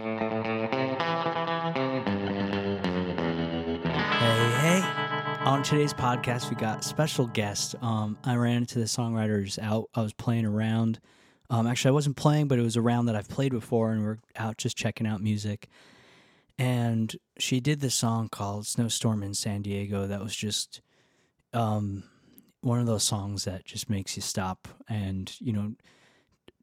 Hey, 0.00 0.06
hey. 4.56 4.80
On 5.44 5.62
today's 5.62 5.92
podcast, 5.92 6.48
we 6.48 6.56
got 6.56 6.84
special 6.84 7.26
guest. 7.26 7.74
Um, 7.82 8.16
I 8.24 8.36
ran 8.36 8.56
into 8.56 8.78
the 8.78 8.86
songwriters 8.86 9.58
out. 9.58 9.90
I 9.94 10.00
was 10.00 10.14
playing 10.14 10.46
around. 10.46 11.00
Um, 11.50 11.66
actually, 11.66 11.90
I 11.90 11.92
wasn't 11.92 12.16
playing, 12.16 12.48
but 12.48 12.58
it 12.58 12.62
was 12.62 12.76
a 12.76 12.80
round 12.80 13.08
that 13.08 13.16
I've 13.16 13.28
played 13.28 13.52
before, 13.52 13.92
and 13.92 14.02
we're 14.02 14.16
out 14.36 14.56
just 14.56 14.74
checking 14.74 15.06
out 15.06 15.20
music. 15.20 15.68
And 16.58 17.14
she 17.38 17.60
did 17.60 17.80
this 17.80 17.94
song 17.94 18.30
called 18.30 18.66
Snowstorm 18.66 19.22
in 19.22 19.34
San 19.34 19.60
Diego 19.60 20.06
that 20.06 20.22
was 20.22 20.34
just 20.34 20.80
um, 21.52 22.04
one 22.62 22.80
of 22.80 22.86
those 22.86 23.04
songs 23.04 23.44
that 23.44 23.66
just 23.66 23.90
makes 23.90 24.16
you 24.16 24.22
stop 24.22 24.66
and, 24.88 25.30
you 25.40 25.52
know, 25.52 25.74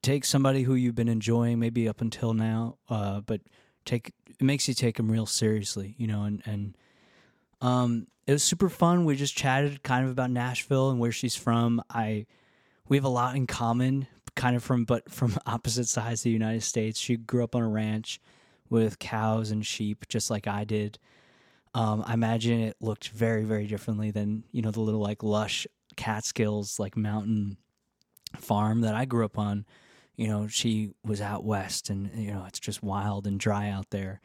take 0.07 0.23
somebody 0.23 0.63
who 0.63 0.73
you've 0.73 0.95
been 0.95 1.09
enjoying 1.09 1.59
maybe 1.59 1.89
up 1.89 1.99
until 1.99 2.33
now, 2.33 2.77
uh, 2.89 3.19
but 3.21 3.41
take 3.85 4.13
it 4.39 4.43
makes 4.43 4.67
you 4.67 4.73
take 4.73 4.97
them 4.97 5.11
real 5.11 5.25
seriously, 5.25 5.95
you 5.97 6.07
know, 6.07 6.23
and, 6.23 6.41
and 6.45 6.77
um, 7.59 8.07
it 8.25 8.31
was 8.31 8.43
super 8.43 8.69
fun. 8.69 9.03
We 9.03 9.15
just 9.15 9.35
chatted 9.35 9.83
kind 9.83 10.05
of 10.05 10.11
about 10.11 10.31
Nashville 10.31 10.91
and 10.91 10.99
where 10.99 11.11
she's 11.11 11.35
from. 11.35 11.81
I 11.89 12.25
we 12.87 12.95
have 12.95 13.03
a 13.03 13.09
lot 13.09 13.35
in 13.35 13.47
common, 13.47 14.07
kind 14.35 14.55
of 14.55 14.63
from 14.63 14.85
but 14.85 15.11
from 15.11 15.37
opposite 15.45 15.87
sides 15.87 16.21
of 16.21 16.25
the 16.25 16.31
United 16.31 16.63
States. 16.63 16.99
She 16.99 17.17
grew 17.17 17.43
up 17.43 17.55
on 17.55 17.61
a 17.61 17.67
ranch 17.67 18.21
with 18.69 18.99
cows 18.99 19.51
and 19.51 19.65
sheep, 19.65 20.07
just 20.07 20.29
like 20.29 20.47
I 20.47 20.63
did. 20.63 20.99
Um, 21.73 22.03
I 22.05 22.13
imagine 22.13 22.61
it 22.61 22.77
looked 22.79 23.09
very, 23.09 23.43
very 23.43 23.67
differently 23.67 24.11
than 24.11 24.43
you 24.53 24.61
know 24.61 24.71
the 24.71 24.79
little 24.79 25.01
like 25.01 25.21
lush 25.21 25.67
Catskills 25.97 26.79
like 26.79 26.95
mountain 26.95 27.57
farm 28.37 28.81
that 28.81 28.95
I 28.95 29.03
grew 29.03 29.25
up 29.25 29.37
on. 29.37 29.65
You 30.17 30.27
know, 30.27 30.47
she 30.47 30.91
was 31.05 31.21
out 31.21 31.45
west, 31.45 31.89
and 31.89 32.11
you 32.15 32.31
know 32.31 32.45
it's 32.47 32.59
just 32.59 32.83
wild 32.83 33.27
and 33.27 33.39
dry 33.39 33.69
out 33.69 33.89
there. 33.91 34.19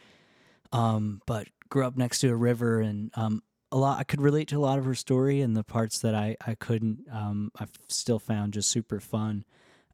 Um, 0.73 1.20
but 1.27 1.48
grew 1.68 1.87
up 1.87 1.96
next 1.96 2.20
to 2.20 2.30
a 2.30 2.37
river, 2.37 2.80
and 2.80 3.10
um, 3.15 3.43
a 3.71 3.76
lot 3.76 4.01
I 4.01 4.04
could 4.04 4.20
relate 4.20 4.48
to 4.48 4.57
a 4.57 4.60
lot 4.60 4.79
of 4.79 4.85
her 4.85 4.95
story, 4.95 5.40
and 5.40 5.57
the 5.57 5.65
parts 5.65 5.98
that 6.01 6.15
I 6.15 6.37
I 6.46 6.54
couldn't, 6.54 7.07
um, 7.13 7.52
I've 7.59 7.73
still 7.88 8.18
found 8.18 8.54
just 8.54 8.70
super 8.70 9.01
fun, 9.01 9.45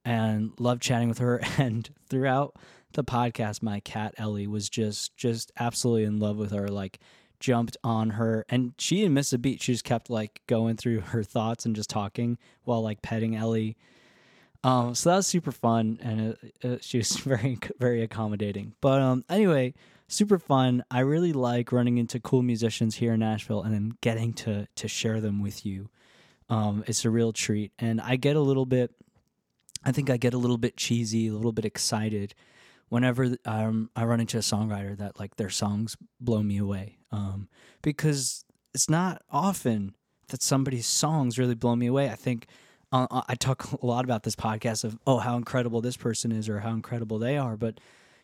and 0.05 0.53
loved 0.59 0.83
chatting 0.83 1.09
with 1.09 1.19
her. 1.19 1.41
And 1.59 1.89
throughout 2.09 2.57
the 2.93 3.05
podcast, 3.05 3.63
my 3.63 3.81
cat 3.81 4.15
Ellie 4.17 4.47
was 4.47 4.71
just 4.71 5.17
just 5.17 5.53
absolutely 5.59 6.05
in 6.05 6.21
love 6.21 6.37
with 6.37 6.53
her, 6.53 6.69
like 6.69 7.01
jumped 7.41 7.77
on 7.85 8.11
her 8.11 8.45
and 8.49 8.73
she 8.79 8.97
didn't 8.97 9.15
miss 9.15 9.33
a 9.33 9.39
beat 9.39 9.63
she 9.63 9.73
just 9.73 9.85
kept 9.85 10.11
like 10.11 10.43
going 10.47 10.77
through 10.77 11.01
her 11.01 11.23
thoughts 11.23 11.65
and 11.65 11.77
just 11.77 11.89
talking 11.89 12.37
while 12.65 12.83
like 12.83 13.01
petting 13.03 13.37
ellie 13.37 13.77
um 14.65 14.95
so 14.95 15.11
that 15.11 15.17
was 15.17 15.27
super 15.27 15.53
fun 15.53 15.99
and 16.03 16.21
it, 16.21 16.55
it, 16.63 16.85
she 16.85 16.99
was 16.99 17.17
very 17.17 17.59
very 17.79 18.03
accommodating. 18.03 18.75
But 18.81 19.01
um 19.01 19.25
anyway 19.29 19.75
super 20.11 20.39
fun. 20.39 20.83
I 20.91 21.01
really 21.01 21.35
like 21.35 21.71
running 21.71 21.99
into 21.99 22.19
cool 22.19 22.43
musicians 22.43 22.97
here 22.97 23.13
in 23.13 23.21
nashville 23.21 23.63
and 23.63 23.75
then 23.75 23.93
getting 24.01 24.33
to 24.35 24.67
to 24.77 24.89
share 24.89 25.21
them 25.21 25.43
with 25.43 25.67
you. 25.67 25.91
Um 26.49 26.85
it's 26.87 27.05
a 27.05 27.11
real 27.11 27.33
treat. 27.33 27.73
And 27.79 28.01
i 28.01 28.17
get 28.17 28.37
a 28.37 28.41
little 28.41 28.67
bit 28.67 28.93
i 29.85 29.93
think 29.93 30.11
i 30.11 30.17
get 30.17 30.35
a 30.35 30.39
little 30.39 30.59
bit 30.59 30.77
cheesy 30.77 31.29
a 31.29 31.33
little 31.33 31.53
bit 31.53 31.65
excited 31.65 32.35
whenever 32.89 33.37
um, 33.45 33.91
I 33.95 34.05
run 34.05 34.21
into 34.21 34.39
a 34.39 34.41
songwriter 34.41 34.97
that 34.99 35.19
like 35.19 35.37
their 35.37 35.51
songs 35.51 35.97
blow 36.21 36.43
me 36.43 36.59
away. 36.59 36.99
Um, 37.13 37.49
because 37.83 38.45
it's 38.75 38.89
not 38.89 39.23
often 39.31 39.95
that 40.29 40.43
somebody's 40.43 40.87
songs 40.87 41.39
really 41.39 41.55
blow 41.55 41.77
me 41.77 41.87
away. 41.87 42.11
I 42.11 42.15
think 42.15 42.47
uh, 42.93 43.23
I 43.29 43.35
talk 43.35 43.73
a 43.83 43.87
lot 43.87 44.05
about 44.05 44.23
this 44.23 44.37
podcast 44.37 44.85
of 44.85 44.99
oh 45.07 45.19
how 45.19 45.37
incredible 45.37 45.81
this 45.81 45.97
person 45.97 46.33
is 46.33 46.49
or 46.49 46.61
how 46.61 46.71
incredible 46.71 47.19
they 47.19 47.37
are, 47.37 47.57
but 47.57 47.81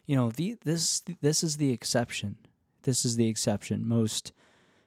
you 0.06 0.16
know 0.16 0.30
the 0.30 0.56
this 0.64 1.02
this 1.20 1.42
is 1.42 1.56
the 1.56 1.72
exception. 1.72 2.36
This 2.82 3.04
is 3.04 3.16
the 3.16 3.28
exception. 3.28 3.86
Most 3.86 4.32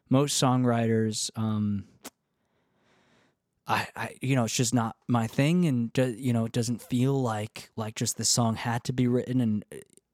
most 0.09 0.41
songwriters. 0.41 1.31
Um, 1.35 1.85
I, 3.69 3.87
I, 3.97 4.15
you 4.21 4.35
know, 4.35 4.45
it's 4.45 4.55
just 4.55 4.73
not 4.73 4.95
my 5.09 5.27
thing, 5.27 5.65
and 5.65 5.91
do, 5.91 6.15
you 6.17 6.31
know, 6.31 6.45
it 6.45 6.53
doesn't 6.53 6.81
feel 6.81 7.21
like 7.21 7.69
like 7.75 7.95
just 7.95 8.17
the 8.17 8.23
song 8.23 8.55
had 8.55 8.83
to 8.85 8.93
be 8.93 9.07
written, 9.07 9.41
and 9.41 9.65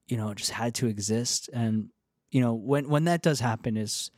you 0.07 0.17
know, 0.17 0.31
it 0.31 0.37
just 0.37 0.51
had 0.51 0.73
to 0.75 0.87
exist. 0.87 1.49
And 1.53 1.89
you 2.31 2.41
know, 2.41 2.53
when 2.53 2.89
when 2.89 3.03
that 3.03 3.21
does 3.21 3.41
happen, 3.41 3.77
is 3.77 4.09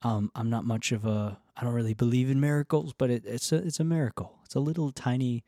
um, 0.00 0.30
I'm 0.34 0.48
not 0.48 0.64
much 0.64 0.90
of 0.90 1.04
a, 1.04 1.38
I 1.56 1.64
don't 1.64 1.74
really 1.74 1.94
believe 1.94 2.30
in 2.30 2.40
miracles, 2.40 2.94
but 2.96 3.10
it, 3.10 3.24
it's 3.26 3.52
a 3.52 3.56
it's 3.56 3.80
a 3.80 3.84
miracle. 3.84 4.38
It's 4.44 4.54
a 4.54 4.60
little 4.60 4.90
tiny, 4.90 5.44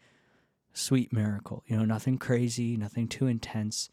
sweet 0.72 1.12
miracle. 1.12 1.62
You 1.66 1.76
know, 1.76 1.84
nothing 1.84 2.18
crazy, 2.18 2.76
nothing 2.76 3.08
too 3.08 3.26
intense. 3.26 3.90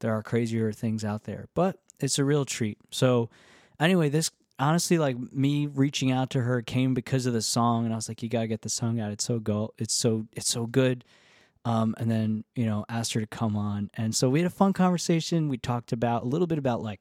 There 0.00 0.12
are 0.12 0.22
crazier 0.22 0.72
things 0.72 1.04
out 1.04 1.24
there, 1.24 1.48
but 1.54 1.78
it's 2.00 2.18
a 2.18 2.24
real 2.24 2.44
treat. 2.44 2.78
So, 2.90 3.30
anyway, 3.78 4.08
this 4.08 4.30
honestly 4.58 4.98
like 4.98 5.16
me 5.32 5.66
reaching 5.66 6.10
out 6.12 6.30
to 6.30 6.42
her 6.42 6.62
came 6.62 6.94
because 6.94 7.26
of 7.26 7.32
the 7.32 7.42
song 7.42 7.84
and 7.84 7.92
I 7.92 7.96
was 7.96 8.08
like 8.08 8.22
you 8.22 8.28
got 8.28 8.42
to 8.42 8.46
get 8.46 8.62
the 8.62 8.68
song 8.68 9.00
out 9.00 9.10
it's 9.10 9.24
so 9.24 9.38
go 9.38 9.72
it's 9.78 9.94
so 9.94 10.26
it's 10.32 10.50
so 10.50 10.66
good 10.66 11.04
um, 11.64 11.94
and 11.98 12.10
then 12.10 12.44
you 12.54 12.66
know 12.66 12.84
asked 12.88 13.14
her 13.14 13.20
to 13.20 13.26
come 13.26 13.56
on 13.56 13.90
and 13.94 14.14
so 14.14 14.28
we 14.28 14.40
had 14.40 14.46
a 14.46 14.54
fun 14.54 14.72
conversation 14.72 15.48
we 15.48 15.56
talked 15.56 15.92
about 15.92 16.22
a 16.22 16.26
little 16.26 16.46
bit 16.46 16.58
about 16.58 16.82
like 16.82 17.00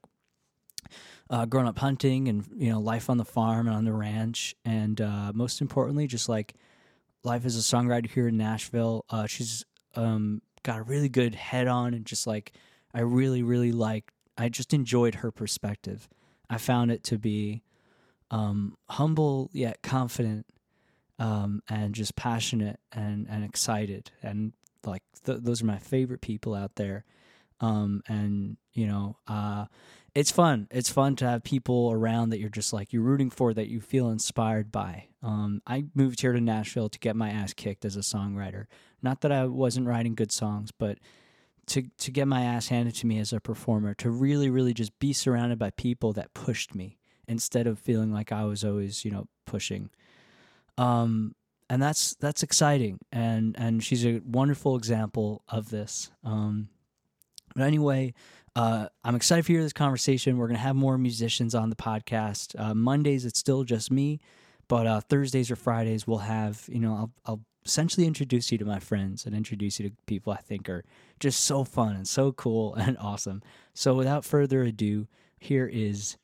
uh, 1.31 1.46
growing 1.46 1.68
up 1.68 1.80
hunting 1.80 2.28
and 2.28 2.46
you 2.56 2.69
know 2.69 2.80
life 2.80 3.09
on 3.09 3.18
the 3.18 3.25
farm 3.25 3.66
and 3.68 3.75
on 3.75 3.86
the 3.86 3.94
ranch 3.94 4.56
and 4.64 5.02
uh, 5.02 5.31
most 5.34 5.62
importantly 5.62 6.06
just 6.06 6.30
like 6.30 6.53
life 7.24 7.46
as 7.46 7.56
a 7.58 7.59
songwriter 7.59 8.09
here 8.09 8.28
in 8.28 8.38
Nashville 8.38 9.06
uh, 9.09 9.25
she's 9.25 9.66
um, 9.96 10.41
got 10.62 10.78
a 10.78 10.84
really 10.84 11.09
good 11.09 11.34
head 11.34 11.68
on 11.68 11.94
and 11.96 12.06
just 12.06 12.28
like 12.28 12.52
I 12.94 13.02
really 13.02 13.41
really 13.41 13.72
like 13.72 14.12
I 14.38 14.50
just 14.50 14.74
enjoyed 14.74 15.16
her 15.16 15.31
perspective 15.31 16.08
I 16.52 16.58
found 16.58 16.91
it 16.91 17.03
to 17.06 17.18
be 17.18 17.64
um, 18.31 18.78
humble 18.90 19.50
yet 19.53 19.81
confident, 19.81 20.46
um, 21.20 21.62
and 21.70 21.94
just 21.94 22.16
passionate 22.16 22.80
and 22.91 23.28
and 23.30 23.44
excited. 23.44 24.12
And 24.24 24.53
like 24.86 25.03
th- 25.25 25.40
those 25.41 25.62
are 25.62 25.66
my 25.66 25.78
favorite 25.78 26.22
people 26.22 26.56
out 26.56 26.75
there. 26.75 27.06
Um, 27.59 28.02
and 28.08 28.58
you 28.74 28.88
know, 28.88 29.18
uh, 29.28 29.66
it's 30.13 30.31
fun. 30.31 30.67
It's 30.72 30.89
fun 30.89 31.16
to 31.17 31.29
have 31.29 31.44
people 31.44 31.91
around 31.91 32.29
that 32.29 32.39
you're 32.39 32.49
just 32.49 32.73
like 32.73 32.91
you're 32.91 33.01
rooting 33.01 33.29
for, 33.29 33.53
that 33.53 33.69
you 33.69 33.79
feel 33.79 34.09
inspired 34.09 34.72
by. 34.72 35.07
Um, 35.23 35.61
I 35.66 35.85
moved 35.95 36.22
here 36.22 36.33
to 36.33 36.41
Nashville 36.41 36.89
to 36.89 36.99
get 36.99 37.16
my 37.16 37.29
ass 37.29 37.53
kicked 37.53 37.85
as 37.85 37.95
a 37.95 38.01
songwriter. 38.01 38.66
Not 39.01 39.22
that 39.22 39.31
I 39.31 39.45
wasn't 39.45 39.88
writing 39.88 40.16
good 40.16 40.31
songs, 40.31 40.72
but 40.72 40.97
to 41.67 41.83
to 41.99 42.11
get 42.11 42.27
my 42.27 42.44
ass 42.44 42.67
handed 42.67 42.95
to 42.95 43.07
me 43.07 43.19
as 43.19 43.31
a 43.31 43.39
performer, 43.39 43.94
to 43.95 44.09
really 44.09 44.49
really 44.49 44.73
just 44.73 44.97
be 44.99 45.13
surrounded 45.13 45.57
by 45.57 45.69
people 45.72 46.11
that 46.13 46.33
pushed 46.33 46.75
me 46.75 46.97
instead 47.28 47.66
of 47.66 47.79
feeling 47.79 48.11
like 48.11 48.31
I 48.31 48.43
was 48.43 48.66
always, 48.66 49.05
you 49.05 49.11
know, 49.11 49.28
pushing. 49.45 49.89
Um 50.78 51.35
and 51.69 51.81
that's 51.81 52.16
that's 52.16 52.43
exciting 52.43 52.99
and 53.13 53.55
and 53.57 53.81
she's 53.81 54.05
a 54.05 54.22
wonderful 54.25 54.75
example 54.75 55.43
of 55.47 55.69
this. 55.69 56.11
Um 56.25 56.67
but 57.56 57.63
anyway, 57.63 58.13
uh, 58.56 58.88
I'm 59.03 59.16
excited 59.16 59.45
for 59.45 59.53
this 59.53 59.73
conversation. 59.73 60.38
We're 60.38 60.47
gonna 60.47 60.59
have 60.59 60.75
more 60.75 60.97
musicians 60.97 61.56
on 61.56 61.69
the 61.69 61.75
podcast. 61.75 62.59
Uh, 62.59 62.73
Mondays 62.73 63.25
it's 63.25 63.39
still 63.39 63.63
just 63.63 63.91
me, 63.91 64.19
but 64.67 64.88
uh, 64.88 65.01
Thursdays 65.01 65.50
or 65.51 65.56
Fridays 65.56 66.06
we'll 66.06 66.19
have 66.19 66.63
you 66.67 66.79
know 66.79 66.94
I'll 66.94 67.11
I'll 67.25 67.41
essentially 67.66 68.07
introduce 68.07 68.51
you 68.51 68.57
to 68.57 68.66
my 68.66 68.79
friends 68.79 69.25
and 69.25 69.35
introduce 69.35 69.79
you 69.79 69.90
to 69.90 69.95
people 70.07 70.34
I 70.34 70.38
think 70.38 70.67
are 70.67 70.84
just 71.19 71.41
so 71.41 71.63
fun 71.63 71.95
and 71.95 72.07
so 72.07 72.31
cool 72.31 72.73
and 72.75 72.97
awesome. 72.97 73.41
So 73.73 73.94
without 73.94 74.25
further 74.25 74.63
ado, 74.63 75.07
here 75.40 75.67
is 75.72 76.17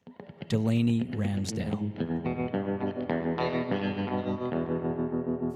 Delaney 0.49 1.05
Ramsdell. 1.05 2.56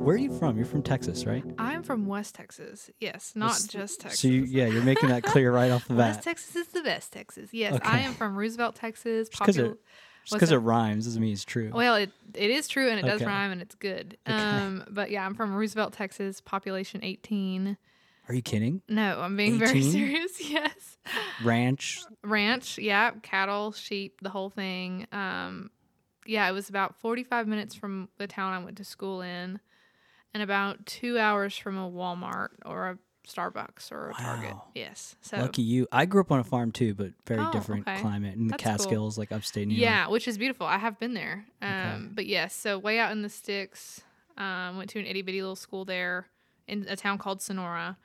Where 0.01 0.16
are 0.16 0.19
you 0.19 0.35
from? 0.35 0.57
You're 0.57 0.66
from 0.66 0.81
Texas, 0.81 1.25
right? 1.25 1.44
I'm 1.59 1.84
from 1.84 2.07
West 2.07 2.34
Texas. 2.34 2.89
Yes, 3.00 3.34
not 3.35 3.50
West- 3.50 3.69
just 3.72 4.01
Texas. 4.01 4.19
So 4.19 4.28
you, 4.29 4.44
yeah, 4.44 4.66
you're 4.66 4.81
making 4.84 5.09
that 5.09 5.22
clear 5.23 5.51
right 5.51 5.69
off 5.69 5.88
the 5.88 5.94
bat. 5.94 6.16
West. 6.16 6.23
Texas 6.23 6.56
is 6.56 6.67
the 6.69 6.81
best 6.81 7.13
Texas. 7.13 7.50
Yes, 7.53 7.75
Okay. 7.75 7.88
I 7.88 8.00
am 8.00 8.14
from 8.16 8.35
Roosevelt, 8.35 8.75
Texas. 8.75 9.29
Just 9.29 9.40
because 9.40 9.58
it, 9.58 9.66
Popul- 9.66 9.78
just 10.23 10.31
what's 10.34 10.40
'cause 10.40 10.52
it 10.52 10.58
rhymes 10.58 11.05
doesn't 11.05 11.22
mean 11.22 11.34
it's 11.34 11.46
true. 11.46 11.72
well, 11.73 11.96
it 11.96 12.09
it 12.34 12.49
is 12.49 12.67
true 12.67 12.90
and 12.90 12.99
it 12.99 13.03
does 13.05 13.22
rhyme 13.23 13.52
and 13.52 13.61
it's 13.61 13.75
good. 13.75 14.17
Okay. 14.28 14.35
Um, 14.35 14.85
but 14.90 15.11
yeah, 15.11 15.23
I'm 15.25 15.35
from 15.35 15.53
Roosevelt, 15.53 15.93
Texas. 15.93 16.41
Population 16.41 17.02
18. 17.03 17.78
Are 18.28 18.34
you 18.34 18.41
kidding? 18.41 18.81
No, 18.90 19.20
I'm 19.22 19.37
being 19.37 19.59
very 19.59 19.81
serious. 19.84 20.31
Yes. 20.49 20.97
Ranch. 21.43 22.02
Ranch, 22.23 22.78
yeah, 22.79 23.11
cattle, 23.22 23.72
sheep, 23.72 24.20
the 24.22 24.29
whole 24.29 24.49
thing. 24.49 25.05
Um, 25.11 25.70
yeah, 26.25 26.47
it 26.49 26.53
was 26.53 26.70
about 26.70 26.99
45 27.02 27.47
minutes 27.47 27.75
from 27.75 28.09
the 28.17 28.28
town 28.28 28.53
I 28.53 28.64
went 28.64 28.78
to 28.78 28.84
school 28.84 29.22
in, 29.22 29.59
and 30.33 30.41
about 30.43 30.85
two 30.85 31.17
hours 31.19 31.57
from 31.57 31.78
a 31.78 31.89
Walmart 31.89 32.49
or 32.66 32.89
a 32.89 32.97
Starbucks 33.28 33.91
or 33.91 34.09
a 34.09 34.13
Target. 34.13 34.55
Yes. 34.73 35.16
So 35.22 35.37
Lucky 35.37 35.61
you. 35.61 35.87
I 35.91 36.05
grew 36.05 36.22
up 36.22 36.31
on 36.31 36.39
a 36.39 36.43
farm 36.43 36.72
too, 36.72 36.93
but 36.95 37.11
very 37.28 37.41
Oh, 37.43 37.51
different 37.51 37.87
okay. 37.87 37.99
climate 38.01 38.35
in 38.35 38.47
the 38.47 38.51
That's 38.51 38.63
cool. 38.63 38.72
Catskills, 38.72 39.17
like 39.17 39.31
upstate 39.31 39.67
New 39.67 39.75
York. 39.75 39.81
yeah, 39.83 40.07
which 40.07 40.28
is 40.28 40.37
beautiful. 40.37 40.66
I 40.66 40.78
have 40.79 40.99
been 40.99 41.13
there. 41.13 41.45
Um, 41.61 41.69
Okay. 41.72 42.05
but 42.13 42.25
yes, 42.25 42.53
so 42.55 42.79
way 42.79 42.97
out 42.99 43.11
in 43.11 43.22
the 43.22 43.29
sticks. 43.29 44.01
Um, 44.37 44.78
went 44.78 44.89
to 44.91 44.99
an 44.99 45.05
itty 45.05 45.22
bitty 45.22 45.41
little 45.41 45.55
school 45.55 45.85
there 45.85 46.28
in 46.67 46.85
a 46.89 46.95
town 46.95 47.17
called 47.19 47.41
Sonora, 47.41 47.97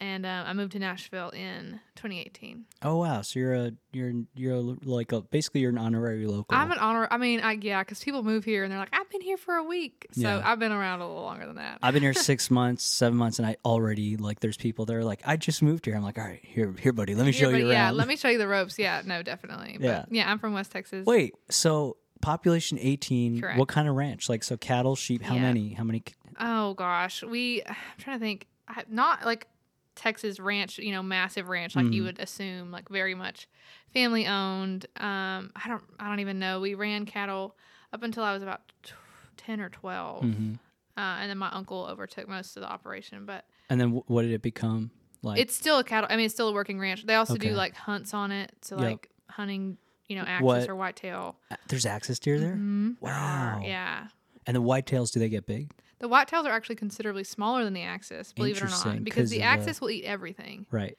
and 0.00 0.26
uh, 0.26 0.44
I 0.46 0.52
moved 0.52 0.72
to 0.72 0.78
Nashville 0.78 1.30
in 1.30 1.80
2018. 1.96 2.64
Oh 2.82 2.96
wow, 2.98 3.22
so 3.22 3.38
you're 3.38 3.54
a 3.54 3.72
you're 3.92 4.12
you're 4.34 4.54
a, 4.54 4.60
like 4.60 5.12
a 5.12 5.20
basically 5.22 5.60
you're 5.60 5.70
an 5.70 5.78
honorary 5.78 6.26
local. 6.26 6.46
I'm 6.56 6.70
an 6.72 6.78
honor. 6.78 7.06
I 7.10 7.16
mean, 7.16 7.40
I 7.40 7.52
yeah, 7.52 7.82
because 7.82 8.02
people 8.02 8.22
move 8.22 8.44
here 8.44 8.64
and 8.64 8.72
they're 8.72 8.78
like, 8.78 8.90
I've 8.92 9.08
been 9.10 9.20
here 9.20 9.36
for 9.36 9.54
a 9.54 9.62
week, 9.64 10.06
so 10.12 10.20
Yeah. 10.22 10.42
I've 10.44 10.58
been 10.58 10.72
around 10.72 11.00
a 11.00 11.06
little 11.08 11.22
longer 11.22 11.46
than 11.46 11.56
that. 11.56 11.78
I've 11.82 11.94
been 11.94 12.02
here 12.02 12.14
six 12.32 12.50
months, 12.50 12.84
seven 12.84 13.16
months, 13.18 13.38
and 13.38 13.46
I 13.46 13.56
already 13.64 14.16
like. 14.16 14.40
There's 14.40 14.56
people 14.56 14.84
that 14.86 14.94
are 14.96 15.04
like, 15.04 15.20
I 15.24 15.36
just 15.36 15.62
moved 15.62 15.86
here. 15.86 15.94
I'm 15.96 16.02
like, 16.02 16.18
all 16.18 16.24
right, 16.24 16.40
here, 16.42 16.74
here, 16.78 16.92
buddy. 16.92 17.14
Let 17.14 17.24
me 17.26 17.32
Yeah, 17.32 17.38
show 17.40 17.48
you 17.50 17.70
yeah, 17.70 17.90
let 17.90 18.08
me 18.08 18.16
show 18.16 18.28
you 18.28 18.38
the 18.38 18.48
ropes. 18.48 18.78
Yeah, 18.78 19.02
no, 19.06 19.22
definitely. 19.22 19.76
But 19.80 19.84
Yeah. 19.86 20.04
yeah, 20.10 20.30
I'm 20.30 20.38
from 20.38 20.52
West 20.54 20.72
Texas. 20.72 21.06
Wait, 21.06 21.34
so 21.50 21.96
population 22.20 22.78
18. 22.80 23.40
Correct. 23.40 23.58
What 23.58 23.68
kind 23.68 23.86
of 23.88 23.94
ranch? 23.94 24.28
Like, 24.28 24.42
so 24.42 24.56
cattle, 24.56 24.96
sheep. 24.96 25.22
How 25.22 25.34
Yeah. 25.36 25.42
many? 25.42 25.72
How 25.74 25.84
many? 25.84 26.02
Oh 26.40 26.74
gosh, 26.74 27.22
we. 27.22 27.62
I'm 27.66 27.74
trying 27.98 28.18
to 28.18 28.24
think. 28.24 28.46
I- 28.66 28.84
Not 28.88 29.24
like 29.26 29.46
Texas 29.94 30.40
ranch, 30.40 30.78
you 30.78 30.92
know, 30.92 31.02
massive 31.02 31.48
ranch 31.48 31.76
like 31.76 31.92
you 31.92 32.02
Mhm. 32.02 32.06
would 32.06 32.18
assume, 32.20 32.70
like 32.70 32.88
very 32.88 33.14
much 33.14 33.46
family 33.92 34.26
owned. 34.26 34.86
Um, 34.96 35.52
I 35.54 35.68
don't. 35.68 35.82
I 36.00 36.08
don't 36.08 36.20
even 36.20 36.38
know. 36.38 36.60
We 36.60 36.74
ran 36.74 37.06
cattle 37.06 37.56
up 37.92 38.02
until 38.02 38.24
I 38.24 38.32
was 38.32 38.42
about 38.42 38.62
t- 38.82 38.92
ten 39.36 39.60
or 39.60 39.68
12 39.68 40.24
Mhm. 40.24 40.54
uh, 40.96 41.00
and 41.20 41.30
then 41.30 41.38
my 41.38 41.48
uncle 41.50 41.86
overtook 41.86 42.26
most 42.28 42.56
of 42.56 42.62
the 42.62 42.68
operation. 42.70 43.24
But 43.24 43.46
And 43.70 43.80
then 43.80 43.90
wh- 43.92 44.10
what 44.10 44.22
did 44.22 44.32
it 44.32 44.42
become? 44.42 44.90
Like, 45.22 45.38
it's 45.38 45.54
still 45.54 45.78
a 45.78 45.84
cattle. 45.84 46.08
I 46.10 46.16
mean, 46.16 46.26
it's 46.26 46.34
still 46.34 46.48
a 46.48 46.52
working 46.52 46.78
ranch. 46.80 47.06
They 47.06 47.14
also 47.14 47.34
Okay. 47.34 47.48
do 47.50 47.54
like 47.54 47.74
hunts 47.76 48.12
on 48.12 48.30
it, 48.32 48.52
so 48.62 48.76
Yep. 48.76 48.84
like 48.84 49.10
hunting, 49.30 49.78
you 50.08 50.16
know, 50.16 50.22
axis 50.22 50.44
What- 50.44 50.68
or 50.68 50.74
whitetail. 50.76 51.38
there's 51.68 51.86
axis 51.86 52.18
deer 52.18 52.38
there. 52.40 52.56
Mhm. 52.56 52.96
Wow. 53.00 53.62
Yeah. 53.64 54.08
And 54.46 54.54
the 54.56 54.60
whitetails, 54.62 55.12
do 55.12 55.20
they 55.20 55.28
get 55.30 55.46
big? 55.46 55.70
The 56.00 56.08
whitetails 56.08 56.44
are 56.44 56.50
actually 56.50 56.76
considerably 56.76 57.24
smaller 57.24 57.64
than 57.64 57.72
the 57.72 57.82
axis, 57.82 58.32
believe 58.32 58.56
it 58.56 58.62
or 58.62 58.68
not, 58.68 59.04
because 59.04 59.30
the 59.30 59.38
the- 59.38 59.42
axis 59.44 59.80
will 59.80 59.90
eat 59.90 60.04
everything. 60.04 60.66
Right. 60.70 60.96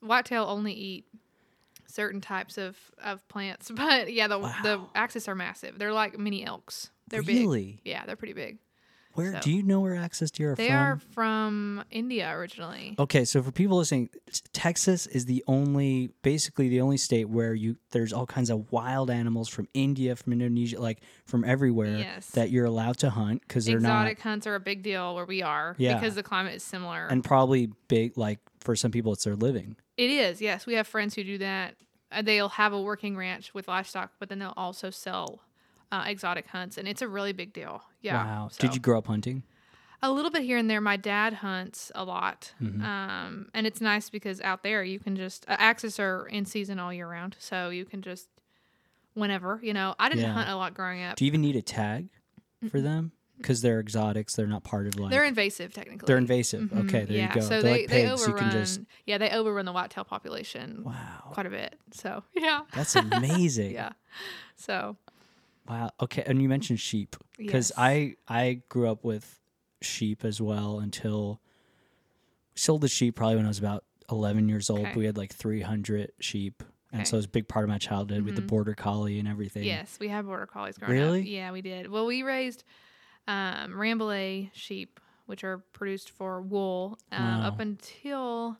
Whitetail 0.00 0.44
only 0.48 0.72
eat 0.72 1.04
certain 1.86 2.20
types 2.20 2.56
of, 2.58 2.76
of 3.02 3.26
plants, 3.28 3.70
but 3.74 4.12
yeah, 4.12 4.28
the 4.28 4.38
the 4.38 4.78
Wow. 4.78 4.90
axis 4.94 5.28
are 5.28 5.34
massive. 5.34 5.78
They're 5.78 5.92
like 5.92 6.18
mini 6.18 6.44
elks. 6.44 6.90
They're 7.08 7.22
really? 7.22 7.72
big. 7.72 7.80
Yeah, 7.84 8.04
they're 8.06 8.16
pretty 8.16 8.34
big. 8.34 8.58
Where 9.18 9.32
So- 9.32 9.40
do 9.40 9.52
you 9.52 9.62
know 9.62 9.80
where 9.80 9.96
axis 9.96 10.30
deer 10.30 10.52
are 10.52 10.54
They 10.54 10.68
from? 10.68 10.76
are 10.76 10.98
from 11.12 11.84
India 11.90 12.30
originally. 12.30 12.94
Okay, 12.98 13.24
so 13.24 13.42
for 13.42 13.50
people 13.50 13.76
listening, 13.78 14.10
Texas 14.52 15.06
is 15.08 15.24
the 15.26 15.42
only, 15.46 16.10
basically 16.22 16.68
the 16.68 16.80
only 16.80 16.96
state 16.96 17.28
where 17.28 17.52
you 17.54 17.76
there's 17.90 18.12
all 18.12 18.26
kinds 18.26 18.48
of 18.50 18.70
wild 18.70 19.10
animals 19.10 19.48
from 19.48 19.66
India, 19.74 20.14
from 20.14 20.32
Indonesia, 20.32 20.80
like 20.80 21.00
from 21.26 21.44
everywhere 21.44 21.98
Yes. 21.98 22.28
that 22.30 22.50
you're 22.50 22.64
allowed 22.66 22.98
to 22.98 23.10
hunt 23.10 23.42
because 23.42 23.64
they're 23.66 23.80
not 23.80 24.02
Exotic 24.06 24.20
hunts 24.20 24.46
are 24.46 24.54
a 24.54 24.60
big 24.60 24.82
deal 24.82 25.14
where 25.14 25.24
we 25.26 25.42
are 25.42 25.74
Yeah. 25.78 25.94
because 25.98 26.14
the 26.14 26.22
climate 26.22 26.54
is 26.54 26.62
similar. 26.62 27.06
and 27.06 27.24
probably 27.24 27.70
big. 27.88 28.16
Like 28.16 28.38
for 28.60 28.76
some 28.76 28.90
people, 28.90 29.12
it's 29.14 29.24
their 29.24 29.36
living. 29.36 29.76
It 29.96 30.10
is, 30.10 30.40
yes. 30.40 30.64
We 30.66 30.74
have 30.74 30.86
friends 30.86 31.14
who 31.14 31.24
do 31.24 31.38
that. 31.38 31.74
Uh, 32.12 32.22
They'll 32.22 32.48
have 32.50 32.72
a 32.72 32.80
working 32.80 33.16
ranch 33.16 33.52
with 33.52 33.68
livestock, 33.68 34.12
but 34.18 34.28
then 34.28 34.38
they'll 34.38 34.54
also 34.56 34.90
sell 34.90 35.40
uh, 35.92 36.04
exotic 36.06 36.46
hunts, 36.48 36.76
and 36.78 36.86
it's 36.88 37.02
a 37.02 37.08
really 37.08 37.32
big 37.32 37.52
deal. 37.52 37.82
Yeah. 38.02 38.24
Wow. 38.24 38.48
so- 38.50 38.60
Did 38.60 38.74
you 38.74 38.80
grow 38.80 38.98
up 38.98 39.06
hunting? 39.06 39.42
A 40.00 40.12
little 40.12 40.30
bit 40.30 40.42
here 40.42 40.58
and 40.58 40.70
there. 40.70 40.80
My 40.80 40.96
dad 40.96 41.32
hunts 41.34 41.90
a 41.94 42.04
lot, 42.04 42.52
Mhm. 42.62 42.82
um, 42.84 43.48
and 43.52 43.66
it's 43.66 43.80
nice 43.80 44.10
because 44.10 44.40
out 44.42 44.62
there 44.62 44.84
you 44.84 45.00
can 45.00 45.16
just 45.16 45.44
uh, 45.48 45.56
axis 45.58 45.98
are 45.98 46.26
in 46.28 46.44
season 46.44 46.78
all 46.78 46.92
year 46.92 47.08
round, 47.10 47.34
so 47.40 47.70
you 47.70 47.84
can 47.84 48.00
just 48.02 48.28
whenever 49.14 49.58
you 49.62 49.72
know. 49.74 49.94
I 49.98 50.08
didn't 50.08 50.22
Yeah. 50.24 50.32
hunt 50.34 50.48
a 50.50 50.54
lot 50.56 50.74
growing 50.74 51.02
up. 51.02 51.16
Do 51.16 51.24
you 51.24 51.28
even 51.28 51.40
need 51.40 51.56
a 51.56 51.62
tag 51.62 52.08
for 52.70 52.80
them? 52.80 53.10
Because 53.38 53.60
they're 53.62 53.78
exotics, 53.80 54.34
they're 54.34 54.48
not 54.48 54.64
part 54.64 54.86
of 54.88 54.98
like. 54.98 55.10
They're 55.12 55.24
invasive, 55.24 55.72
technically. 55.72 56.06
they're 56.06 56.16
invasive. 56.18 56.62
Mhm, 56.70 56.84
Okay, 56.88 57.04
there 57.04 57.16
yeah, 57.16 57.28
you 57.28 57.34
go. 57.34 57.40
So 57.40 57.48
they're 57.48 57.62
they, 57.62 57.70
like 57.82 57.88
they 57.88 58.02
pigs. 58.06 58.22
overrun. 58.22 58.44
You 58.44 58.50
can 58.50 58.60
just. 58.60 58.80
Yeah, 59.06 59.18
they 59.18 59.30
overrun 59.30 59.64
the 59.64 59.72
whitetail 59.72 60.04
population 60.04 60.82
Wow. 60.84 61.28
quite 61.32 61.46
a 61.46 61.50
bit. 61.50 61.78
So 61.92 62.22
yeah, 62.36 62.62
That's 62.72 62.94
amazing. 62.96 63.72
yeah. 63.74 63.92
So 64.56 64.96
Wow. 65.68 65.90
Okay, 66.00 66.22
and 66.26 66.40
you 66.40 66.48
mentioned 66.48 66.80
sheep 66.80 67.16
because 67.36 67.70
yes. 67.70 67.78
I 67.78 68.14
I 68.26 68.62
grew 68.68 68.88
up 68.88 69.04
with 69.04 69.38
sheep 69.82 70.24
as 70.24 70.40
well 70.40 70.78
until 70.80 71.40
sold 72.54 72.80
the 72.80 72.88
sheep 72.88 73.16
probably 73.16 73.36
when 73.36 73.44
I 73.44 73.48
was 73.48 73.58
about 73.58 73.84
11 74.10 74.48
years 74.48 74.70
old. 74.70 74.80
Okay. 74.80 74.92
We 74.96 75.04
had 75.06 75.16
like 75.16 75.32
300 75.34 76.12
sheep, 76.20 76.62
and 76.92 77.02
Okay. 77.02 77.10
so 77.10 77.16
it 77.16 77.18
was 77.18 77.24
a 77.26 77.30
big 77.30 77.48
part 77.48 77.64
of 77.64 77.68
my 77.68 77.78
childhood 77.78 78.22
with 78.22 78.34
the 78.36 78.42
Mhm. 78.42 78.46
border 78.46 78.74
collie 78.74 79.18
and 79.18 79.28
everything. 79.28 79.64
Yes, 79.64 79.98
we 80.00 80.08
had 80.08 80.24
border 80.26 80.46
collies 80.46 80.78
growing 80.78 80.92
Really? 80.98 81.20
up. 81.20 81.26
Yeah, 81.26 81.52
we 81.52 81.60
did. 81.62 81.88
Well, 81.90 82.06
we 82.06 82.22
raised 82.22 82.64
um, 83.26 83.72
Rambouillet 83.74 84.50
sheep, 84.54 84.98
which 85.26 85.44
are 85.44 85.58
produced 85.58 86.08
for 86.10 86.40
wool, 86.40 86.98
um, 87.12 87.42
up 87.42 87.60
until 87.60 88.56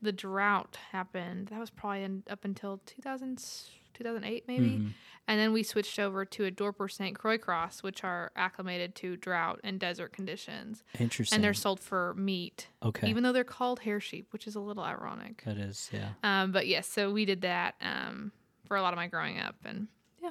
the 0.00 0.10
drought 0.12 0.78
happened. 0.90 1.48
That 1.48 1.60
was 1.60 1.68
probably 1.68 2.02
in, 2.02 2.22
up 2.30 2.44
until 2.46 2.78
2000, 2.86 3.38
2008 3.96 4.44
maybe. 4.46 4.70
Mhm. 4.70 4.92
And 5.28 5.40
then 5.40 5.52
we 5.52 5.64
switched 5.64 5.98
over 5.98 6.24
to 6.24 6.44
a 6.44 6.52
Dorper 6.52 6.88
St. 6.88 7.18
Croix 7.18 7.36
cross, 7.36 7.82
which 7.82 8.04
are 8.04 8.30
acclimated 8.36 8.94
to 8.96 9.16
drought 9.16 9.58
and 9.64 9.80
desert 9.80 10.12
conditions. 10.12 10.84
Interesting. 11.00 11.34
And 11.36 11.42
they're 11.42 11.52
sold 11.52 11.80
for 11.80 12.14
meat, 12.14 12.68
okay. 12.80 13.08
even 13.08 13.24
though 13.24 13.32
they're 13.32 13.42
called 13.42 13.80
hair 13.80 13.98
sheep, 13.98 14.32
which 14.32 14.46
is 14.46 14.54
a 14.54 14.60
little 14.60 14.84
ironic. 14.84 15.42
that 15.44 15.56
is 15.58 15.90
yeah. 15.92 16.10
Um, 16.22 16.52
but 16.52 16.68
yes, 16.68 16.86
so 16.86 17.10
we 17.10 17.24
did 17.24 17.40
that 17.40 17.74
um, 17.80 18.30
for 18.68 18.76
a 18.76 18.82
lot 18.82 18.92
of 18.92 18.96
my 18.98 19.08
growing 19.08 19.40
up. 19.40 19.56
And 19.64 19.88
yeah. 20.22 20.30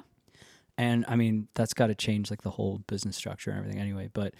And 0.78 1.04
I 1.08 1.16
mean 1.16 1.48
that's 1.52 1.74
got 1.74 1.88
to 1.88 1.94
change 1.94 2.30
like 2.30 2.40
the 2.42 2.50
whole 2.50 2.78
business 2.86 3.16
structure 3.16 3.50
and 3.50 3.58
everything 3.58 3.80
anyway. 3.80 4.08
But 4.10 4.32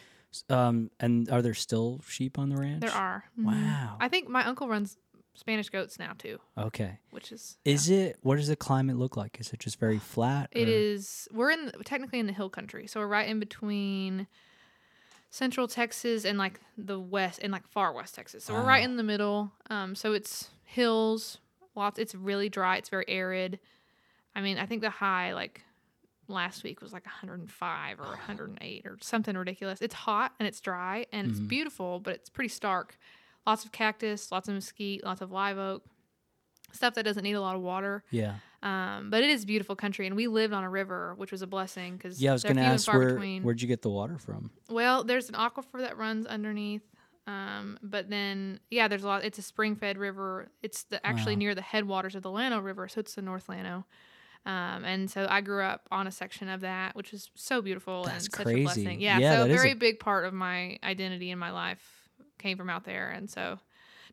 um, 0.48 0.90
and 1.00 1.30
are 1.30 1.40
there 1.42 1.54
still 1.54 2.00
sheep 2.06 2.38
on 2.38 2.48
the 2.48 2.56
ranch? 2.56 2.80
There 2.80 2.90
are. 2.90 3.24
Mhm. 3.38 3.44
Wow. 3.44 3.96
I 4.00 4.08
think 4.08 4.28
my 4.28 4.44
uncle 4.44 4.68
runs 4.68 4.96
Spanish 5.36 5.68
goats 5.70 5.98
now 5.98 6.12
too, 6.18 6.38
Okay. 6.58 6.98
which 7.10 7.30
is 7.30 7.58
Is 7.64 7.88
it? 7.88 8.18
What 8.22 8.36
does 8.36 8.48
the 8.48 8.56
climate 8.56 8.96
look 8.96 9.16
like? 9.16 9.38
Is 9.38 9.52
it 9.52 9.60
just 9.60 9.78
very 9.78 9.98
flat? 10.14 10.48
It 10.52 10.66
or- 10.68 10.70
is. 10.72 11.28
We're 11.32 11.50
in 11.50 11.72
technically 11.84 12.18
in 12.18 12.26
the 12.26 12.32
hill 12.32 12.50
country, 12.50 12.86
so 12.86 13.00
we're 13.00 13.06
right 13.06 13.28
in 13.28 13.38
between 13.38 14.26
central 15.30 15.68
Texas 15.68 16.24
and 16.24 16.38
like 16.38 16.60
the 16.78 16.98
west 16.98 17.40
and 17.42 17.52
like 17.52 17.66
far 17.68 17.92
west 17.92 18.14
Texas. 18.14 18.44
So 18.44 18.54
we're 18.54 18.62
right 18.64 18.82
in 18.82 18.96
the 18.96 19.02
middle. 19.02 19.52
Um, 19.70 19.94
so 19.94 20.12
it's 20.12 20.50
hills. 20.64 21.38
Lots. 21.74 21.98
It's 21.98 22.14
really 22.14 22.48
dry. 22.48 22.76
It's 22.78 22.88
very 22.88 23.04
arid. 23.08 23.58
I 24.34 24.40
mean, 24.40 24.58
I 24.58 24.66
think 24.66 24.80
the 24.80 24.90
high 24.90 25.34
like 25.34 25.62
last 26.28 26.64
week 26.64 26.80
was 26.80 26.92
like 26.92 27.04
105 27.04 28.00
or 28.00 28.04
108 28.06 28.86
or 28.86 28.96
something 29.00 29.36
ridiculous. 29.36 29.80
It's 29.82 29.94
hot 29.94 30.32
and 30.40 30.46
it's 30.48 30.60
dry 30.60 31.06
and 31.12 31.30
it's 31.30 31.38
Mhm. 31.40 31.48
beautiful, 31.48 32.00
but 32.00 32.14
it's 32.14 32.30
pretty 32.30 32.48
stark. 32.48 32.98
Lots 33.46 33.64
of 33.64 33.72
cactus, 33.72 34.32
lots 34.32 34.48
of 34.48 34.54
mesquite, 34.54 35.04
lots 35.04 35.20
of 35.20 35.30
live 35.30 35.56
oak, 35.58 35.84
stuff 36.72 36.94
that 36.94 37.04
doesn't 37.04 37.22
need 37.22 37.34
a 37.34 37.40
lot 37.40 37.54
of 37.56 37.62
water. 37.62 38.02
Yeah. 38.10 38.34
Um, 38.62 39.10
but 39.10 39.22
it 39.22 39.30
is 39.30 39.44
beautiful 39.44 39.76
country, 39.76 40.06
and 40.06 40.16
we 40.16 40.26
lived 40.26 40.52
on 40.52 40.64
a 40.64 40.70
river, 40.70 41.14
which 41.16 41.30
was 41.30 41.42
a 41.42 41.46
blessing 41.46 41.96
because 41.96 42.20
Yeah, 42.20 42.30
I 42.30 42.32
was 42.32 42.42
gonna 42.42 42.62
ask 42.62 42.92
where 42.92 43.10
between. 43.10 43.42
where'd 43.44 43.62
you 43.62 43.68
get 43.68 43.82
the 43.82 43.90
water 43.90 44.18
from? 44.18 44.50
Well, 44.68 45.04
there's 45.04 45.28
an 45.28 45.36
aquifer 45.36 45.78
that 45.80 45.96
runs 45.96 46.26
underneath, 46.26 46.82
um, 47.28 47.78
but 47.82 48.10
then 48.10 48.58
yeah, 48.70 48.88
there's 48.88 49.04
a 49.04 49.06
lot. 49.06 49.24
It's 49.24 49.38
a 49.38 49.42
spring-fed 49.42 49.96
river. 49.98 50.48
It's 50.62 50.82
the, 50.84 51.04
actually 51.06 51.34
Wow. 51.34 51.38
near 51.40 51.54
the 51.54 51.62
headwaters 51.62 52.16
of 52.16 52.22
the 52.22 52.30
Llano 52.30 52.58
River, 52.58 52.88
so 52.88 52.98
it's 53.00 53.14
the 53.14 53.22
North 53.22 53.48
Llano. 53.48 53.86
Um, 54.44 54.84
and 54.84 55.10
so 55.10 55.26
I 55.28 55.40
grew 55.40 55.62
up 55.62 55.86
on 55.92 56.06
a 56.06 56.12
section 56.12 56.48
of 56.48 56.60
that, 56.62 56.94
which 56.96 57.12
was 57.12 57.30
so 57.34 57.60
beautiful 57.62 58.04
That's 58.04 58.24
and 58.26 58.34
such 58.34 58.44
crazy. 58.46 58.60
a 58.60 58.64
blessing. 58.64 59.00
Yeah, 59.00 59.18
Yeah, 59.18 59.36
so 59.36 59.44
a 59.44 59.48
very 59.48 59.72
a- 59.72 59.76
big 59.76 60.00
part 60.00 60.24
of 60.24 60.32
my 60.34 60.78
identity 60.84 61.30
in 61.30 61.38
my 61.38 61.50
life 61.50 61.95
came 62.38 62.56
from 62.56 62.70
out 62.70 62.84
there, 62.84 63.10
and 63.10 63.28
so 63.30 63.58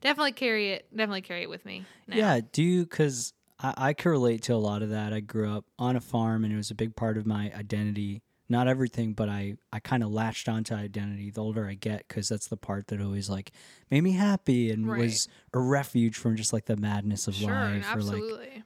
definitely 0.01 0.33
carry 0.33 0.71
it. 0.71 0.87
Definitely 0.91 1.21
carry 1.21 1.43
it 1.43 1.49
with 1.49 1.65
me. 1.65 1.85
Now. 2.07 2.17
Yeah, 2.17 2.41
do 2.51 2.63
you? 2.63 2.83
Because 2.83 3.33
I, 3.59 3.73
I 3.77 3.93
can 3.93 4.11
relate 4.11 4.41
to 4.43 4.53
a 4.53 4.55
lot 4.55 4.81
of 4.81 4.89
that. 4.89 5.13
I 5.13 5.19
grew 5.19 5.55
up 5.55 5.65
on 5.77 5.95
a 5.95 6.01
farm, 6.01 6.43
and 6.43 6.53
it 6.53 6.57
was 6.57 6.71
a 6.71 6.75
big 6.75 6.95
part 6.95 7.17
of 7.17 7.25
my 7.25 7.51
identity. 7.55 8.21
Not 8.49 8.67
everything, 8.67 9.13
but 9.13 9.29
I, 9.29 9.55
I 9.71 9.79
kind 9.79 10.03
of 10.03 10.11
latched 10.11 10.49
onto 10.49 10.75
identity 10.75 11.31
the 11.31 11.41
older 11.41 11.65
I 11.65 11.75
get, 11.75 12.05
because 12.07 12.27
that's 12.27 12.47
the 12.47 12.57
part 12.57 12.87
that 12.87 13.01
always 13.01 13.29
like 13.29 13.51
made 13.89 14.01
me 14.01 14.11
happy 14.11 14.69
and 14.69 14.87
Right. 14.87 14.99
was 14.99 15.27
a 15.53 15.59
refuge 15.59 16.17
from 16.17 16.35
just 16.35 16.51
like 16.51 16.65
the 16.65 16.75
madness 16.75 17.27
of 17.27 17.35
sure, 17.35 17.49
life 17.49 17.95
or 17.95 18.01
like 18.01 18.21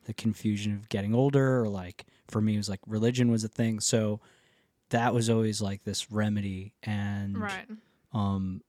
the 0.05 0.13
confusion 0.13 0.73
of 0.73 0.89
getting 0.89 1.13
older, 1.13 1.61
or 1.61 1.69
like 1.69 2.05
for 2.27 2.41
me, 2.41 2.55
it 2.55 2.57
was 2.57 2.69
like 2.69 2.79
religion 2.87 3.29
was 3.29 3.43
a 3.43 3.47
thing. 3.47 3.79
So 3.79 4.19
that 4.89 5.13
was 5.13 5.29
always 5.29 5.61
like 5.61 5.83
this 5.83 6.11
remedy, 6.11 6.73
and 6.81 7.37
right. 7.37 7.67
um 8.13 8.61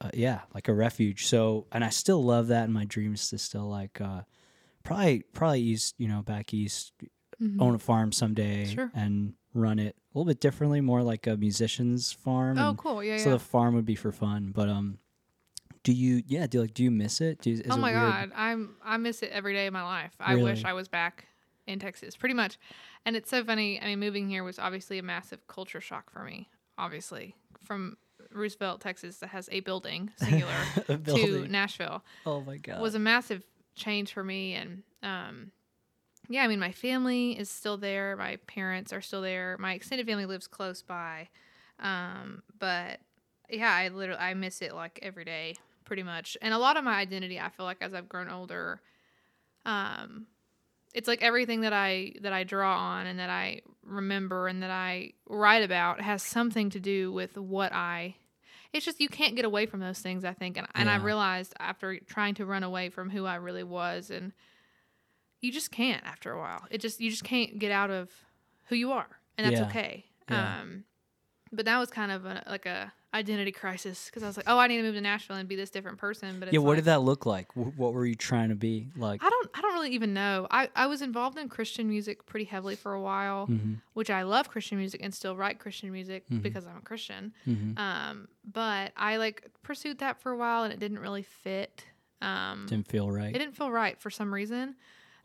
uh, 0.00 0.10
yeah 0.14 0.40
like 0.54 0.68
a 0.68 0.72
refuge 0.74 1.26
so 1.26 1.66
and 1.72 1.84
i 1.84 1.88
still 1.90 2.22
love 2.22 2.48
that 2.48 2.64
and 2.64 2.72
my 2.74 2.84
dreams 2.84 3.28
to 3.28 3.36
still 3.38 3.68
like 3.68 4.00
uh 4.00 4.22
probably 4.82 5.22
probably 5.32 5.60
east 5.60 5.94
you 5.98 6.08
know 6.08 6.22
back 6.22 6.52
east 6.54 6.92
Mhm. 7.40 7.60
own 7.60 7.74
a 7.74 7.78
farm 7.78 8.12
someday 8.12 8.66
Sure. 8.66 8.90
and 8.94 9.32
run 9.54 9.78
it 9.78 9.96
a 9.96 10.18
little 10.18 10.26
bit 10.30 10.40
differently 10.40 10.80
more 10.82 11.02
like 11.02 11.26
a 11.26 11.36
musician's 11.38 12.12
farm 12.12 12.58
Oh, 12.58 12.68
and 12.70 12.78
cool. 12.78 13.02
Yeah, 13.02 13.16
so 13.16 13.30
yeah. 13.30 13.36
the 13.36 13.38
farm 13.40 13.74
would 13.74 13.86
be 13.86 13.94
for 13.94 14.12
fun 14.12 14.52
but 14.54 14.68
um 14.68 14.98
do 15.82 15.92
you 15.92 16.22
yeah 16.26 16.46
do 16.46 16.60
like 16.60 16.74
do 16.74 16.82
you 16.84 16.90
miss 16.90 17.20
it 17.22 17.40
do 17.40 17.50
you, 17.50 17.56
is 17.56 17.62
oh 17.70 17.76
my 17.78 17.92
god, 17.92 18.30
I'm 18.34 18.76
I 18.84 18.96
miss 18.98 19.22
it 19.22 19.30
every 19.32 19.54
day 19.54 19.66
of 19.66 19.72
my 19.72 19.82
life. 19.82 20.12
I 20.20 20.36
wish 20.36 20.64
I 20.66 20.74
was 20.74 20.88
back 20.88 21.24
in 21.66 21.78
Texas, 21.78 22.16
pretty 22.16 22.34
much. 22.34 22.58
And 23.06 23.16
it's 23.16 23.30
so 23.30 23.42
funny. 23.44 23.80
I 23.80 23.86
mean, 23.86 23.98
moving 24.00 24.28
here 24.28 24.44
was 24.44 24.58
obviously 24.58 24.98
a 24.98 25.02
massive 25.02 25.46
culture 25.46 25.80
shock 25.80 26.10
for 26.10 26.22
me. 26.24 26.50
Obviously, 26.76 27.34
from 27.64 27.96
Roosevelt, 28.32 28.80
Texas, 28.80 29.18
that 29.18 29.28
has 29.28 29.48
a 29.52 29.60
building 29.60 30.10
singular 30.16 30.52
A 30.88 30.98
to. 30.98 31.48
Nashville 31.48 32.02
oh 32.26 32.40
my 32.40 32.56
god. 32.56 32.80
was 32.80 32.94
a 32.94 32.98
massive 32.98 33.44
change 33.74 34.12
for 34.12 34.22
me 34.22 34.54
and 34.54 34.82
um 35.02 35.52
yeah 36.28 36.42
i 36.42 36.48
mean 36.48 36.58
my 36.58 36.72
family 36.72 37.38
is 37.38 37.48
still 37.48 37.76
there 37.76 38.16
my 38.16 38.36
parents 38.46 38.92
are 38.92 39.00
still 39.00 39.22
there 39.22 39.56
my 39.58 39.72
extended 39.74 40.06
family 40.06 40.26
lives 40.26 40.46
close 40.46 40.82
by 40.82 41.28
um 41.78 42.42
but 42.58 43.00
yeah 43.48 43.72
i 43.72 43.88
literally 43.88 44.20
i 44.20 44.34
miss 44.34 44.60
it 44.60 44.74
like 44.74 44.98
every 45.02 45.24
day 45.24 45.54
pretty 45.84 46.02
much 46.02 46.36
and 46.42 46.52
a 46.52 46.58
lot 46.58 46.76
of 46.76 46.84
my 46.84 46.94
identity 46.94 47.40
i 47.40 47.48
feel 47.48 47.64
like 47.64 47.78
as 47.80 47.94
i've 47.94 48.08
grown 48.08 48.28
older 48.28 48.80
um 49.64 50.26
it's 50.94 51.08
like 51.08 51.22
everything 51.22 51.62
that 51.62 51.72
i 51.72 52.12
that 52.20 52.32
i 52.32 52.44
draw 52.44 52.76
on 52.76 53.06
and 53.06 53.18
that 53.18 53.30
i 53.30 53.60
remember 53.84 54.46
and 54.46 54.62
that 54.62 54.70
i 54.70 55.12
write 55.28 55.62
about 55.62 56.00
has 56.00 56.22
something 56.22 56.70
to 56.70 56.80
do 56.80 57.10
with 57.12 57.36
what 57.36 57.72
i 57.72 58.14
it's 58.72 58.84
just 58.84 59.00
you 59.00 59.08
can't 59.08 59.34
get 59.36 59.44
away 59.44 59.66
from 59.66 59.80
those 59.80 59.98
things 59.98 60.24
i 60.24 60.32
think 60.32 60.56
and, 60.56 60.66
and 60.74 60.88
i 60.88 60.96
realized 60.96 61.52
after 61.58 61.98
trying 62.00 62.34
to 62.34 62.44
run 62.46 62.62
away 62.62 62.88
from 62.88 63.10
who 63.10 63.24
i 63.26 63.34
really 63.36 63.64
was 63.64 64.10
and 64.10 64.32
you 65.40 65.50
just 65.52 65.70
can't 65.70 66.04
after 66.04 66.32
a 66.32 66.38
while 66.38 66.64
it 66.70 66.80
just 66.80 67.00
you 67.00 67.10
just 67.10 67.24
can't 67.24 67.58
get 67.58 67.72
out 67.72 67.90
of 67.90 68.10
who 68.68 68.76
you 68.76 68.92
are 68.92 69.06
and 69.38 69.46
that's 69.46 69.60
Yeah. 69.60 69.66
okay 69.68 70.04
Yeah. 70.30 70.60
um 70.60 70.84
but 71.52 71.64
that 71.64 71.78
was 71.78 71.90
kind 71.90 72.12
of 72.12 72.24
a, 72.26 72.44
like 72.48 72.66
a 72.66 72.92
identity 73.12 73.50
crisis 73.50 74.06
because 74.06 74.22
i 74.22 74.26
was 74.26 74.36
like 74.36 74.46
oh 74.48 74.56
i 74.58 74.66
need 74.68 74.76
to 74.76 74.82
move 74.84 74.94
to 74.94 75.00
nashville 75.00 75.36
and 75.36 75.48
be 75.48 75.56
this 75.56 75.70
different 75.70 75.98
person 75.98 76.38
but 76.38 76.46
it's 76.48 76.52
yeah, 76.52 76.60
what 76.60 76.70
like, 76.70 76.76
did 76.76 76.84
that 76.84 77.00
look 77.02 77.26
like? 77.26 77.50
Wh- 77.52 77.76
What 77.76 77.92
were 77.92 78.06
you 78.06 78.14
trying 78.14 78.50
to 78.50 78.54
be 78.54 78.88
like? 78.96 79.20
i 79.24 79.28
don't 79.28 79.50
i 79.54 79.60
don't 79.60 79.72
really 79.74 79.90
even 79.90 80.14
know 80.14 80.46
i 80.50 80.68
i 80.76 80.86
was 80.86 81.02
involved 81.02 81.36
in 81.38 81.48
christian 81.48 81.88
music 81.88 82.24
pretty 82.26 82.44
heavily 82.44 82.76
for 82.76 82.92
a 82.94 83.00
while 83.02 83.46
hmm 83.46 83.74
which 83.94 84.10
i 84.10 84.22
love 84.22 84.48
christian 84.48 84.78
music 84.78 85.00
and 85.02 85.12
still 85.12 85.34
write 85.34 85.58
christian 85.58 85.90
music 85.92 86.24
Mhm. 86.30 86.42
because 86.42 86.66
i'm 86.66 86.76
a 86.76 86.80
christian 86.82 87.32
hmm 87.44 87.72
um 87.76 88.28
but 88.44 88.92
i 88.96 89.16
like 89.16 89.44
pursued 89.62 89.98
that 89.98 90.20
for 90.20 90.30
a 90.32 90.36
while 90.36 90.62
and 90.62 90.72
it 90.72 90.78
didn't 90.78 91.00
really 91.00 91.22
fit 91.24 91.84
um 92.22 92.66
Didn't 92.68 92.86
feel 92.88 93.10
right. 93.10 93.34
it 93.34 93.38
didn't 93.38 93.56
feel 93.56 93.70
right 93.72 94.00
for 94.00 94.10
some 94.10 94.32
reason 94.32 94.76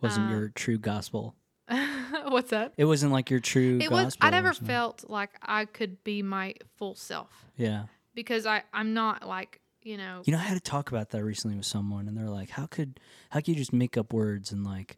wasn't 0.02 0.28
uh, 0.28 0.32
your 0.34 0.50
true 0.50 0.78
gospel. 0.80 1.36
what's 2.28 2.52
that 2.52 2.74
It 2.78 2.86
wasn't 2.86 3.12
like 3.12 3.30
your 3.30 3.40
true 3.40 3.80
it 3.82 3.92
was 3.92 4.16
i 4.22 4.30
never 4.30 4.54
felt 4.54 5.06
like 5.10 5.32
i 5.42 5.66
could 5.66 6.04
be 6.04 6.22
my 6.22 6.54
full 6.78 6.96
self 6.96 7.46
Yeah. 7.58 7.86
because 8.14 8.46
i 8.46 8.64
i'm 8.74 8.94
not 8.94 9.28
like 9.28 9.62
you 9.82 9.98
know 9.98 10.22
You 10.26 10.34
know, 10.34 10.40
I 10.40 10.44
had 10.44 10.56
to 10.56 10.60
talk 10.72 10.90
about 10.92 11.10
that 11.12 11.24
recently 11.24 11.58
with 11.58 11.66
someone, 11.68 12.08
and 12.08 12.18
they're 12.18 12.28
like, 12.30 12.50
"How 12.50 12.66
could, 12.66 13.00
how 13.30 13.40
could 13.40 13.50
you 13.50 13.56
just 13.56 13.72
make 13.72 13.98
up 13.98 14.14
words 14.14 14.52
and 14.52 14.64
like, 14.66 14.98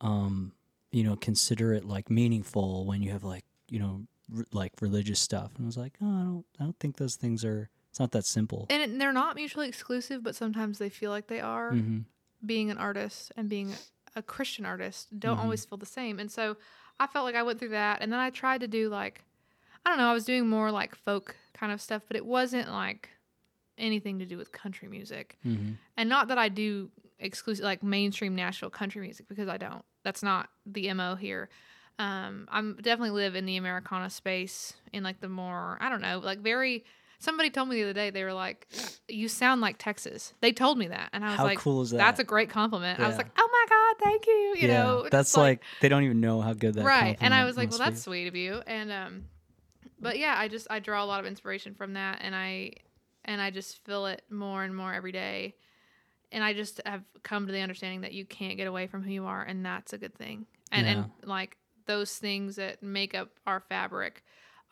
um, 0.00 0.52
you 0.90 1.04
know, 1.04 1.14
consider 1.16 1.72
it 1.72 1.84
like 1.84 2.10
meaningful 2.10 2.84
when 2.84 3.00
you 3.00 3.10
have 3.12 3.22
like, 3.22 3.44
you 3.68 3.78
know, 3.78 4.06
r- 4.36 4.44
like 4.52 4.72
religious 4.80 5.20
stuff?" 5.20 5.52
And 5.56 5.64
I 5.64 5.68
was 5.68 5.76
like, 5.76 5.94
"Oh, 6.02 6.06
I 6.06 6.22
don't, 6.24 6.44
I 6.58 6.64
don't 6.64 6.78
think 6.80 6.96
those 6.96 7.14
things 7.14 7.44
are. 7.44 7.70
It's 7.90 8.00
not 8.00 8.10
that 8.12 8.24
simple." 8.26 8.66
and 8.70 8.82
it, 8.82 8.98
they're 8.98 9.12
not 9.12 9.36
mutually 9.36 9.68
exclusive 9.68 10.22
but 10.24 10.34
sometimes 10.34 10.78
they 10.78 10.88
feel 10.88 11.10
like 11.12 11.28
they 11.28 11.40
are 11.40 11.72
hmm 11.74 11.98
being 12.44 12.70
an 12.70 12.78
artist 12.78 13.30
and 13.36 13.48
being 13.48 13.72
a 14.18 14.22
Christian 14.22 14.64
artist 14.66 15.18
don't 15.18 15.36
Mhm. 15.38 15.42
always 15.42 15.64
feel 15.64 15.78
the 15.78 15.86
same. 15.86 16.18
And 16.18 16.30
so 16.30 16.56
I 17.00 17.06
felt 17.06 17.24
like 17.24 17.34
I 17.36 17.42
went 17.44 17.58
through 17.58 17.68
that. 17.70 18.02
And 18.02 18.12
then 18.12 18.20
I 18.20 18.30
tried 18.30 18.60
to 18.60 18.68
do 18.68 18.88
like, 18.88 19.24
I 19.86 19.90
don't 19.90 19.98
know, 19.98 20.10
I 20.10 20.12
was 20.14 20.24
doing 20.24 20.48
more 20.48 20.70
like 20.70 20.94
folk 20.94 21.36
kind 21.54 21.72
of 21.72 21.80
stuff, 21.80 22.02
but 22.08 22.16
it 22.16 22.26
wasn't 22.26 22.68
like 22.70 23.10
anything 23.78 24.18
to 24.18 24.26
do 24.26 24.36
with 24.36 24.52
country 24.52 24.88
music. 24.88 25.38
hmm 25.42 25.72
And 25.96 26.08
not 26.08 26.28
that 26.28 26.38
I 26.38 26.48
do 26.48 26.90
exclusive, 27.18 27.64
like 27.64 27.82
mainstream 27.82 28.34
Nashville 28.34 28.70
country 28.70 29.00
music 29.02 29.28
because 29.28 29.48
I 29.48 29.56
don't. 29.56 29.84
That's 30.04 30.22
not 30.22 30.48
the 30.66 30.88
MO 30.88 31.14
here. 31.16 31.48
Um, 31.98 32.46
I'm 32.50 32.76
definitely 32.76 33.10
live 33.10 33.34
in 33.34 33.44
the 33.46 33.56
Americana 33.56 34.08
space 34.10 34.74
in 34.92 35.02
like 35.02 35.20
the 35.20 35.28
more, 35.28 35.78
I 35.80 35.88
don't 35.88 36.00
know, 36.02 36.18
like 36.18 36.40
very. 36.40 36.84
Somebody 37.20 37.50
told 37.50 37.68
me 37.68 37.74
the 37.76 37.82
other 37.82 37.92
day 37.92 38.10
they 38.10 38.22
were 38.22 38.32
like, 38.32 38.68
"You 39.08 39.26
sound 39.28 39.60
like 39.60 39.76
Texas." 39.78 40.32
They 40.40 40.52
told 40.52 40.78
me 40.78 40.86
that, 40.86 41.10
and 41.12 41.24
I 41.24 41.30
was 41.30 41.38
How 41.38 41.44
like, 41.44 41.58
cool 41.58 41.82
is 41.82 41.90
that? 41.90 41.98
that's 41.98 42.20
a 42.20 42.24
great 42.24 42.48
compliment. 42.50 43.00
I 43.00 43.08
was 43.08 43.16
like, 43.16 43.30
oh 43.36 43.48
my 43.50 43.66
God, 43.88 44.04
thank 44.04 44.26
you. 44.26 44.32
You 44.32 44.68
yeah, 44.68 44.82
know, 44.82 45.08
that's 45.10 45.36
like, 45.36 45.62
they 45.80 45.88
don't 45.88 46.04
even 46.04 46.20
know 46.20 46.40
how 46.40 46.52
good 46.52 46.74
that. 46.74 46.84
right. 46.84 47.16
And 47.20 47.34
I 47.34 47.44
was 47.44 47.56
like, 47.56 47.70
well, 47.70 47.78
be. 47.78 47.84
that's 47.84 48.02
sweet 48.02 48.26
of 48.26 48.36
you. 48.36 48.62
And, 48.66 48.90
um, 48.90 49.24
but 50.00 50.18
yeah, 50.18 50.34
I 50.36 50.48
just, 50.48 50.66
I 50.70 50.78
draw 50.78 51.02
a 51.02 51.06
lot 51.06 51.20
of 51.20 51.26
inspiration 51.26 51.74
from 51.74 51.94
that. 51.94 52.18
And 52.22 52.34
I, 52.34 52.72
and 53.24 53.40
I 53.40 53.50
just 53.50 53.84
feel 53.84 54.06
it 54.06 54.22
more 54.30 54.64
and 54.64 54.74
more 54.74 54.92
every 54.92 55.12
day. 55.12 55.54
And 56.30 56.44
I 56.44 56.52
just 56.52 56.80
have 56.84 57.02
come 57.22 57.46
to 57.46 57.52
the 57.52 57.60
understanding 57.60 58.02
that 58.02 58.12
you 58.12 58.24
can't 58.24 58.56
get 58.56 58.66
away 58.66 58.86
from 58.86 59.02
who 59.02 59.10
you 59.10 59.26
are. 59.26 59.42
And 59.42 59.64
that's 59.64 59.92
a 59.92 59.98
good 59.98 60.14
thing. 60.14 60.46
And, 60.70 60.86
and 60.86 61.10
like 61.24 61.56
those 61.86 62.16
things 62.16 62.56
that 62.56 62.82
make 62.82 63.14
up 63.14 63.30
our 63.46 63.60
fabric 63.60 64.22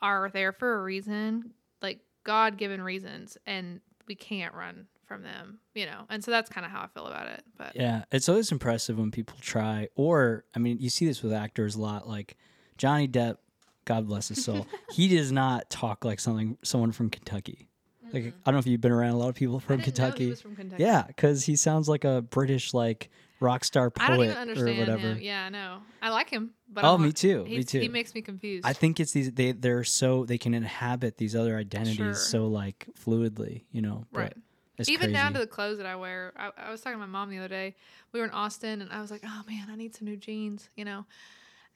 are 0.01 0.29
there 0.31 0.51
for 0.51 0.79
a 0.79 0.83
reason, 0.83 1.51
like 1.81 1.99
God 2.23 2.57
given 2.57 2.81
reasons. 2.81 3.37
And 3.47 3.81
we 4.07 4.15
can't 4.15 4.53
run 4.53 4.85
from 5.07 5.23
them, 5.23 5.59
you 5.73 5.85
know? 5.85 6.05
And 6.09 6.23
so 6.23 6.31
that's 6.31 6.49
kind 6.49 6.65
of 6.65 6.71
how 6.71 6.81
I 6.81 6.87
feel 6.87 7.05
about 7.05 7.27
it. 7.27 7.43
But 7.57 7.75
Yeah, 7.75 8.03
it's 8.11 8.27
always 8.29 8.51
impressive 8.51 8.97
when 8.99 9.11
people 9.11 9.37
try, 9.41 9.87
or 9.95 10.45
I 10.55 10.59
mean, 10.59 10.77
you 10.79 10.89
see 10.89 11.05
this 11.05 11.23
with 11.23 11.33
actors 11.33 11.75
a 11.75 11.81
lot. 11.81 12.07
Like 12.07 12.37
Johnny 12.77 13.07
Depp, 13.07 13.37
God 13.85 14.05
bless 14.07 14.27
his 14.27 14.43
soul, 14.43 14.67
he 14.91 15.07
does 15.07 15.31
not 15.31 15.69
talk 15.69 16.03
like 16.05 16.19
something 16.19 16.57
someone 16.63 16.91
from 16.91 17.09
Kentucky. 17.09 17.69
Like 18.13 18.23
I 18.25 18.31
don't 18.45 18.53
know 18.55 18.59
if 18.59 18.67
you've 18.67 18.79
been 18.81 18.91
around 18.93 19.11
a 19.11 19.17
lot 19.17 19.29
of 19.29 19.35
people 19.35 19.59
from 19.59 19.79
Mm-hmm. 19.79 19.81
I 19.81 19.85
didn't 19.85 19.97
know 19.99 20.05
he 20.05 20.11
Kentucky. 20.29 20.41
from 20.41 20.55
Kentucky. 20.55 20.83
Yeah, 20.83 21.03
because 21.07 21.43
he 21.45 21.55
sounds 21.57 21.89
like 21.89 22.05
a 22.05 22.21
British 22.21 22.73
like 22.73 23.09
rock 23.41 23.63
star 23.65 23.89
poet 23.91 24.35
or 24.57 24.65
whatever. 24.65 25.09
him. 25.09 25.19
Yeah, 25.21 25.45
I 25.45 25.49
know. 25.49 25.79
I 26.01 26.09
like 26.09 26.29
him, 26.29 26.51
but 26.71 26.85
oh, 26.85 26.95
I'm 26.95 27.01
me 27.03 27.11
too. 27.11 27.43
Me 27.43 27.63
too. 27.65 27.79
He 27.81 27.89
makes 27.89 28.15
me 28.15 28.21
confused. 28.21 28.65
I 28.65 28.71
think 28.73 28.99
it's 29.01 29.11
these 29.11 29.31
they 29.33 29.51
they're 29.51 29.83
so 29.83 30.23
they 30.25 30.37
can 30.37 30.53
inhabit 30.53 31.17
these 31.17 31.35
other 31.35 31.57
identities 31.57 31.97
Sure. 31.97 32.13
so 32.13 32.47
like 32.47 32.87
fluidly, 32.97 33.65
you 33.71 33.81
know. 33.81 34.05
but 34.13 34.19
right. 34.19 34.33
It's 34.77 34.89
Even 34.89 35.07
crazy. 35.07 35.13
down 35.13 35.33
to 35.33 35.39
the 35.39 35.47
clothes 35.47 35.77
that 35.77 35.87
I 35.87 35.95
wear. 35.95 36.33
I, 36.37 36.51
I 36.67 36.71
was 36.71 36.81
talking 36.81 36.99
to 36.99 37.05
my 37.05 37.11
mom 37.11 37.29
the 37.29 37.39
other 37.39 37.47
day. 37.47 37.75
We 38.11 38.19
were 38.19 38.25
in 38.25 38.31
Austin, 38.31 38.81
and 38.81 38.91
I 38.91 39.01
was 39.01 39.09
like, 39.11 39.21
"Oh 39.25 39.41
man, 39.47 39.67
I 39.71 39.75
need 39.75 39.95
some 39.95 40.07
new 40.07 40.17
jeans," 40.17 40.69
you 40.75 40.85
know. 40.85 41.05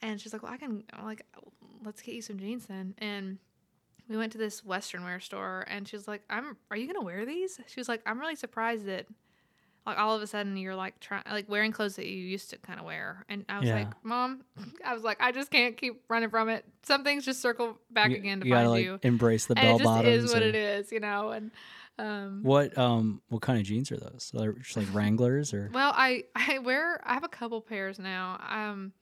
And 0.01 0.19
she's 0.21 0.33
like, 0.33 0.43
"Well, 0.43 0.51
I 0.51 0.57
can." 0.57 0.83
I'm 0.93 1.05
like, 1.05 1.25
"Let's 1.83 2.01
get 2.01 2.13
you 2.15 2.21
some 2.21 2.37
jeans 2.39 2.65
then." 2.67 2.93
And 2.99 3.39
we 4.07 4.17
went 4.17 4.31
to 4.33 4.37
this 4.37 4.63
Western 4.63 5.03
wear 5.03 5.19
store, 5.19 5.65
and 5.67 5.87
she's 5.87 6.07
like, 6.07 6.21
"I'm. 6.29 6.57
Are 6.69 6.77
you 6.77 6.85
gonna 6.87 7.03
wear 7.05 7.25
these?" 7.25 7.59
She 7.67 7.79
was 7.79 7.89
like, 7.89 8.01
"I'm 8.05 8.19
really 8.19 8.35
surprised 8.35 8.85
that." 8.85 9.07
Like 9.83 9.97
all 9.97 10.15
of 10.15 10.21
a 10.21 10.27
sudden 10.27 10.57
you're 10.57 10.75
like 10.75 10.99
trying 10.99 11.23
like 11.31 11.49
wearing 11.49 11.71
clothes 11.71 11.95
that 11.95 12.05
you 12.05 12.15
used 12.17 12.51
to 12.51 12.57
kind 12.59 12.79
of 12.79 12.85
wear, 12.85 13.25
and 13.29 13.43
I 13.49 13.57
was 13.57 13.67
Yeah. 13.67 13.77
like, 13.77 13.87
"Mom," 14.05 14.43
I 14.85 14.93
was 14.93 15.01
like, 15.03 15.19
"I 15.19 15.31
just 15.31 15.49
can't 15.49 15.75
keep 15.75 16.03
running 16.07 16.29
from 16.29 16.49
it. 16.49 16.63
Some 16.83 17.03
things 17.03 17.25
just 17.25 17.41
circle 17.41 17.79
back 17.89 18.11
you, 18.11 18.17
again 18.17 18.41
to 18.41 18.45
you 18.45 18.51
gotta 18.53 18.65
find 18.65 18.71
like 18.73 18.83
you, 18.85 18.99
embrace 19.01 19.47
the 19.47 19.55
bell 19.55 19.75
it 19.77 19.79
just 19.79 19.83
bottoms. 19.83 20.25
is 20.25 20.33
what 20.33 20.43
or- 20.43 20.45
it 20.45 20.53
is, 20.55 20.91
you 20.91 20.99
know." 20.99 21.29
And 21.31 21.49
um, 22.01 22.43
What 22.43 22.77
um 22.77 23.21
what 23.29 23.41
kind 23.41 23.59
of 23.59 23.65
jeans 23.65 23.91
are 23.91 23.97
those? 23.97 24.31
Are 24.35 24.51
they 24.53 24.59
just 24.59 24.75
like 24.77 24.87
Wranglers 24.93 25.53
or 25.53 25.69
Well, 25.73 25.93
I 25.95 26.23
I 26.35 26.59
wear 26.59 26.99
I 27.05 27.13
have 27.13 27.23
a 27.23 27.29
couple 27.29 27.61
pairs 27.61 27.99
now. 27.99 28.39
Um, 28.49 28.93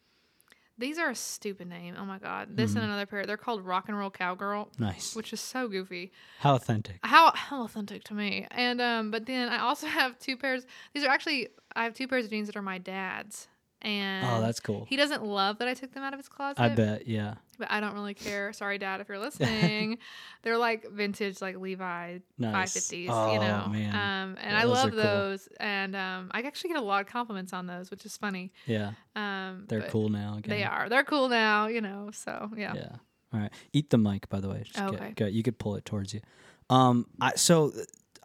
these 0.77 0.97
are 0.97 1.09
a 1.09 1.15
stupid 1.15 1.67
name. 1.67 1.95
Oh 1.97 2.05
my 2.05 2.19
god, 2.19 2.55
this 2.55 2.71
Mhm. 2.71 2.75
and 2.77 2.85
another 2.85 3.05
pair. 3.05 3.25
They're 3.25 3.35
called 3.37 3.65
Rock 3.65 3.89
and 3.89 3.97
Roll 3.97 4.09
Cowgirl, 4.09 4.71
nice? 4.79 5.13
which 5.15 5.33
is 5.33 5.41
so 5.41 5.67
goofy. 5.67 6.11
How 6.39 6.55
authentic? 6.55 6.99
How 7.03 7.31
how 7.35 7.63
authentic 7.63 8.03
to 8.05 8.13
me. 8.13 8.47
And 8.51 8.79
um, 8.81 9.11
but 9.11 9.25
then 9.25 9.49
I 9.49 9.59
also 9.59 9.87
have 9.99 10.17
two 10.19 10.37
pairs. 10.37 10.65
These 10.93 11.03
are 11.03 11.09
actually 11.09 11.49
I 11.75 11.83
have 11.83 11.93
two 11.93 12.07
pairs 12.07 12.25
of 12.25 12.31
jeans 12.31 12.47
that 12.47 12.55
are 12.55 12.61
my 12.61 12.77
dad's, 12.77 13.47
and 13.81 14.25
Oh, 14.27 14.41
that's 14.41 14.59
cool. 14.59 14.85
he 14.89 14.95
doesn't 14.97 15.23
love 15.23 15.59
that 15.59 15.67
I 15.67 15.73
took 15.73 15.93
them 15.93 16.03
out 16.03 16.13
of 16.13 16.19
his 16.19 16.27
closet. 16.27 16.59
I 16.61 16.69
bet, 16.69 17.07
yeah. 17.07 17.35
but 17.57 17.71
I 17.71 17.79
don't 17.79 17.93
really 17.93 18.13
care. 18.13 18.51
Sorry, 18.53 18.77
Dad, 18.77 18.99
if 19.01 19.07
you're 19.07 19.19
listening. 19.27 19.97
They're 20.43 20.57
like 20.57 20.89
vintage, 20.91 21.41
like 21.41 21.57
Levi 21.57 22.19
Nice. 22.37 22.53
five 22.53 22.69
fifties, 22.69 23.09
oh, 23.11 23.33
you 23.33 23.39
know. 23.39 23.67
man. 23.71 23.93
Um, 23.95 24.37
and 24.41 24.51
Yeah, 24.51 24.57
I 24.59 24.61
those 24.65 24.71
love 24.75 24.89
cool. 24.91 25.01
those, 25.03 25.47
and 25.59 25.95
um, 25.95 26.31
I 26.31 26.41
actually 26.41 26.69
get 26.71 26.77
a 26.79 26.85
lot 26.85 27.01
of 27.01 27.07
compliments 27.07 27.53
on 27.53 27.67
those, 27.67 27.89
which 27.91 28.05
is 28.05 28.17
funny. 28.17 28.51
yeah, 28.65 28.91
Um, 29.15 29.65
they're 29.67 29.81
cool 29.83 30.09
now. 30.09 30.37
Again. 30.37 30.49
They 30.57 30.63
are. 30.63 30.89
They're 30.89 31.03
cool 31.03 31.29
now, 31.29 31.67
you 31.67 31.81
know. 31.81 32.09
So 32.13 32.49
yeah. 32.57 32.73
Yeah. 32.75 32.95
All 33.33 33.39
right. 33.39 33.51
Eat 33.73 33.89
the 33.91 33.97
mic, 33.97 34.27
by 34.29 34.39
the 34.39 34.49
way. 34.49 34.63
Just 34.65 34.79
Okay. 34.79 35.13
get- 35.15 35.33
you 35.33 35.43
could 35.43 35.57
pull 35.59 35.75
it 35.75 35.85
towards 35.85 36.13
you. 36.13 36.21
Um. 36.69 37.05
I 37.21 37.35
so. 37.35 37.71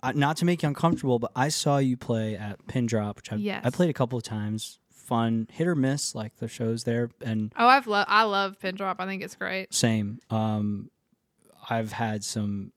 Uh, 0.02 0.12
not 0.14 0.36
to 0.36 0.44
make 0.44 0.62
you 0.62 0.68
uncomfortable, 0.68 1.18
but 1.18 1.30
I 1.34 1.48
saw 1.48 1.78
you 1.78 1.96
play 1.96 2.36
at 2.36 2.66
Pin 2.66 2.84
Drop, 2.84 3.16
which 3.16 3.32
I, 3.32 3.36
I 3.36 3.38
Yes. 3.38 3.74
played 3.74 3.88
a 3.88 3.94
couple 3.94 4.18
of 4.18 4.22
times. 4.22 4.78
Fun, 5.04 5.48
hit 5.52 5.66
or 5.66 5.74
miss, 5.74 6.14
like 6.14 6.36
the 6.36 6.48
shows 6.48 6.84
there, 6.84 7.10
and 7.22 7.52
Oh, 7.56 7.66
I've 7.66 7.86
lo- 7.86 8.04
I 8.08 8.22
love 8.24 8.58
pin 8.58 8.74
drop. 8.74 9.00
I 9.00 9.06
think 9.06 9.22
it's 9.22 9.34
great. 9.36 9.72
Same. 9.74 10.18
Um, 10.30 10.90
I've 11.68 11.92
had 11.92 12.24
some 12.24 12.72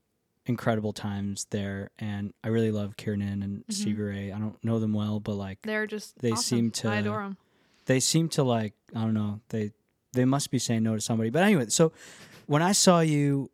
incredible 0.45 0.93
times 0.93 1.45
there, 1.49 1.89
and 1.99 2.33
I 2.43 2.47
really 2.49 2.71
love 2.71 2.95
Kiernan 2.97 3.41
and 3.43 3.65
Mhm. 3.67 3.73
Stevie 3.73 4.01
Ray. 4.01 4.31
I 4.31 4.39
don't 4.39 4.61
know 4.63 4.79
them 4.79 4.93
well, 4.93 5.19
but 5.19 5.33
like 5.35 5.61
They're 5.63 5.87
just 5.87 6.19
They 6.19 6.31
awesome. 6.31 6.43
seem 6.43 6.71
to- 6.71 6.89
I 6.89 6.95
adore 6.97 7.21
them. 7.23 7.37
they 7.85 7.99
seem 7.99 8.29
to 8.29 8.43
like 8.43 8.73
I 8.95 9.01
don't 9.01 9.13
know 9.13 9.41
they 9.49 9.71
they 10.13 10.25
must 10.25 10.49
be 10.51 10.59
saying 10.59 10.83
no 10.83 10.95
to 10.95 11.01
somebody. 11.01 11.29
But 11.29 11.43
anyway, 11.43 11.67
so 11.67 11.91
when 12.45 12.61
I 12.61 12.71
saw 12.71 13.01
you, 13.01 13.51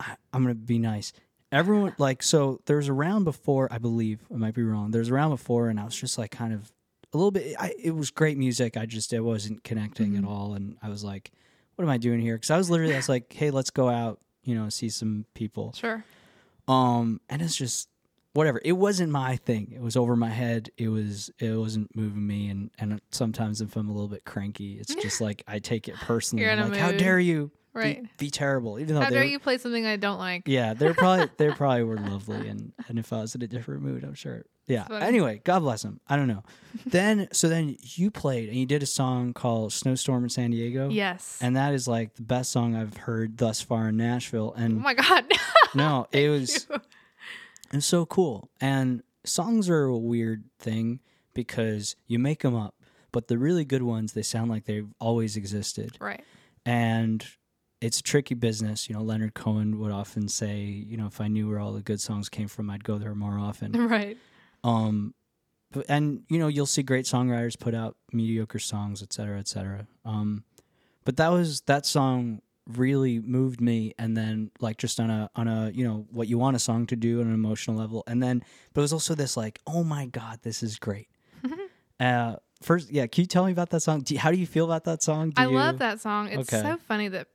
I, 0.00 0.16
I'm 0.32 0.42
gonna 0.42 0.54
be 0.54 0.78
nice. 0.78 1.12
Everyone 1.52 1.94
like 1.98 2.22
so 2.22 2.60
there 2.66 2.76
was 2.76 2.88
a 2.88 2.92
round 2.92 3.24
before 3.24 3.68
I 3.72 3.78
believe 3.78 4.20
I 4.32 4.36
might 4.36 4.54
be 4.54 4.62
wrong. 4.62 4.90
There 4.90 4.98
was 5.00 5.08
a 5.10 5.14
round 5.14 5.32
before, 5.32 5.68
and 5.68 5.78
I 5.80 5.84
was 5.84 5.96
just 5.98 6.18
like 6.18 6.30
kind 6.30 6.52
of 6.52 6.72
a 7.16 7.18
little 7.18 7.30
bit. 7.32 7.56
I, 7.58 7.74
it 7.82 7.90
was 7.94 8.10
great 8.10 8.38
music. 8.38 8.76
I 8.76 8.86
just 8.86 9.12
it 9.12 9.20
wasn't 9.20 9.64
connecting 9.64 10.12
Mhm. 10.12 10.18
at 10.18 10.24
all, 10.24 10.54
and 10.54 10.76
I 10.82 10.88
was 10.88 11.02
like, 11.02 11.32
what 11.74 11.84
am 11.84 11.90
I 11.90 11.98
doing 11.98 12.20
here? 12.20 12.36
Because 12.36 12.50
I 12.50 12.56
was 12.58 12.70
literally 12.70 12.94
I 12.94 12.98
was 12.98 13.08
like, 13.08 13.32
hey, 13.32 13.50
let's 13.50 13.70
go 13.70 13.88
out. 13.88 14.20
you 14.44 14.54
know, 14.54 14.68
see 14.68 14.88
some 14.88 15.24
people. 15.34 15.72
Sure. 15.72 16.04
Um, 16.68 17.20
and 17.28 17.42
it's 17.42 17.56
just 17.56 17.88
whatever. 18.32 18.60
It 18.64 18.72
wasn't 18.72 19.10
my 19.10 19.36
thing. 19.36 19.72
It 19.74 19.80
was 19.80 19.96
over 19.96 20.14
my 20.14 20.28
head. 20.28 20.70
It 20.76 20.88
was 20.88 21.30
it 21.40 21.50
wasn't 21.58 21.94
moving 21.96 22.24
me. 22.26 22.48
And 22.48 22.70
and 22.78 23.00
sometimes 23.10 23.60
if 23.60 23.74
I'm 23.76 23.88
a 23.88 23.92
little 23.92 24.08
bit 24.08 24.24
cranky, 24.24 24.74
it's 24.78 24.94
just 24.94 25.20
like 25.20 25.42
I 25.48 25.58
take 25.58 25.88
it 25.88 25.94
personally. 26.00 26.48
I'm 26.48 26.70
like, 26.70 26.78
how 26.78 26.92
dare 26.92 27.18
you? 27.18 27.50
Be- 27.76 27.80
Right. 27.82 28.18
Be, 28.18 28.30
terrible. 28.30 28.78
Even 28.78 28.94
though 28.94 29.02
How 29.02 29.10
dare 29.10 29.24
you 29.24 29.38
play 29.38 29.58
something 29.58 29.84
I 29.86 29.96
don't 29.96 30.18
like? 30.18 30.42
yeah, 30.46 30.74
they're 30.74 30.94
probably 30.94 31.28
they 31.36 31.50
probably 31.50 31.84
were 31.84 31.96
lovely, 31.98 32.48
and 32.48 32.72
and 32.88 32.98
if 32.98 33.12
I 33.12 33.20
was 33.20 33.34
in 33.34 33.42
a 33.42 33.46
different 33.46 33.82
mood, 33.82 34.04
I'm 34.04 34.14
sure. 34.14 34.44
Yeah. 34.66 34.86
Anyway, 34.90 35.40
God 35.44 35.60
bless 35.60 35.82
them. 35.82 36.00
I 36.08 36.16
don't 36.16 36.26
know. 36.26 36.42
then 36.86 37.28
so 37.32 37.48
then 37.48 37.76
you 37.80 38.10
played 38.10 38.48
and 38.48 38.58
you 38.58 38.66
did 38.66 38.82
a 38.82 38.86
song 38.86 39.32
called 39.32 39.72
"Snowstorm 39.72 40.24
in 40.24 40.28
San 40.30 40.50
Diego." 40.50 40.88
Yes. 40.88 41.38
And 41.40 41.54
that 41.56 41.72
is 41.72 41.86
like 41.86 42.14
the 42.14 42.22
best 42.22 42.50
song 42.50 42.74
I've 42.74 42.96
heard 42.96 43.38
thus 43.38 43.60
far 43.60 43.88
in 43.90 43.96
Nashville. 43.96 44.52
And 44.54 44.78
oh 44.78 44.80
my 44.82 44.94
God. 44.94 45.24
no, 45.74 46.08
it 46.10 46.28
was 46.28 46.66
you. 46.68 46.80
it's 47.74 47.86
so 47.86 48.06
cool. 48.06 48.50
And 48.60 49.02
songs 49.24 49.68
are 49.68 49.84
a 49.84 49.96
weird 49.96 50.44
thing 50.58 50.98
because 51.32 51.94
you 52.08 52.18
make 52.18 52.40
them 52.42 52.56
up, 52.56 52.74
but 53.12 53.28
the 53.28 53.38
really 53.38 53.64
good 53.64 53.82
ones 53.82 54.14
they 54.14 54.22
sound 54.22 54.50
like 54.50 54.64
they've 54.64 54.92
always 54.98 55.36
existed. 55.36 55.96
right. 56.00 56.24
And 56.64 57.24
it's 57.80 58.00
a 58.00 58.02
tricky 58.02 58.34
business. 58.34 58.88
You 58.88 58.94
know, 58.96 59.02
Leonard 59.02 59.34
Cohen 59.34 59.78
would 59.78 59.92
often 59.92 60.28
say, 60.28 60.60
you 60.60 60.96
know, 60.96 61.06
if 61.06 61.20
I 61.20 61.28
knew 61.28 61.48
where 61.48 61.58
all 61.58 61.72
the 61.72 61.82
good 61.82 62.00
songs 62.00 62.28
came 62.28 62.48
from, 62.48 62.70
I'd 62.70 62.84
go 62.84 62.98
there 62.98 63.14
more 63.14 63.38
often. 63.38 63.72
Right. 63.88 64.16
Um, 64.64 65.14
but, 65.72 65.86
and 65.88 66.22
you 66.28 66.38
know, 66.38 66.48
you'll 66.48 66.66
see 66.66 66.82
great 66.82 67.04
songwriters 67.04 67.58
put 67.58 67.74
out 67.74 67.96
mediocre 68.12 68.58
songs, 68.58 69.02
et 69.02 69.12
cetera, 69.12 69.38
et 69.38 69.48
cetera. 69.48 69.86
Um, 70.04 70.44
but 71.04 71.16
that 71.18 71.28
was 71.28 71.60
that 71.62 71.86
song 71.86 72.40
really 72.68 73.20
moved 73.20 73.60
me, 73.60 73.94
and 73.98 74.16
then 74.16 74.50
like 74.60 74.76
just 74.76 74.98
on 74.98 75.10
a 75.10 75.30
on 75.36 75.46
a 75.46 75.70
you 75.72 75.84
know 75.84 76.06
what 76.10 76.26
you 76.28 76.38
want 76.38 76.56
a 76.56 76.58
song 76.58 76.86
to 76.86 76.96
do 76.96 77.20
on 77.20 77.28
an 77.28 77.34
emotional 77.34 77.76
level, 77.76 78.02
and 78.06 78.22
then 78.22 78.42
but 78.74 78.80
it 78.80 78.82
was 78.82 78.92
also 78.92 79.14
this 79.14 79.36
like, 79.36 79.60
oh 79.66 79.84
my 79.84 80.06
god, 80.06 80.40
this 80.42 80.62
is 80.62 80.78
great. 80.78 81.08
uh, 82.00 82.36
first, 82.66 82.90
yeah, 82.90 83.06
can 83.06 83.22
you 83.22 83.26
tell 83.26 83.46
me 83.46 83.52
about 83.52 83.70
that 83.70 83.80
song? 83.80 84.00
Do 84.00 84.12
you- 84.14 84.20
how 84.20 84.30
do 84.30 84.36
you 84.36 84.46
feel 84.46 84.64
about 84.66 84.84
that 84.84 85.02
song? 85.02 85.30
Do 85.30 85.40
I 85.40 85.46
you, 85.46 85.52
love 85.56 85.78
that 85.78 86.00
song. 86.00 86.28
It's 86.28 86.52
Okay. 86.52 86.62
so 86.62 86.76
funny 86.76 87.08
that 87.08 87.28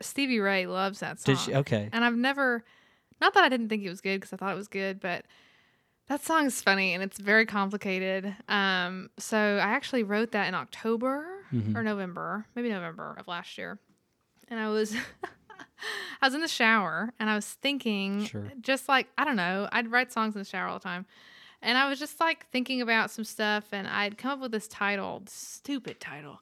Stevie 0.00 0.40
Ray 0.40 0.66
loves 0.66 1.00
that 1.00 1.20
song. 1.20 1.34
Did 1.34 1.40
she? 1.40 1.54
Okay, 1.54 1.88
And 1.92 2.04
I've 2.04 2.16
never, 2.16 2.64
not 3.20 3.34
that 3.34 3.44
I 3.44 3.48
didn't 3.48 3.68
think 3.68 3.84
it 3.84 3.90
was 3.90 4.00
good 4.00 4.20
because 4.20 4.32
I 4.32 4.36
thought 4.36 4.52
it 4.52 4.56
was 4.56 4.68
good, 4.68 4.98
but 5.00 5.24
that 6.08 6.24
song 6.24 6.46
is 6.46 6.60
funny 6.62 6.94
and 6.94 7.02
it's 7.02 7.18
very 7.18 7.44
complicated. 7.44 8.34
Um, 8.48 9.10
so 9.18 9.36
I 9.38 9.68
actually 9.68 10.02
wrote 10.04 10.32
that 10.32 10.48
in 10.48 10.54
October 10.54 11.26
Mhm. 11.52 11.76
or 11.76 11.82
November, 11.82 12.46
maybe 12.54 12.70
November 12.70 13.14
of 13.18 13.28
last 13.28 13.58
year, 13.58 13.78
and 14.48 14.58
I 14.58 14.68
was. 14.68 14.94
I 16.20 16.26
was 16.26 16.34
in 16.34 16.40
the 16.40 16.48
shower 16.48 17.12
and 17.20 17.30
I 17.30 17.36
was 17.36 17.46
thinking, 17.46 18.24
Sure. 18.24 18.50
just 18.60 18.88
like, 18.88 19.06
I 19.16 19.24
don't 19.24 19.36
know, 19.36 19.68
I'd 19.70 19.92
write 19.92 20.12
songs 20.12 20.34
in 20.34 20.40
the 20.40 20.44
shower 20.44 20.66
all 20.66 20.78
the 20.80 20.82
time. 20.82 21.06
And 21.60 21.76
I 21.76 21.88
was 21.88 21.98
just 21.98 22.20
like 22.20 22.46
thinking 22.50 22.80
about 22.80 23.10
some 23.10 23.24
stuff 23.24 23.64
and 23.72 23.88
I'd 23.88 24.16
come 24.16 24.30
up 24.32 24.40
with 24.40 24.52
this 24.52 24.68
title, 24.68 25.22
stupid 25.26 26.00
title. 26.00 26.40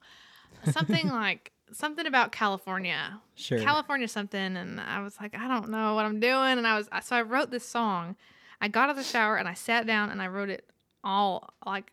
Something 0.71 1.09
like 1.11 1.53
something 1.73 2.07
about 2.07 2.33
California. 2.33 3.21
sure. 3.35 3.59
California 3.59 4.09
something 4.09 4.57
and 4.57 4.81
I 4.81 5.03
was 5.03 5.19
like, 5.21 5.37
I 5.37 5.49
don't 5.49 5.71
know 5.71 5.95
what 5.95 6.05
I'm 6.05 6.21
doing 6.21 6.59
and 6.59 6.67
I 6.67 6.77
was 6.77 6.89
so 7.03 7.17
I 7.17 7.23
wrote 7.23 7.51
this 7.51 7.67
song. 7.67 8.17
I 8.61 8.69
got 8.69 8.85
out 8.85 8.91
of 8.91 8.97
the 8.97 9.05
shower 9.05 9.37
and 9.37 9.49
I 9.49 9.55
sat 9.55 9.87
down 9.87 10.11
and 10.11 10.21
I 10.23 10.29
wrote 10.29 10.51
it 10.51 10.69
all 11.03 11.51
like 11.65 11.93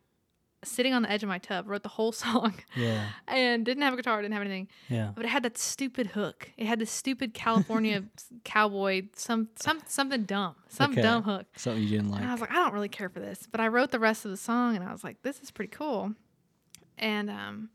sitting 0.63 0.93
on 0.93 1.01
the 1.03 1.11
edge 1.11 1.23
of 1.23 1.29
my 1.29 1.37
tub, 1.37 1.67
wrote 1.67 1.83
the 1.83 1.89
whole 1.89 2.11
song 2.25 2.53
yeah, 2.75 3.09
and 3.27 3.65
didn't 3.65 3.83
have 3.83 3.93
a 3.93 3.97
guitar, 3.97 4.21
didn't 4.21 4.33
have 4.33 4.41
anything. 4.41 4.67
yeah, 4.89 5.11
But 5.15 5.25
it 5.25 5.29
had 5.29 5.43
that 5.43 5.57
stupid 5.57 6.07
hook. 6.07 6.51
It 6.57 6.65
had 6.65 6.79
this 6.79 6.91
stupid 6.91 7.33
California 7.33 8.03
cowboy 8.43 9.03
some 9.13 9.49
some 9.55 9.81
something 9.85 10.23
dumb. 10.23 10.55
Some 10.69 10.91
Okay. 10.91 11.01
dumb 11.01 11.23
hook. 11.23 11.45
something 11.55 11.83
you 11.83 11.89
didn't 11.89 12.09
like. 12.11 12.21
And 12.21 12.29
I 12.29 12.33
was 12.33 12.41
like, 12.41 12.51
I 12.51 12.55
don't 12.55 12.73
really 12.73 12.89
care 12.89 13.09
for 13.09 13.19
this. 13.19 13.47
But 13.51 13.61
I 13.61 13.67
wrote 13.67 13.91
the 13.91 13.99
rest 13.99 14.25
of 14.25 14.31
the 14.31 14.37
song 14.37 14.75
and 14.75 14.83
I 14.83 14.91
was 14.91 15.03
like, 15.03 15.21
this 15.21 15.39
is 15.41 15.51
pretty 15.51 15.71
cool. 15.71 16.13
And 16.97 17.29
um 17.29 17.69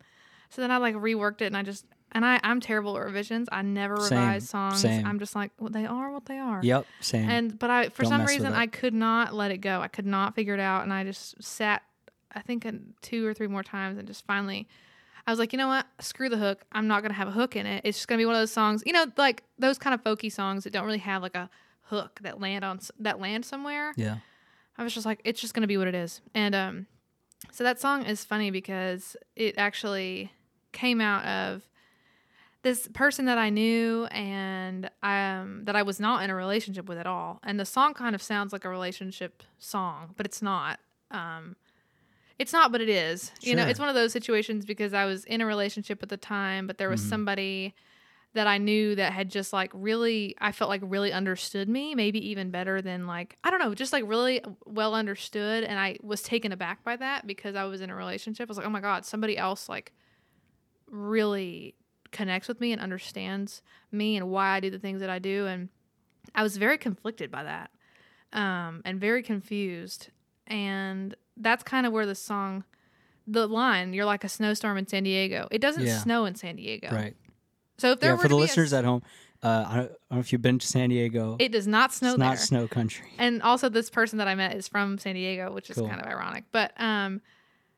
so 0.50 0.62
then 0.62 0.70
I 0.70 0.78
like 0.78 0.94
reworked 0.94 1.42
it 1.42 1.46
and 1.46 1.56
I 1.56 1.62
just 1.62 1.84
and 2.12 2.24
I, 2.24 2.40
I'm 2.42 2.58
terrible 2.58 2.96
at 2.96 3.04
revisions. 3.04 3.48
I 3.52 3.60
never 3.60 3.98
Same, 4.00 4.18
revise 4.18 4.48
songs. 4.48 4.80
same. 4.80 5.04
I'm 5.06 5.18
just 5.18 5.34
like, 5.34 5.50
well, 5.60 5.68
they 5.68 5.84
are 5.84 6.10
what 6.10 6.24
they 6.24 6.38
are. 6.38 6.60
yep, 6.64 6.86
same. 7.00 7.28
And 7.28 7.58
but 7.58 7.68
I 7.68 7.90
for 7.90 8.02
Don't 8.04 8.10
some 8.12 8.24
reason. 8.24 8.54
I 8.54 8.66
could 8.66 8.94
not 8.94 9.34
let 9.34 9.50
it 9.50 9.58
go. 9.58 9.80
I 9.82 9.88
could 9.88 10.06
not 10.06 10.34
figure 10.34 10.54
it 10.54 10.60
out 10.60 10.84
and 10.84 10.92
I 10.92 11.04
just 11.04 11.42
sat 11.42 11.82
I 12.34 12.40
think 12.40 12.64
in 12.64 12.94
two 13.02 13.26
or 13.26 13.34
three 13.34 13.46
more 13.46 13.62
times 13.62 13.98
and 13.98 14.06
just 14.06 14.26
finally 14.26 14.68
I 15.26 15.30
was 15.30 15.38
like, 15.38 15.52
you 15.52 15.58
know 15.58 15.68
what? 15.68 15.86
Screw 16.00 16.30
the 16.30 16.38
hook. 16.38 16.64
I'm 16.72 16.88
not 16.88 17.02
gonna 17.02 17.12
have 17.12 17.28
a 17.28 17.32
hook 17.32 17.54
in 17.54 17.66
it. 17.66 17.82
It's 17.84 17.98
just 17.98 18.08
gonna 18.08 18.18
be 18.18 18.24
one 18.24 18.34
of 18.34 18.40
those 18.40 18.52
songs, 18.52 18.82
you 18.86 18.94
know, 18.94 19.06
like 19.18 19.42
those 19.58 19.76
kind 19.76 19.92
of 19.92 20.02
folky 20.02 20.32
songs 20.32 20.64
that 20.64 20.72
don't 20.72 20.86
really 20.86 20.98
have 20.98 21.20
like 21.20 21.36
a 21.36 21.50
hook 21.82 22.18
that 22.22 22.40
land 22.40 22.64
on 22.64 22.80
that 22.98 23.20
land 23.20 23.44
somewhere. 23.44 23.92
yeah, 23.96 24.18
I 24.78 24.84
was 24.84 24.94
just 24.94 25.04
like, 25.04 25.20
it's 25.24 25.40
just 25.40 25.52
gonna 25.52 25.66
be 25.66 25.76
what 25.76 25.86
it 25.86 25.94
is. 25.94 26.22
And 26.34 26.54
um, 26.54 26.86
so 27.52 27.62
that 27.62 27.78
song 27.78 28.06
is 28.06 28.24
funny 28.24 28.50
because 28.50 29.16
it 29.36 29.56
actually 29.58 30.32
came 30.72 31.00
out 31.00 31.24
of 31.26 31.68
this 32.62 32.88
person 32.88 33.26
that 33.26 33.38
I 33.38 33.50
knew 33.50 34.06
and 34.06 34.90
I 35.02 35.36
um 35.36 35.64
that 35.64 35.76
I 35.76 35.82
was 35.82 36.00
not 36.00 36.24
in 36.24 36.30
a 36.30 36.34
relationship 36.34 36.88
with 36.88 36.96
at 36.98 37.06
all. 37.06 37.40
And 37.42 37.60
the 37.60 37.66
song 37.66 37.92
kind 37.92 38.14
of 38.14 38.22
sounds 38.22 38.52
like 38.52 38.64
a 38.64 38.68
relationship 38.68 39.42
song, 39.58 40.14
but 40.16 40.24
it's 40.24 40.40
not. 40.40 40.80
Um, 41.10 41.56
it's 42.38 42.52
not, 42.52 42.70
but 42.72 42.80
it 42.80 42.88
is. 42.88 43.32
You 43.40 43.56
know, 43.56 43.62
it's 43.70 43.80
one 43.80 43.88
of 43.88 43.94
those 43.94 44.12
situations 44.12 44.64
because 44.64 44.94
I 44.94 45.04
was 45.04 45.24
in 45.24 45.40
a 45.40 45.46
relationship 45.46 46.02
at 46.02 46.08
the 46.08 46.16
time, 46.16 46.66
but 46.66 46.78
there 46.78 46.88
was 46.88 47.00
Mhm. 47.00 47.08
somebody 47.08 47.74
that 48.34 48.46
I 48.46 48.58
knew 48.58 48.94
that 48.94 49.12
had 49.12 49.30
just 49.30 49.52
like 49.52 49.70
really, 49.74 50.34
I 50.38 50.52
felt 50.52 50.68
like 50.68 50.82
really 50.84 51.12
understood 51.12 51.68
me, 51.68 51.94
maybe 51.94 52.24
even 52.28 52.50
better 52.50 52.80
than 52.82 53.06
like, 53.06 53.36
I 53.42 53.50
don't 53.50 53.58
know, 53.58 53.74
just 53.74 53.92
like 53.92 54.04
really 54.06 54.42
well 54.66 54.94
understood. 54.94 55.64
And 55.64 55.78
I 55.80 55.96
was 56.02 56.22
taken 56.22 56.52
aback 56.52 56.84
by 56.84 56.94
that 56.96 57.26
because 57.26 57.56
I 57.56 57.64
was 57.64 57.80
in 57.80 57.90
a 57.90 57.94
relationship. 57.96 58.48
I 58.48 58.50
was 58.50 58.58
like, 58.58 58.66
oh 58.66 58.70
my 58.70 58.80
God, 58.80 59.04
somebody 59.06 59.36
else 59.38 59.68
like 59.68 59.92
really 60.86 61.74
connects 62.10 62.48
with 62.48 62.60
me 62.60 62.72
and 62.72 62.80
understands 62.80 63.62
me 63.92 64.16
and 64.16 64.28
why 64.28 64.50
I 64.50 64.60
do 64.60 64.70
the 64.70 64.78
things 64.78 65.00
that 65.00 65.10
I 65.10 65.18
do. 65.18 65.46
And 65.46 65.68
I 66.34 66.42
was 66.42 66.56
very 66.56 66.78
conflicted 66.78 67.30
by 67.30 67.44
that 67.44 67.70
um, 68.32 68.82
and 68.84 69.00
very 69.00 69.22
confused. 69.22 70.10
And 70.46 71.14
that's 71.40 71.62
kind 71.62 71.86
of 71.86 71.92
where 71.92 72.06
the 72.06 72.14
song, 72.14 72.64
the 73.26 73.46
line, 73.46 73.92
you're 73.92 74.04
like 74.04 74.24
a 74.24 74.28
snowstorm 74.28 74.76
in 74.78 74.86
San 74.86 75.04
Diego. 75.04 75.48
It 75.50 75.60
doesn't 75.60 75.84
Yeah. 75.86 75.98
snow 75.98 76.24
in 76.24 76.34
San 76.34 76.56
Diego. 76.56 76.88
right. 76.92 77.14
So 77.78 77.92
if 77.92 78.00
there 78.00 78.10
Yeah, 78.10 78.16
were 78.16 78.22
for 78.22 78.28
the 78.28 78.34
be 78.34 78.38
a 78.40 78.42
listeners 78.42 78.72
at 78.72 78.84
home, 78.84 79.02
uh, 79.40 79.46
I, 79.68 79.74
don't, 79.76 79.84
I 79.84 79.86
don't 79.86 79.92
know 80.10 80.18
if 80.18 80.32
you've 80.32 80.42
been 80.42 80.58
to 80.58 80.66
San 80.66 80.88
Diego. 80.90 81.36
it 81.38 81.52
does 81.52 81.66
not 81.68 81.92
snow 81.92 82.08
it's 82.10 82.18
there. 82.18 82.26
not 82.28 82.38
snow 82.38 82.66
country. 82.66 83.06
and 83.18 83.40
also 83.42 83.68
this 83.68 83.88
person 83.88 84.18
that 84.18 84.26
I 84.26 84.34
met 84.34 84.56
is 84.56 84.66
from 84.66 84.98
San 84.98 85.14
Diego, 85.14 85.52
which 85.52 85.70
is 85.70 85.76
Cool. 85.76 85.86
kind 85.88 86.00
of 86.00 86.06
ironic. 86.08 86.44
But 86.50 86.72
um, 86.80 87.20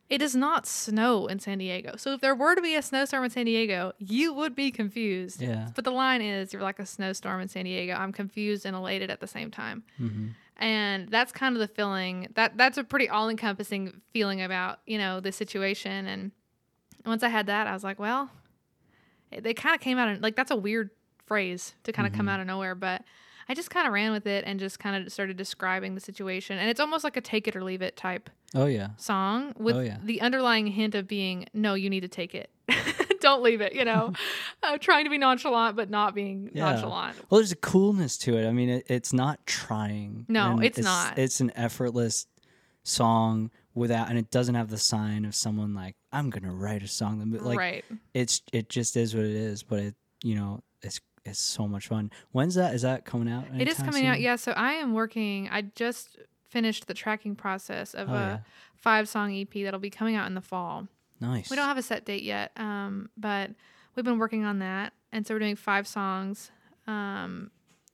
it 0.09 0.19
does 0.19 0.35
not 0.35 0.67
snow 0.67 1.27
in 1.27 1.39
San 1.39 1.59
Diego. 1.59 1.97
So 1.97 2.13
if 2.15 2.21
there 2.23 2.35
were 2.35 2.55
to 2.55 2.63
be 2.63 2.75
a 2.77 2.83
snowstorm 2.83 3.25
in 3.25 3.31
San 3.31 3.45
Diego, 3.45 3.93
you 3.99 4.33
would 4.33 4.55
be 4.57 4.71
confused. 4.71 5.43
Yeah. 5.43 5.69
But 5.75 5.85
the 5.85 5.93
line 5.93 6.23
is, 6.23 6.53
"You're 6.53 6.63
like 6.63 6.79
a 6.81 6.87
snowstorm 6.87 7.41
in 7.43 7.49
San 7.49 7.67
Diego." 7.67 7.93
I'm 7.93 8.13
confused 8.13 8.65
and 8.65 8.75
elated 8.75 9.11
at 9.11 9.21
the 9.21 9.27
same 9.29 9.51
time, 9.51 9.85
hmm 9.99 10.29
and 10.61 11.09
that's 11.09 11.33
kind 11.33 11.57
of 11.57 11.61
the 11.61 11.67
feeling. 11.69 12.29
That 12.35 12.57
that's 12.57 12.79
a 12.79 12.85
pretty 12.85 13.09
all-encompassing 13.09 14.01
feeling 14.13 14.41
about 14.43 14.79
you 14.87 14.99
know 14.99 15.19
the 15.21 15.33
situation. 15.33 16.07
And 16.07 16.31
once 17.05 17.23
I 17.25 17.29
had 17.29 17.47
that, 17.47 17.67
I 17.67 17.73
was 17.73 17.83
like, 17.83 17.99
well, 17.99 18.31
it, 19.33 19.43
they 19.43 19.55
kind 19.55 19.75
of 19.75 19.81
came 19.81 19.99
out 19.99 20.09
of 20.09 20.21
like 20.21 20.37
that's 20.37 20.51
a 20.51 20.57
weird 20.57 20.91
phrase 21.27 21.75
to 21.85 21.93
kind 21.93 22.07
of 22.07 22.13
come 22.13 22.27
Mhm. 22.27 22.31
out 22.31 22.41
of 22.41 22.47
nowhere, 22.47 22.75
but 22.75 23.03
I 23.49 23.55
just 23.55 23.71
kind 23.71 23.87
of 23.87 23.93
ran 23.93 24.13
with 24.13 24.27
it 24.27 24.45
and 24.47 24.61
just 24.61 24.79
kind 24.79 24.95
of 25.05 25.13
started 25.13 25.37
describing 25.37 25.95
the 25.97 26.01
situation. 26.01 26.59
And 26.59 26.69
it's 26.71 26.79
almost 26.81 27.03
like 27.05 27.17
a 27.17 27.21
take 27.21 27.49
it 27.49 27.57
or 27.57 27.65
leave 27.65 27.83
it 27.83 27.97
type 27.97 28.31
Oh 28.55 28.67
yeah. 28.67 28.91
song 28.97 29.55
with 29.59 29.77
Oh, 29.77 29.81
yeah. 29.81 29.99
the 30.03 30.21
underlying 30.21 30.69
hint 30.69 30.95
of 30.95 31.09
being 31.09 31.47
no, 31.55 31.75
you 31.75 31.89
need 31.91 32.01
to 32.01 32.09
take 32.09 32.35
it. 32.35 32.51
Don't 33.31 33.43
leave 33.43 33.61
it, 33.61 33.75
you 33.75 33.85
know. 33.85 34.13
uh, 34.63 34.79
trying 34.79 35.05
to 35.05 35.11
be 35.11 35.19
nonchalant 35.19 35.77
but 35.77 35.89
not 35.91 36.15
being 36.15 36.51
Yeah. 36.53 36.73
nonchalant. 36.73 37.17
Well, 37.31 37.41
there's 37.41 37.53
a 37.53 37.57
coolness 37.57 38.19
to 38.19 38.37
it. 38.37 38.47
I 38.47 38.53
mean, 38.53 38.69
it, 38.69 38.87
it's 38.89 39.13
not 39.13 39.47
trying. 39.47 40.27
No, 40.29 40.53
and 40.53 40.65
it's 40.65 40.79
not. 40.79 41.19
It's 41.19 41.41
an 41.41 41.53
effortless 41.55 42.27
song 42.83 43.51
without, 43.75 44.09
and 44.09 44.19
it 44.19 44.31
doesn't 44.31 44.55
have 44.55 44.69
the 44.71 44.79
sign 44.79 45.25
of 45.25 45.35
someone 45.35 45.75
like 45.75 45.97
I'm 46.13 46.31
gonna 46.31 46.53
write 46.53 46.83
a 46.83 46.89
song. 46.89 47.31
that- 47.31 47.45
Like 47.45 47.59
right. 47.59 47.85
it's 48.15 48.43
it 48.53 48.69
just 48.69 48.97
is 48.97 49.15
what 49.15 49.25
it 49.25 49.31
is. 49.37 49.63
But 49.63 49.79
it 49.81 49.95
you 50.23 50.35
know 50.35 50.63
it's 50.83 51.01
it's 51.25 51.39
so 51.39 51.69
much 51.69 51.87
fun. 51.89 52.11
When's 52.33 52.55
that? 52.55 52.75
Is 52.75 52.83
that 52.83 53.05
coming 53.05 53.31
out? 53.33 53.45
It 53.59 53.69
is 53.69 53.77
coming 53.77 54.07
out. 54.07 54.21
Yeah, 54.21 54.37
so 54.37 54.53
I 54.53 54.73
am 54.75 54.95
working 54.95 55.49
I 55.53 55.63
just 55.63 56.19
finished 56.49 56.87
the 56.89 56.95
tracking 56.95 57.37
process 57.37 57.95
of 57.95 58.09
Oh, 58.09 58.15
a 58.15 58.17
yeah. 58.17 58.39
five 58.75 59.09
song 59.09 59.33
EP 59.33 59.53
that'll 59.63 59.79
be 59.79 59.91
coming 59.91 60.17
out 60.17 60.27
in 60.27 60.35
the 60.35 60.41
fall. 60.41 60.89
Nice. 61.21 61.51
We 61.51 61.57
don't 61.57 61.67
have 61.67 61.79
a 61.79 61.83
set 61.83 62.05
date 62.05 62.23
yet, 62.23 62.53
um, 62.57 63.11
but 63.17 63.51
we've 63.95 64.05
been 64.05 64.19
working 64.19 64.45
on 64.45 64.59
that, 64.61 64.93
and 65.13 65.27
so 65.27 65.35
we're 65.35 65.39
doing 65.41 65.57
five 65.57 65.87
songs. 65.87 66.51
Um, 66.87 67.51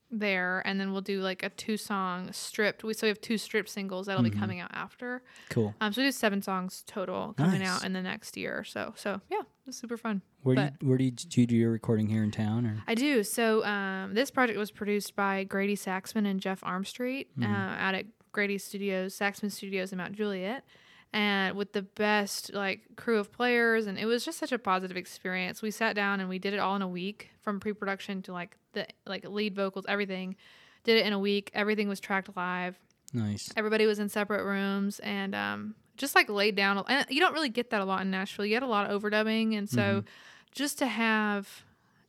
there, 0.09 0.63
and 0.65 0.79
then 0.79 0.93
we'll 0.93 1.01
do 1.01 1.21
like 1.21 1.43
a 1.43 1.49
two 1.51 1.77
song 1.77 2.33
stripped. 2.33 2.85
We 2.85 2.95
so 2.95 3.07
we 3.07 3.09
have 3.09 3.21
two 3.21 3.37
stripped 3.37 3.69
singles 3.69 4.07
that'll 4.07 4.23
Mhm. 4.23 4.31
be 4.33 4.39
coming 4.39 4.61
out 4.61 4.71
after. 4.73 5.21
Cool. 5.51 5.75
Um, 5.81 5.93
so 5.93 6.01
we 6.01 6.07
do 6.07 6.13
seven 6.13 6.41
songs 6.43 6.85
total 6.87 7.35
coming 7.37 7.59
Nice. 7.59 7.69
out 7.69 7.85
in 7.85 7.93
the 7.93 8.01
next 8.01 8.37
year. 8.37 8.59
or 8.61 8.65
So 8.65 8.95
so 8.97 9.21
yeah, 9.29 9.43
it's 9.67 9.77
super 9.79 9.97
fun. 9.97 10.23
Where 10.43 10.55
do 10.55 10.63
you, 10.63 10.89
where 10.89 10.97
do 10.97 11.05
you, 11.05 11.11
do 11.11 11.41
you 11.41 11.47
do 11.49 11.57
your 11.57 11.73
recording 11.73 12.09
here 12.09 12.23
in 12.23 12.31
town 12.31 12.67
or? 12.67 12.85
I 12.87 12.95
do. 12.95 13.25
So 13.25 13.65
um, 13.65 14.15
this 14.15 14.31
project 14.31 14.57
was 14.61 14.71
produced 14.71 15.17
by 15.17 15.43
Grady 15.43 15.75
Saxman 15.77 16.25
and 16.25 16.39
Jeff 16.41 16.61
Armstreet 16.61 17.27
Mhm. 17.37 17.45
uh, 17.45 17.77
out 17.77 17.97
at 17.97 18.07
Grady 18.31 18.59
Studios, 18.59 19.19
Saxman 19.19 19.51
Studios 19.51 19.91
in 19.91 19.99
Mount 19.99 20.13
Juliet, 20.13 20.65
and 21.17 21.57
with 21.57 21.73
the 21.73 21.81
best 21.81 22.53
like 22.53 22.83
crew 22.97 23.19
of 23.19 23.33
players, 23.33 23.87
and 23.87 23.99
it 23.99 24.05
was 24.05 24.23
just 24.23 24.39
such 24.39 24.53
a 24.53 24.59
positive 24.59 24.99
experience. 24.99 25.63
We 25.63 25.71
sat 25.71 25.97
down 25.97 26.21
and 26.21 26.29
we 26.29 26.39
did 26.39 26.53
it 26.53 26.59
all 26.59 26.77
in 26.77 26.83
a 26.83 26.89
week, 26.89 27.31
from 27.41 27.59
pre-production 27.59 28.21
to 28.23 28.35
like 28.35 28.55
the 28.75 28.87
like 29.07 29.27
lead 29.27 29.57
vocals, 29.57 29.87
everything. 29.89 30.37
Did 30.85 30.99
it 30.99 31.07
in 31.07 31.15
a 31.15 31.19
week. 31.19 31.51
Everything 31.55 31.89
was 31.89 32.01
tracked 32.01 32.29
live. 32.37 32.79
Nice. 33.15 33.51
Everybody 33.57 33.87
was 33.87 33.99
in 33.99 34.11
separate 34.11 34.45
rooms 34.45 34.99
and 34.99 35.35
um, 35.35 35.75
just 35.97 36.15
like 36.15 36.29
laid 36.29 36.55
down. 36.55 36.85
And 36.87 37.07
you 37.09 37.21
don't 37.21 37.33
really 37.33 37.49
get 37.49 37.71
that 37.71 37.81
a 37.81 37.87
lot 37.87 38.03
in 38.03 38.11
Nashville. 38.11 38.45
You 38.45 38.55
get 38.55 38.63
a 38.63 38.67
lot 38.67 38.91
of 38.91 39.03
overdubbing, 39.03 39.57
and 39.57 39.71
so 39.71 40.05
just 40.53 40.77
to 40.81 40.87
have 40.87 41.49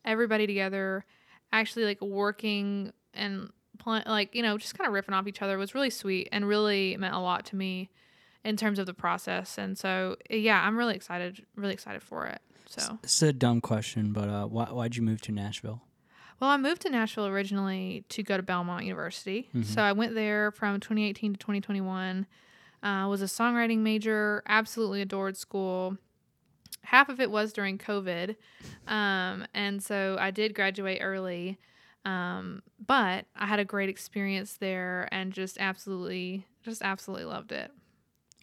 everybody 0.04 0.46
together, 0.46 1.06
actually 1.50 1.86
like 1.86 2.02
working 2.02 2.92
and 3.14 3.50
pl- 3.78 4.02
like 4.04 4.34
you 4.34 4.42
know 4.42 4.58
just 4.58 4.76
kind 4.76 4.86
of 4.86 4.92
riffing 4.92 5.14
off 5.14 5.26
each 5.26 5.40
other 5.40 5.56
was 5.56 5.74
really 5.74 5.88
sweet 5.88 6.28
and 6.30 6.46
really 6.46 6.94
meant 6.98 7.14
a 7.14 7.18
lot 7.18 7.46
to 7.46 7.56
me 7.56 7.88
in 8.44 8.56
terms 8.56 8.78
of 8.78 8.86
the 8.86 8.94
process. 8.94 9.58
And 9.58 9.76
so 9.76 10.16
yeah, 10.30 10.62
I'm 10.66 10.76
really 10.76 10.94
excited, 10.94 11.44
really 11.56 11.74
excited 11.74 12.02
for 12.02 12.26
it. 12.26 12.40
So. 12.66 12.98
This 13.02 13.16
is 13.16 13.28
a 13.28 13.32
dumb 13.32 13.60
question, 13.60 14.12
but 14.12 14.28
uh, 14.28 14.46
why 14.46 14.66
why'd 14.66 14.96
you 14.96 15.02
move 15.02 15.20
to 15.22 15.32
Nashville? 15.32 15.82
Well, 16.40 16.50
I 16.50 16.56
moved 16.56 16.82
to 16.82 16.90
Nashville 16.90 17.26
originally 17.26 18.04
to 18.10 18.22
go 18.22 18.36
to 18.36 18.42
Belmont 18.42 18.84
University. 18.84 19.48
Mhm. 19.54 19.64
So 19.64 19.82
I 19.82 19.92
went 19.92 20.14
there 20.14 20.52
from 20.52 20.78
2018 20.78 21.32
to 21.32 21.38
2021. 21.38 22.26
Uh, 22.82 23.06
was 23.08 23.22
a 23.22 23.24
songwriting 23.24 23.78
major. 23.78 24.42
Absolutely 24.46 25.00
adored 25.02 25.36
school. 25.36 25.96
Half 26.84 27.08
of 27.08 27.20
it 27.20 27.30
was 27.30 27.52
during 27.52 27.76
COVID, 27.76 28.36
um, 28.86 29.46
and 29.52 29.82
so 29.82 30.16
I 30.18 30.30
did 30.30 30.54
graduate 30.54 31.00
early. 31.02 31.58
Um, 32.04 32.62
but 32.86 33.26
I 33.36 33.46
had 33.46 33.58
a 33.58 33.64
great 33.64 33.88
experience 33.88 34.54
there, 34.58 35.08
and 35.10 35.32
just 35.32 35.58
absolutely, 35.58 36.46
just 36.62 36.80
absolutely 36.80 37.26
loved 37.26 37.50
it, 37.52 37.72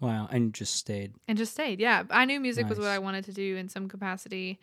Wow, 0.02 0.28
and 0.32 0.54
just 0.54 0.76
stayed. 0.76 1.14
and 1.28 1.38
just 1.38 1.54
stayed. 1.54 1.80
Yeah, 1.80 2.04
I 2.10 2.26
knew 2.26 2.40
music 2.40 2.68
was 2.68 2.78
what 2.80 2.88
I 2.90 3.00
wanted 3.00 3.26
to 3.26 3.32
do 3.32 3.56
in 3.56 3.70
some 3.70 3.88
capacity. 3.88 4.60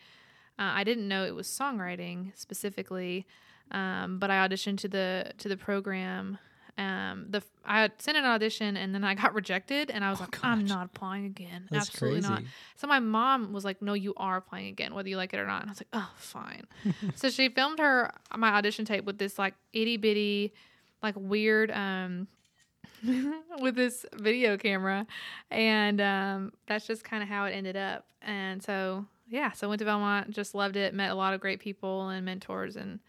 Uh, 0.59 0.69
I 0.75 0.83
didn't 0.83 1.07
know 1.07 1.25
it 1.25 1.33
was 1.33 1.47
songwriting 1.47 2.31
specifically, 2.35 3.25
um, 3.71 4.19
but 4.19 4.29
I 4.29 4.47
auditioned 4.47 4.77
to 4.79 4.87
the 4.87 5.31
to 5.39 5.49
the 5.49 5.57
program. 5.57 6.37
Um, 6.77 7.27
the 7.29 7.43
I 7.65 7.89
sent 7.99 8.17
an 8.17 8.25
audition 8.25 8.77
and 8.77 8.93
then 8.95 9.03
I 9.03 9.13
got 9.15 9.33
rejected, 9.41 9.89
and 9.91 10.03
I 10.03 10.09
was 10.11 10.19
Oh, 10.19 10.23
like, 10.23 10.43
I'm 10.43 10.65
not 10.65 10.85
applying 10.87 11.25
again. 11.25 11.67
That's 11.71 11.89
Absolutely 11.89 12.21
crazy. 12.21 12.33
not. 12.33 12.43
So 12.77 12.87
my 12.87 12.99
mom 12.99 13.53
was 13.53 13.63
like, 13.65 13.81
No, 13.81 13.93
you 13.93 14.13
are 14.17 14.37
applying 14.37 14.67
again, 14.67 14.93
whether 14.93 15.09
you 15.09 15.17
like 15.17 15.33
it 15.33 15.39
or 15.39 15.45
not. 15.47 15.61
And 15.61 15.69
I 15.69 15.71
was 15.71 15.79
like, 15.81 15.87
Oh, 15.93 16.11
fine. 16.15 16.63
so 17.15 17.29
she 17.29 17.49
filmed 17.49 17.79
her 17.79 18.11
my 18.35 18.49
audition 18.53 18.85
tape 18.85 19.05
with 19.05 19.17
this 19.19 19.37
like 19.39 19.53
itty 19.71 19.97
bitty, 19.97 20.53
like 21.03 21.15
weird 21.17 21.69
um 21.71 22.27
with 23.59 23.75
this 23.75 24.05
video 24.15 24.57
camera 24.57 25.05
and 25.51 25.99
um 26.01 26.51
that's 26.67 26.87
just 26.87 27.03
kind 27.03 27.21
of 27.23 27.29
how 27.29 27.45
it 27.45 27.51
ended 27.51 27.75
up 27.75 28.05
and 28.21 28.63
so 28.63 29.05
yeah 29.29 29.51
so 29.51 29.67
went 29.69 29.79
to 29.79 29.85
belmont 29.85 30.29
just 30.31 30.55
loved 30.55 30.75
it 30.75 30.93
met 30.93 31.11
a 31.11 31.15
lot 31.15 31.33
of 31.33 31.41
great 31.41 31.59
people 31.59 32.09
and 32.09 32.25
mentors 32.25 32.75
and 32.75 32.99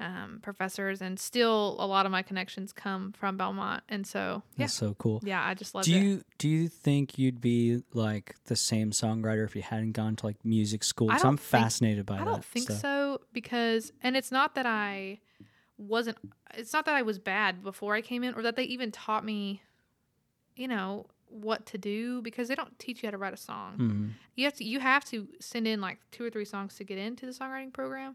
um, 0.00 0.40
professors 0.42 1.00
and 1.00 1.20
still 1.20 1.76
a 1.78 1.86
lot 1.86 2.04
of 2.04 2.10
my 2.10 2.20
connections 2.20 2.72
come 2.72 3.12
from 3.12 3.36
belmont 3.36 3.82
and 3.88 4.04
so 4.04 4.42
yeah 4.56 4.64
That's 4.64 4.74
so 4.74 4.94
cool. 4.94 5.20
yeah 5.24 5.46
i 5.46 5.54
just 5.54 5.72
loved 5.72 5.86
Do 5.86 5.94
it 5.96 6.02
you 6.02 6.22
do 6.38 6.48
you 6.48 6.68
think 6.68 7.16
you'd 7.16 7.40
be 7.40 7.80
like 7.92 8.34
the 8.46 8.56
same 8.56 8.90
songwriter 8.90 9.44
if 9.44 9.54
you 9.54 9.62
hadn't 9.62 9.92
gone 9.92 10.16
to 10.16 10.26
like 10.26 10.44
music 10.44 10.82
school? 10.82 11.10
I 11.10 11.14
'Cause 11.14 11.22
don't 11.22 11.28
I'm 11.30 11.36
think- 11.36 11.62
fascinated 11.62 12.06
by 12.06 12.16
I 12.16 12.18
that. 12.18 12.24
don't 12.24 12.44
think 12.44 12.64
stuff. 12.66 12.80
so 12.80 13.20
because, 13.32 13.92
and 14.02 14.16
it's 14.16 14.32
not 14.32 14.56
that 14.56 14.66
I 14.66 15.20
wasn't, 15.76 16.16
it's 16.54 16.72
not 16.72 16.84
that 16.86 16.94
I 16.94 17.02
was 17.02 17.18
bad 17.18 17.62
before 17.62 17.94
I 17.94 18.00
came 18.00 18.22
in 18.22 18.34
or 18.34 18.42
that 18.42 18.56
they 18.56 18.64
even 18.64 18.92
taught 18.92 19.24
me, 19.24 19.62
you 20.56 20.68
know, 20.68 21.06
what 21.28 21.66
to 21.66 21.78
do 21.78 22.22
because 22.22 22.46
they 22.48 22.54
don't 22.54 22.78
teach 22.78 23.02
you 23.02 23.08
how 23.08 23.10
to 23.10 23.18
write 23.18 23.34
a 23.34 23.36
song. 23.36 23.76
Mhm. 23.78 24.10
You 24.36 24.44
have 24.44 24.54
to, 24.54 24.64
you 24.64 24.78
have 24.80 25.04
to 25.06 25.26
send 25.40 25.66
in 25.66 25.80
like 25.80 25.98
two 26.12 26.24
or 26.24 26.30
three 26.30 26.44
songs 26.44 26.76
to 26.76 26.84
get 26.84 26.98
into 26.98 27.26
the 27.26 27.32
songwriting 27.32 27.72
program. 27.72 28.14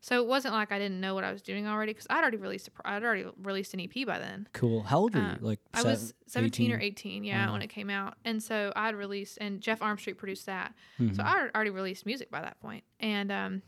So 0.00 0.20
it 0.22 0.26
wasn't 0.28 0.52
like 0.54 0.70
I 0.70 0.78
didn't 0.78 1.00
know 1.00 1.14
what 1.14 1.24
I 1.24 1.32
was 1.32 1.40
doing 1.40 1.66
already 1.66 1.92
because 1.92 2.06
I'd 2.10 2.20
already 2.20 2.36
released, 2.36 2.68
a, 2.68 2.88
I'd 2.88 3.02
already 3.02 3.24
released 3.42 3.72
an 3.74 3.80
EP 3.80 4.06
by 4.06 4.18
then. 4.18 4.46
Cool. 4.52 4.82
How 4.82 4.98
old 4.98 5.14
were 5.14 5.20
you? 5.22 5.36
Like 5.40 5.60
I 5.72 5.82
was 5.82 6.12
17 6.26 6.70
or 6.72 6.76
18? 6.76 7.22
18, 7.22 7.24
yeah, 7.24 7.46
Wow. 7.46 7.54
when 7.54 7.62
it 7.62 7.68
came 7.68 7.88
out. 7.90 8.14
And 8.24 8.40
so 8.42 8.70
I'd 8.76 8.94
released, 8.94 9.38
and 9.40 9.60
Jeff 9.62 9.80
Armstreet 9.80 10.18
produced 10.18 10.44
that. 10.46 10.74
Mhm. 11.00 11.16
So 11.16 11.22
I 11.24 11.48
already 11.54 11.70
released 11.70 12.04
music 12.06 12.30
by 12.30 12.42
that 12.42 12.60
point. 12.60 12.84
And, 13.00 13.32
um, 13.32 13.62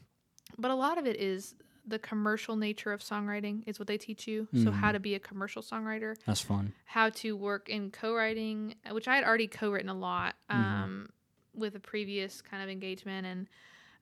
but 0.59 0.71
a 0.71 0.75
lot 0.75 0.99
of 0.99 1.07
it 1.07 1.17
is 1.17 1.55
the 1.87 1.99
commercial 1.99 2.57
nature 2.57 2.93
of 2.93 3.01
songwriting 3.01 3.63
is 3.67 3.79
what 3.79 3.87
they 3.87 3.97
teach 3.99 4.27
you. 4.27 4.49
So 4.55 4.71
how 4.73 4.89
Mhm. 4.91 4.93
to 4.95 5.01
be 5.01 5.15
a 5.15 5.21
commercial 5.21 5.63
songwriter, 5.63 6.17
That's 6.27 6.41
fun. 6.41 6.73
how 6.87 7.11
to 7.11 7.37
work 7.37 7.69
in 7.69 7.91
co-writing, 7.91 8.75
which 8.91 9.07
I 9.09 9.15
had 9.17 9.25
already 9.25 9.47
co-written 9.47 9.89
a 9.89 9.95
lot, 9.95 10.35
Mhm. 10.51 10.55
um, 10.55 11.09
with 11.55 11.75
a 11.77 11.81
previous 11.81 12.43
kind 12.43 12.63
of 12.63 12.69
engagement. 12.69 13.27
And, 13.27 13.49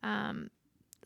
um, 0.02 0.50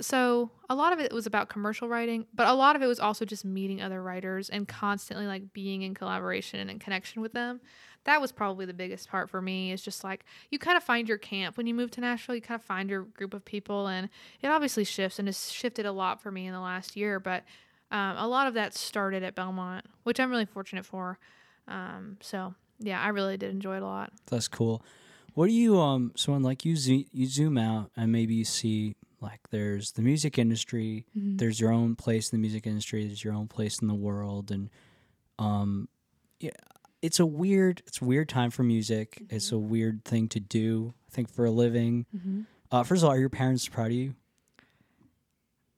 so 0.01 0.53
a 0.71 0.77
lot 0.77 0.93
of 0.93 1.01
it 1.01 1.13
was 1.13 1.27
about 1.27 1.49
commercial 1.49 1.89
writing, 1.89 2.27
but 2.33 2.47
a 2.47 2.53
lot 2.55 2.77
of 2.77 2.83
it 2.83 2.87
was 2.87 3.01
also 3.01 3.25
just 3.25 3.45
meeting 3.45 3.83
other 3.83 4.01
writers 4.01 4.49
and 4.49 4.69
constantly 4.69 5.27
like 5.27 5.53
being 5.53 5.83
in 5.83 5.93
collaboration 5.95 6.61
and 6.61 6.71
in 6.71 6.79
connection 6.79 7.21
with 7.21 7.33
them. 7.33 7.61
That 8.09 8.23
was 8.23 8.33
probably 8.33 8.65
the 8.65 8.73
biggest 8.73 9.11
part 9.11 9.29
for 9.29 9.43
me 9.43 9.71
is 9.71 9.83
just 9.83 10.03
like 10.03 10.25
you 10.51 10.59
kind 10.59 10.79
of 10.79 10.83
find 10.83 11.07
your 11.07 11.19
camp 11.19 11.59
when 11.59 11.67
you 11.67 11.75
move 11.75 11.91
to 11.91 12.01
Nashville, 12.01 12.35
you 12.37 12.41
kind 12.41 12.59
of 12.59 12.65
find 12.65 12.89
your 12.89 13.03
group 13.03 13.35
of 13.35 13.45
people 13.45 13.87
and 13.87 14.09
it 14.41 14.49
obviously 14.49 14.83
shifts 14.83 15.19
and 15.19 15.29
has 15.29 15.53
shifted 15.53 15.85
a 15.85 15.93
lot 15.93 16.23
for 16.23 16.31
me 16.31 16.47
in 16.47 16.55
the 16.55 16.61
last 16.61 16.97
year, 16.97 17.21
but 17.21 17.45
um, 17.91 18.17
a 18.17 18.27
lot 18.27 18.47
of 18.47 18.55
that 18.55 18.75
started 18.75 19.23
at 19.23 19.35
Belmont, 19.35 19.85
which 20.05 20.19
I'm 20.19 20.31
really 20.31 20.47
fortunate 20.47 20.87
for. 20.87 21.19
Um, 21.67 22.17
so 22.23 22.55
yeah, 22.79 22.99
I 22.99 23.09
really 23.09 23.37
did 23.37 23.51
enjoy 23.51 23.77
it 23.77 23.83
a 23.83 23.87
lot. 23.87 24.11
That's 24.31 24.49
cool. 24.49 24.83
What 25.35 25.49
do 25.49 25.53
you 25.53 25.79
um? 25.79 26.13
So 26.17 26.33
when 26.33 26.43
like 26.43 26.65
you 26.65 26.77
zo- 26.77 27.05
you 27.13 27.27
zoom 27.27 27.59
out 27.59 27.91
and 27.95 28.11
maybe 28.11 28.35
you 28.35 28.47
see 28.47 28.97
like 29.21 29.41
there's 29.51 29.93
the 29.93 30.03
music 30.03 30.39
industry, 30.39 31.05
there's 31.15 31.61
your 31.61 31.73
own 31.73 31.95
place 31.95 32.33
in 32.33 32.39
the 32.39 32.41
music 32.41 32.67
industry, 32.67 33.07
there's 33.07 33.23
your 33.23 33.35
own 33.35 33.49
place 33.49 33.81
in 33.81 33.87
the 33.89 33.95
world, 33.95 34.51
and 34.51 34.71
um, 35.39 35.89
yeah, 36.41 36.53
it's 37.03 37.21
a 37.21 37.27
weird 37.27 37.83
it's 37.87 38.01
a 38.01 38.05
weird 38.05 38.29
time 38.29 38.51
for 38.51 38.63
music. 38.63 39.23
It's 39.31 39.53
a 39.53 39.59
weird 39.59 40.05
thing 40.05 40.29
to 40.29 40.41
do. 40.41 40.95
I 41.09 41.15
think 41.15 41.31
for 41.31 41.45
a 41.45 41.51
living. 41.51 42.07
Mm-hmm. 42.17 42.41
Uh, 42.71 42.83
first 42.83 43.03
of 43.03 43.09
all, 43.09 43.15
are 43.15 43.19
your 43.19 43.29
parents 43.31 43.67
proud 43.69 43.87
of 43.87 43.93
you? 43.93 44.15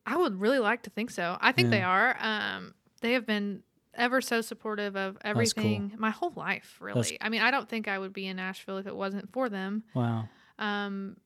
I 0.06 0.16
would 0.16 0.40
really 0.40 0.58
like 0.58 0.82
to 0.84 0.90
think 0.90 1.10
so. 1.10 1.36
I 1.40 1.52
think 1.52 1.70
they 1.70 1.82
are. 1.82 2.16
Um, 2.18 2.74
they 3.00 3.12
have 3.12 3.26
been 3.26 3.62
ever 3.94 4.20
so 4.20 4.40
supportive 4.40 4.96
of 4.96 5.14
cool. 5.14 5.20
everything 5.30 5.92
my 5.98 6.10
whole 6.10 6.32
life, 6.34 6.76
really. 6.80 7.16
I 7.20 7.28
mean, 7.28 7.42
I 7.42 7.50
don't 7.50 7.68
think 7.68 7.86
I 7.86 7.98
would 7.98 8.12
be 8.12 8.26
in 8.26 8.36
Nashville 8.36 8.78
if 8.78 8.86
it 8.86 8.96
wasn't 8.96 9.32
for 9.32 9.48
them. 9.48 9.84
Wow. 9.94 10.28
Um, 10.58 11.16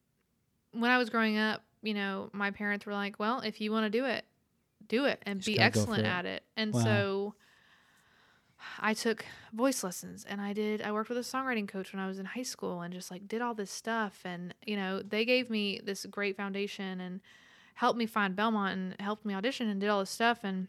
when 0.73 0.91
I 0.91 0.99
was 0.99 1.09
growing 1.09 1.39
up, 1.39 1.63
you 1.83 1.95
know, 1.95 2.29
my 2.33 2.51
parents 2.51 2.85
were 2.85 2.93
like, 2.93 3.19
well, 3.19 3.41
if 3.41 3.61
you 3.61 3.71
want 3.73 3.91
to 3.91 3.91
do 3.99 4.05
it, 4.05 4.25
do 4.87 5.07
it 5.07 5.23
and 5.25 5.41
Just 5.41 5.47
be 5.47 5.57
gotta 5.57 5.71
go 5.71 5.73
for 5.73 5.81
excellent 5.81 6.07
it. 6.07 6.09
at 6.11 6.27
it. 6.27 6.43
And 6.57 6.75
Wow. 6.75 6.85
so 6.85 7.35
I 8.81 8.95
took 8.95 9.25
voice 9.53 9.83
lessons 9.85 10.25
and 10.29 10.41
I 10.41 10.53
did, 10.53 10.83
I 10.83 10.93
worked 10.93 11.09
with 11.09 11.19
a 11.19 11.23
songwriting 11.23 11.69
coach 11.69 11.93
when 11.93 12.01
I 12.03 12.07
was 12.07 12.19
in 12.19 12.25
high 12.27 12.43
school 12.43 12.81
and 12.83 12.93
just 12.93 13.11
like 13.11 13.27
did 13.29 13.41
all 13.43 13.55
this 13.55 13.71
stuff. 13.71 14.21
And, 14.25 14.55
you 14.67 14.77
know, 14.77 15.01
they 15.03 15.25
gave 15.25 15.51
me 15.51 15.81
this 15.83 16.07
great 16.07 16.37
foundation 16.37 17.01
and 17.01 17.21
helped 17.75 17.99
me 17.99 18.07
find 18.07 18.37
Belmont 18.37 18.73
and 18.79 19.01
helped 19.01 19.25
me 19.25 19.35
audition 19.35 19.69
and 19.69 19.81
did 19.81 19.89
all 19.91 20.01
this 20.01 20.11
stuff. 20.11 20.41
And, 20.45 20.69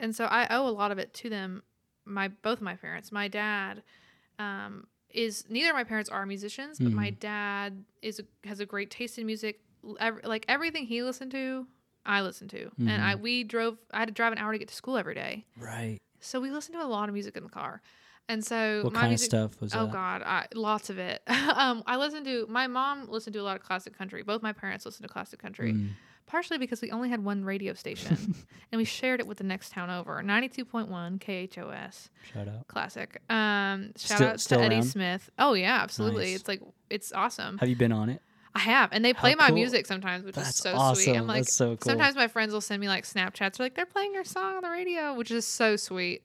and 0.00 0.14
so 0.14 0.24
I 0.26 0.46
owe 0.50 0.66
a 0.66 0.70
lot 0.70 0.90
of 0.92 0.98
it 0.98 1.12
to 1.14 1.30
them. 1.30 1.62
My, 2.04 2.28
both 2.28 2.60
my 2.60 2.74
parents, 2.74 3.12
my 3.12 3.28
dad, 3.28 3.82
um, 4.38 4.86
is 5.10 5.44
neither 5.48 5.70
of 5.70 5.74
my 5.76 5.84
parents 5.84 6.08
are 6.10 6.24
musicians, 6.26 6.78
but 6.78 6.92
my 6.92 7.10
Mhm. 7.10 7.18
dad 7.20 7.84
is 8.02 8.18
a, 8.20 8.24
has 8.48 8.60
a 8.60 8.66
great 8.66 8.90
taste 8.90 9.18
in 9.18 9.26
music. 9.26 9.60
Ev- 10.00 10.20
like 10.24 10.44
everything 10.48 10.84
he 10.86 11.02
listened 11.02 11.30
to, 11.32 11.66
I 12.04 12.20
listened 12.22 12.50
to, 12.50 12.70
and 12.80 13.02
I 13.02 13.14
Mhm. 13.14 13.20
we 13.20 13.44
drove. 13.44 13.78
I 13.92 13.98
had 14.00 14.08
to 14.08 14.14
drive 14.14 14.32
an 14.32 14.38
hour 14.38 14.52
to 14.52 14.58
get 14.58 14.68
to 14.68 14.74
school 14.74 14.96
every 14.96 15.14
day, 15.14 15.44
Right. 15.56 15.98
So 16.20 16.40
we 16.40 16.50
listened 16.50 16.76
to 16.78 16.84
a 16.84 16.86
lot 16.88 17.08
of 17.08 17.14
music 17.14 17.36
in 17.36 17.42
the 17.44 17.48
car. 17.50 17.80
And 18.30 18.44
so 18.44 18.82
What 18.84 18.92
my 18.92 19.00
kind 19.00 19.10
music, 19.12 19.32
of 19.32 19.50
stuff 19.52 19.60
was 19.62 19.74
Oh 19.74 19.86
that? 19.86 19.92
God, 19.92 20.22
I, 20.22 20.46
lots 20.54 20.90
of 20.90 20.98
it. 20.98 21.22
um, 21.28 21.82
I 21.86 21.96
listened 21.96 22.26
to 22.26 22.46
my 22.50 22.66
mom 22.66 23.08
listened 23.08 23.32
to 23.34 23.40
a 23.40 23.42
lot 23.42 23.56
of 23.56 23.62
classic 23.62 23.96
country. 23.96 24.22
Both 24.22 24.42
my 24.42 24.52
parents 24.52 24.84
listened 24.84 25.06
to 25.08 25.12
classic 25.12 25.38
country, 25.40 25.72
Mm. 25.72 25.90
partially 26.26 26.58
because 26.58 26.82
we 26.82 26.90
only 26.90 27.08
had 27.08 27.24
one 27.24 27.42
radio 27.42 27.72
station, 27.72 28.34
and 28.70 28.78
we 28.78 28.84
shared 28.84 29.20
it 29.20 29.26
with 29.26 29.38
the 29.38 29.44
next 29.44 29.72
town 29.72 29.88
over, 29.88 30.22
ninety 30.22 30.48
two 30.50 30.66
point 30.66 30.88
one 30.88 31.18
KHOS 31.18 32.10
Shout 32.34 32.48
out. 32.48 32.68
classic. 32.68 33.22
Um, 33.30 33.92
shout 33.96 34.18
Still- 34.40 34.58
out 34.58 34.60
to 34.60 34.60
Eddie 34.66 34.74
around? 34.76 34.82
Smith. 34.84 35.30
Oh 35.38 35.54
yeah, 35.54 35.78
absolutely. 35.82 36.26
Nice. 36.32 36.40
It's 36.40 36.48
like 36.48 36.60
it's 36.90 37.12
awesome. 37.12 37.56
Have 37.58 37.68
you 37.70 37.76
been 37.76 37.92
on 37.92 38.10
it? 38.10 38.20
I 38.54 38.60
have, 38.60 38.90
and 38.92 39.04
they 39.04 39.12
How 39.12 39.20
play 39.20 39.34
my 39.34 39.48
cool. 39.48 39.54
music 39.56 39.86
sometimes, 39.86 40.24
which 40.24 40.34
That's 40.34 40.50
is 40.50 40.56
so 40.56 40.74
awesome. 40.74 41.02
sweet. 41.04 41.16
I'm 41.16 41.26
like, 41.26 41.44
That's 41.44 41.54
so 41.54 41.76
cool. 41.76 41.90
sometimes 41.90 42.16
my 42.16 42.28
friends 42.28 42.52
will 42.52 42.60
send 42.60 42.80
me 42.80 42.88
like 42.88 43.04
Snapchats, 43.04 43.56
they're 43.58 43.66
like 43.66 43.74
they're 43.74 43.86
playing 43.86 44.14
your 44.14 44.24
song 44.24 44.56
on 44.56 44.62
the 44.62 44.70
radio, 44.70 45.14
which 45.14 45.30
is 45.30 45.46
so 45.46 45.76
sweet. 45.76 46.22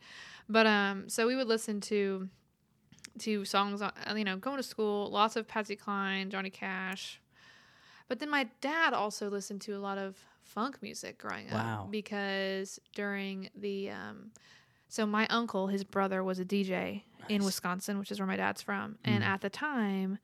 But 0.49 0.65
um, 0.65 1.09
so 1.09 1.27
we 1.27 1.35
would 1.35 1.47
listen 1.47 1.81
to 1.81 2.29
to 3.19 3.45
songs, 3.45 3.81
on, 3.81 3.91
uh, 4.09 4.15
you 4.15 4.23
know, 4.23 4.37
going 4.37 4.57
to 4.57 4.63
school, 4.63 5.09
lots 5.11 5.35
of 5.35 5.47
Patsy 5.47 5.75
Cline, 5.75 6.29
Johnny 6.31 6.49
Cash. 6.49 7.21
But 8.07 8.19
then 8.19 8.29
my 8.29 8.47
dad 8.61 8.93
also 8.93 9.29
listened 9.29 9.61
to 9.61 9.73
a 9.73 9.79
lot 9.79 9.97
of 9.97 10.17
funk 10.43 10.79
music 10.81 11.17
growing 11.19 11.47
up 11.49 11.53
Wow. 11.53 11.87
because 11.91 12.79
during 12.95 13.49
the 13.55 13.91
um, 13.91 14.31
so 14.87 15.05
my 15.05 15.27
uncle, 15.27 15.67
his 15.67 15.83
brother 15.83 16.23
was 16.23 16.39
a 16.39 16.45
DJ 16.45 17.03
in 17.29 17.43
Wisconsin, 17.43 17.99
which 17.99 18.11
is 18.11 18.19
where 18.19 18.27
my 18.27 18.35
dad's 18.35 18.61
from, 18.61 18.97
and 19.03 19.23
Mm. 19.23 19.27
at 19.27 19.41
the 19.41 19.49
time, 19.49 20.17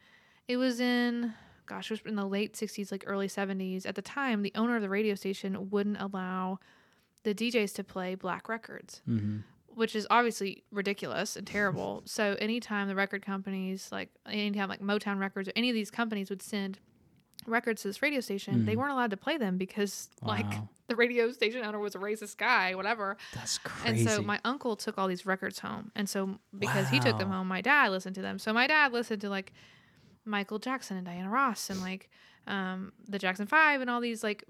it 0.47 0.57
was 0.57 0.79
in 0.79 1.33
gosh, 1.69 1.89
it 1.91 2.03
was 2.03 2.09
in 2.11 2.15
the 2.15 2.25
late 2.27 2.53
60s, 2.55 2.91
like 2.91 3.03
early 3.07 3.27
70s. 3.27 3.85
At 3.85 3.95
the 3.95 4.01
time, 4.01 4.41
the 4.41 4.51
owner 4.55 4.75
of 4.75 4.81
the 4.81 4.89
radio 4.89 5.15
station 5.15 5.69
wouldn't 5.69 6.01
allow 6.01 6.59
the 7.23 7.33
DJs 7.33 7.73
to 7.75 7.83
play 7.83 8.15
black 8.15 8.49
records, 8.49 9.01
hmm 9.05 9.37
which 9.67 9.95
is 9.95 10.05
obviously 10.09 10.63
ridiculous 10.71 11.35
and 11.37 11.45
terrible. 11.47 12.01
so 12.05 12.35
anytime 12.39 12.87
the 12.89 12.95
record 12.95 13.23
companies, 13.25 13.89
like 13.91 14.09
anytime 14.25 14.67
like 14.67 14.81
Motown 14.81 15.19
Records 15.19 15.47
or 15.47 15.53
any 15.55 15.69
of 15.69 15.73
these 15.75 15.91
companies 15.91 16.29
would 16.29 16.41
send 16.41 16.79
records 17.45 17.83
to 17.83 17.87
this 17.87 18.01
radio 18.01 18.19
station, 18.19 18.65
they 18.65 18.73
Mhm. 18.73 18.77
weren't 18.77 18.91
allowed 18.91 19.11
to 19.11 19.17
play 19.17 19.37
them 19.37 19.57
because 19.57 20.09
like 20.25 20.45
the 20.87 20.95
radio 20.95 21.31
station 21.31 21.63
owner 21.63 21.79
was 21.79 21.95
a 21.95 21.99
racist 21.99 22.35
guy, 22.37 22.75
whatever. 22.75 23.15
That's 23.33 23.57
crazy. 23.59 24.01
And 24.01 24.09
so 24.09 24.21
my 24.21 24.39
uncle 24.43 24.75
took 24.75 24.97
all 24.97 25.07
these 25.07 25.25
records 25.25 25.59
home. 25.59 25.91
And 25.95 26.09
so 26.09 26.39
because 26.57 26.89
he 26.89 26.99
took 26.99 27.17
them 27.17 27.29
home, 27.29 27.47
my 27.47 27.61
dad 27.61 27.91
listened 27.91 28.15
to 28.15 28.21
them. 28.21 28.39
So 28.39 28.51
my 28.51 28.67
dad 28.67 28.91
listened 28.91 29.21
to 29.21 29.29
like 29.29 29.53
Michael 30.29 30.59
Jackson 30.59 30.97
and 30.97 31.05
Diana 31.05 31.29
Ross 31.29 31.69
and 31.69 31.81
like 31.81 32.09
um, 32.47 32.93
the 33.07 33.19
Jackson 33.19 33.47
Five 33.47 33.81
and 33.81 33.89
all 33.89 34.01
these 34.01 34.23
like 34.23 34.43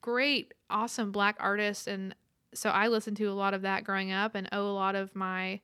great, 0.00 0.54
awesome 0.70 1.12
black 1.12 1.36
artists. 1.38 1.86
And 1.86 2.14
so 2.54 2.70
I 2.70 2.88
listened 2.88 3.16
to 3.18 3.26
a 3.26 3.32
lot 3.32 3.54
of 3.54 3.62
that 3.62 3.84
growing 3.84 4.12
up 4.12 4.34
and 4.34 4.48
owe 4.52 4.66
a 4.66 4.72
lot 4.72 4.94
of 4.94 5.14
my 5.14 5.60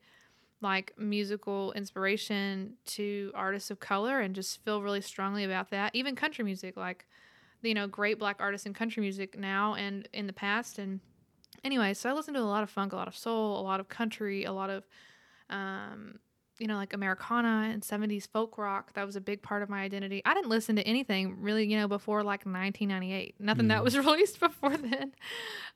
like 0.61 0.93
musical 0.97 1.73
inspiration 1.73 2.73
to 2.85 3.31
artists 3.35 3.69
of 3.69 3.79
color 3.79 4.21
and 4.21 4.33
just 4.33 4.63
feel 4.63 4.81
really 4.81 5.01
strongly 5.01 5.43
about 5.43 5.71
that. 5.71 5.93
Even 5.93 6.15
country 6.15 6.45
music, 6.45 6.77
like 6.77 7.05
you 7.61 7.73
know, 7.73 7.87
great 7.87 8.19
black 8.19 8.37
artists 8.39 8.67
in 8.67 8.73
country 8.73 9.01
music 9.01 9.37
now 9.37 9.73
and 9.75 10.07
in 10.13 10.27
the 10.27 10.33
past. 10.33 10.79
And 10.79 10.99
anyway, 11.63 11.93
so 11.93 12.09
I 12.09 12.13
listened 12.13 12.35
to 12.35 12.41
a 12.41 12.43
lot 12.43 12.63
of 12.63 12.69
funk, 12.69 12.93
a 12.93 12.95
lot 12.95 13.07
of 13.07 13.15
soul, 13.15 13.59
a 13.59 13.63
lot 13.63 13.79
of 13.79 13.87
country, 13.89 14.43
a 14.43 14.51
lot 14.51 14.69
of 14.69 14.85
um, 15.49 16.19
you 16.59 16.67
know, 16.67 16.75
like 16.75 16.93
Americana 16.93 17.69
and 17.73 17.81
70s 17.81 18.27
folk 18.29 18.57
rock. 18.57 18.93
That 18.93 19.05
was 19.05 19.15
a 19.15 19.21
big 19.21 19.41
part 19.41 19.63
of 19.63 19.69
my 19.69 19.81
identity. 19.81 20.21
I 20.25 20.33
didn't 20.33 20.49
listen 20.49 20.75
to 20.75 20.83
anything 20.83 21.37
really, 21.41 21.65
you 21.65 21.77
know, 21.77 21.87
before 21.87 22.19
like 22.23 22.45
1998. 22.45 23.35
Nothing 23.39 23.67
that 23.69 23.81
Mm. 23.81 23.83
was 23.83 23.97
released 24.05 24.39
before 24.39 24.77
then. 24.77 25.13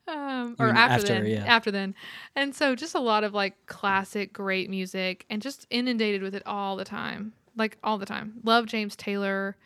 Um, 0.06 0.56
or 0.58 0.68
after, 0.68 0.94
after, 0.94 1.06
then. 1.06 1.26
yeah. 1.26 1.44
After 1.44 1.70
then. 1.70 1.94
And 2.36 2.54
so 2.54 2.74
just 2.74 2.94
a 2.94 3.00
lot 3.00 3.24
of 3.24 3.34
like 3.34 3.66
classic, 3.66 4.32
great 4.32 4.70
music 4.70 5.26
and 5.28 5.42
just 5.42 5.66
inundated 5.70 6.22
with 6.22 6.34
it 6.34 6.42
all 6.46 6.76
the 6.76 6.84
time. 6.84 7.32
Like 7.56 7.76
all 7.82 7.98
the 7.98 8.06
time. 8.06 8.34
Love 8.44 8.66
James 8.66 8.94
Taylor, 8.94 9.56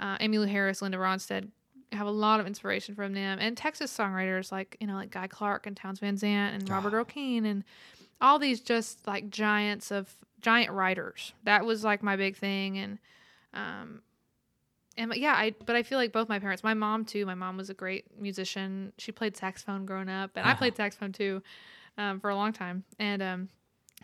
uh, 0.00 0.16
Emmylou 0.18 0.48
Harris, 0.48 0.80
Linda 0.80 0.98
Ronstadt. 0.98 1.48
Have 1.92 2.06
a 2.08 2.10
lot 2.10 2.40
of 2.40 2.46
inspiration 2.48 2.96
from 2.96 3.12
them 3.12 3.38
and 3.40 3.56
Texas 3.56 3.96
songwriters 3.96 4.50
like 4.50 4.76
you 4.80 4.88
know 4.88 4.94
like 4.94 5.10
Guy 5.10 5.28
Clark 5.28 5.68
and 5.68 5.76
Townes 5.76 6.00
Van 6.00 6.16
Zandt 6.16 6.54
and 6.54 6.68
Robert 6.68 6.92
Oh. 6.92 6.96
Earl 6.96 7.04
Keen 7.04 7.46
and 7.46 7.62
all 8.20 8.38
these 8.38 8.60
just 8.60 9.06
like 9.06 9.30
giants 9.30 9.90
of 9.90 10.14
giant 10.40 10.72
writers. 10.72 11.32
That 11.44 11.64
was 11.64 11.84
like 11.84 12.02
my 12.02 12.16
big 12.16 12.36
thing 12.36 12.78
and 12.78 12.98
um 13.54 14.02
and 14.98 15.12
yeah, 15.14 15.34
I 15.34 15.54
but 15.64 15.76
I 15.76 15.82
feel 15.82 15.98
like 15.98 16.12
both 16.12 16.28
my 16.28 16.38
parents, 16.38 16.64
my 16.64 16.74
mom 16.74 17.04
too. 17.04 17.26
My 17.26 17.34
mom 17.34 17.56
was 17.56 17.70
a 17.70 17.74
great 17.74 18.06
musician. 18.18 18.92
She 18.98 19.12
played 19.12 19.36
saxophone 19.36 19.84
growing 19.84 20.08
up, 20.08 20.30
and 20.36 20.46
I 20.46 20.54
played 20.54 20.76
saxophone 20.76 21.12
too 21.12 21.42
um, 21.98 22.20
for 22.20 22.30
a 22.30 22.34
long 22.34 22.52
time. 22.52 22.84
And 22.98 23.22
um, 23.22 23.48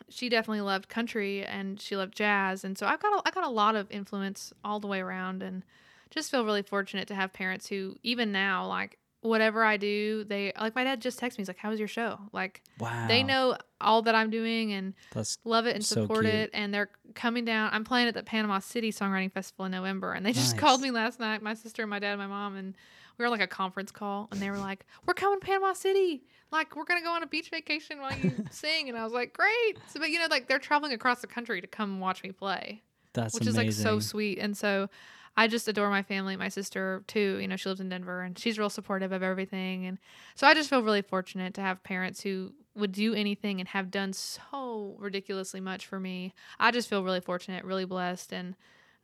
she 0.09 0.29
definitely 0.29 0.61
loved 0.61 0.89
country 0.89 1.45
and 1.45 1.81
she 1.81 1.97
loved 1.97 2.15
jazz, 2.15 2.65
and 2.65 2.77
so 2.77 2.87
I've 2.87 3.01
got 3.01 3.13
a, 3.15 3.23
I 3.29 3.31
got 3.31 3.45
a 3.45 3.51
lot 3.51 3.75
of 3.75 3.91
influence 3.91 4.53
all 4.65 4.81
the 4.81 4.87
way 4.87 5.01
around, 5.01 5.43
and 5.43 5.63
just 6.11 6.31
feel 6.31 6.45
really 6.45 6.63
fortunate 6.63 7.09
to 7.09 7.15
have 7.15 7.33
parents 7.33 7.69
who 7.69 7.97
even 8.03 8.33
now 8.33 8.67
like 8.67 8.99
whatever 9.23 9.65
I 9.65 9.77
do, 9.77 10.25
they 10.25 10.53
like 10.61 10.75
my 10.75 10.85
dad 10.85 11.01
just 11.01 11.19
texts 11.19 11.39
me. 11.39 11.43
He's 11.43 11.49
like, 11.49 11.59
"How 11.59 11.71
was 11.71 11.79
your 11.79 11.89
show?" 11.89 12.19
Like 12.33 12.63
wow. 12.79 13.07
they 13.09 13.23
know 13.23 13.57
all 13.83 14.03
that 14.03 14.15
I'm 14.15 14.31
doing 14.31 14.73
and 14.73 14.95
That's 15.13 15.39
love 15.45 15.67
it 15.67 15.75
and 15.77 15.85
So 15.85 16.03
support 16.03 16.25
cute. 16.25 16.35
it. 16.35 16.51
And 16.55 16.73
they're 16.73 16.91
coming 17.15 17.45
down. 17.45 17.71
I'm 17.73 17.85
playing 17.85 18.09
at 18.09 18.15
the 18.15 18.23
Panama 18.23 18.59
City 18.61 18.91
Songwriting 18.93 19.33
Festival 19.33 19.65
in 19.67 19.73
November, 19.73 20.13
and 20.13 20.25
they 20.25 20.33
just 20.33 20.53
Nice. 20.55 20.61
called 20.61 20.81
me 20.81 20.91
last 20.91 21.21
night. 21.21 21.43
My 21.43 21.55
sister, 21.55 21.83
and 21.83 21.91
my 21.91 21.99
dad, 21.99 22.13
and 22.13 22.19
my 22.21 22.27
mom, 22.27 22.57
and 22.57 22.75
we 23.19 23.25
were 23.25 23.29
like 23.31 23.41
a 23.41 23.47
conference 23.47 23.91
call, 23.93 24.29
and 24.33 24.41
they 24.41 24.51
were 24.51 24.59
like, 24.59 24.87
"We're 25.07 25.15
coming 25.15 25.39
to 25.41 25.47
Panama 25.47 25.73
City. 25.75 26.25
Like 26.51 26.77
we're 26.77 26.85
gonna 26.85 27.03
go 27.03 27.13
on 27.13 27.23
a 27.23 27.27
beach 27.27 27.51
vacation 27.51 28.01
while 28.01 28.17
you 28.17 28.45
sing." 28.51 28.89
And 28.89 28.97
I 28.97 29.05
was 29.05 29.13
like, 29.13 29.33
"Great!" 29.35 29.79
So, 29.89 30.01
but 30.01 30.11
you 30.11 30.19
know, 30.19 30.27
like 30.31 30.49
they're 30.49 30.59
traveling 30.59 30.93
across 30.93 31.21
the 31.21 31.27
country 31.27 31.61
to 31.61 31.67
come 31.67 32.01
watch 32.01 32.23
me 32.23 32.33
play 32.33 32.83
that's 33.15 33.35
which 33.35 33.43
amazing. 33.43 33.61
is 33.71 33.79
like 33.79 33.85
so 33.87 33.99
sweet. 34.01 34.39
And 34.39 34.57
so 34.57 34.89
I 35.37 35.47
just 35.47 35.69
adore 35.69 35.91
my 35.91 36.03
family, 36.03 36.35
my 36.37 36.49
sister 36.49 37.05
too. 37.07 37.39
You 37.41 37.49
know, 37.49 37.57
she 37.57 37.69
lives 37.69 37.81
in 37.81 37.89
Denver 37.91 38.23
and 38.23 38.39
she's 38.39 38.59
real 38.59 38.71
supportive 38.71 39.13
of 39.13 39.23
everything. 39.23 39.85
And 39.87 39.99
so 40.35 40.47
I 40.47 40.55
just 40.55 40.71
feel 40.71 40.83
really 40.83 41.03
fortunate 41.03 41.53
to 41.55 41.61
have 41.61 41.83
parents 41.83 42.23
who 42.23 42.53
would 42.75 42.93
do 42.93 43.15
anything 43.15 43.61
and 43.61 43.69
have 43.69 43.91
done 43.91 44.13
so 44.13 44.97
ridiculously 44.99 45.61
much 45.61 45.87
for 45.87 46.01
me. 46.01 46.33
I 46.59 46.71
just 46.71 46.89
feel 46.89 47.05
really 47.05 47.21
fortunate, 47.21 47.65
really 47.65 47.85
blessed. 47.85 48.33
And, 48.33 48.55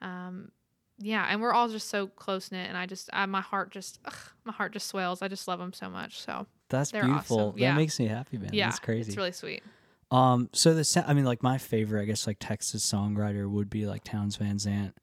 um, 0.00 0.50
yeah, 0.98 1.26
and 1.28 1.40
we're 1.40 1.52
all 1.52 1.68
just 1.68 1.88
so 1.90 2.06
close 2.06 2.50
knit, 2.50 2.66
and 2.68 2.76
I 2.76 2.86
just, 2.86 3.10
I, 3.12 3.26
my 3.26 3.40
heart 3.42 3.70
just, 3.70 3.98
ugh, 4.04 4.14
my 4.44 4.52
heart 4.52 4.72
just 4.72 4.86
swells. 4.88 5.20
I 5.22 5.28
just 5.28 5.46
love 5.46 5.58
them 5.58 5.72
so 5.72 5.88
much. 5.90 6.20
So 6.20 6.46
That's 6.70 6.92
beautiful. 6.92 7.48
awesome. 7.50 7.58
Yeah. 7.58 7.72
That 7.72 7.76
makes 7.76 7.98
me 8.00 8.06
happy, 8.06 8.38
man. 8.38 8.50
yeah, 8.52 8.66
That's 8.68 8.78
crazy. 8.78 9.08
It's 9.10 9.16
really 9.16 9.32
sweet. 9.32 9.62
Um, 10.10 10.48
so 10.54 10.72
the 10.72 11.04
I 11.06 11.12
mean, 11.12 11.26
like 11.26 11.42
my 11.42 11.58
favorite, 11.58 12.00
I 12.00 12.04
guess, 12.06 12.26
like 12.26 12.38
Texas 12.40 12.90
songwriter 12.90 13.48
would 13.50 13.68
be 13.68 13.84
like 13.86 14.02
Townes 14.04 14.36
Van 14.36 14.58
Zandt. 14.58 14.94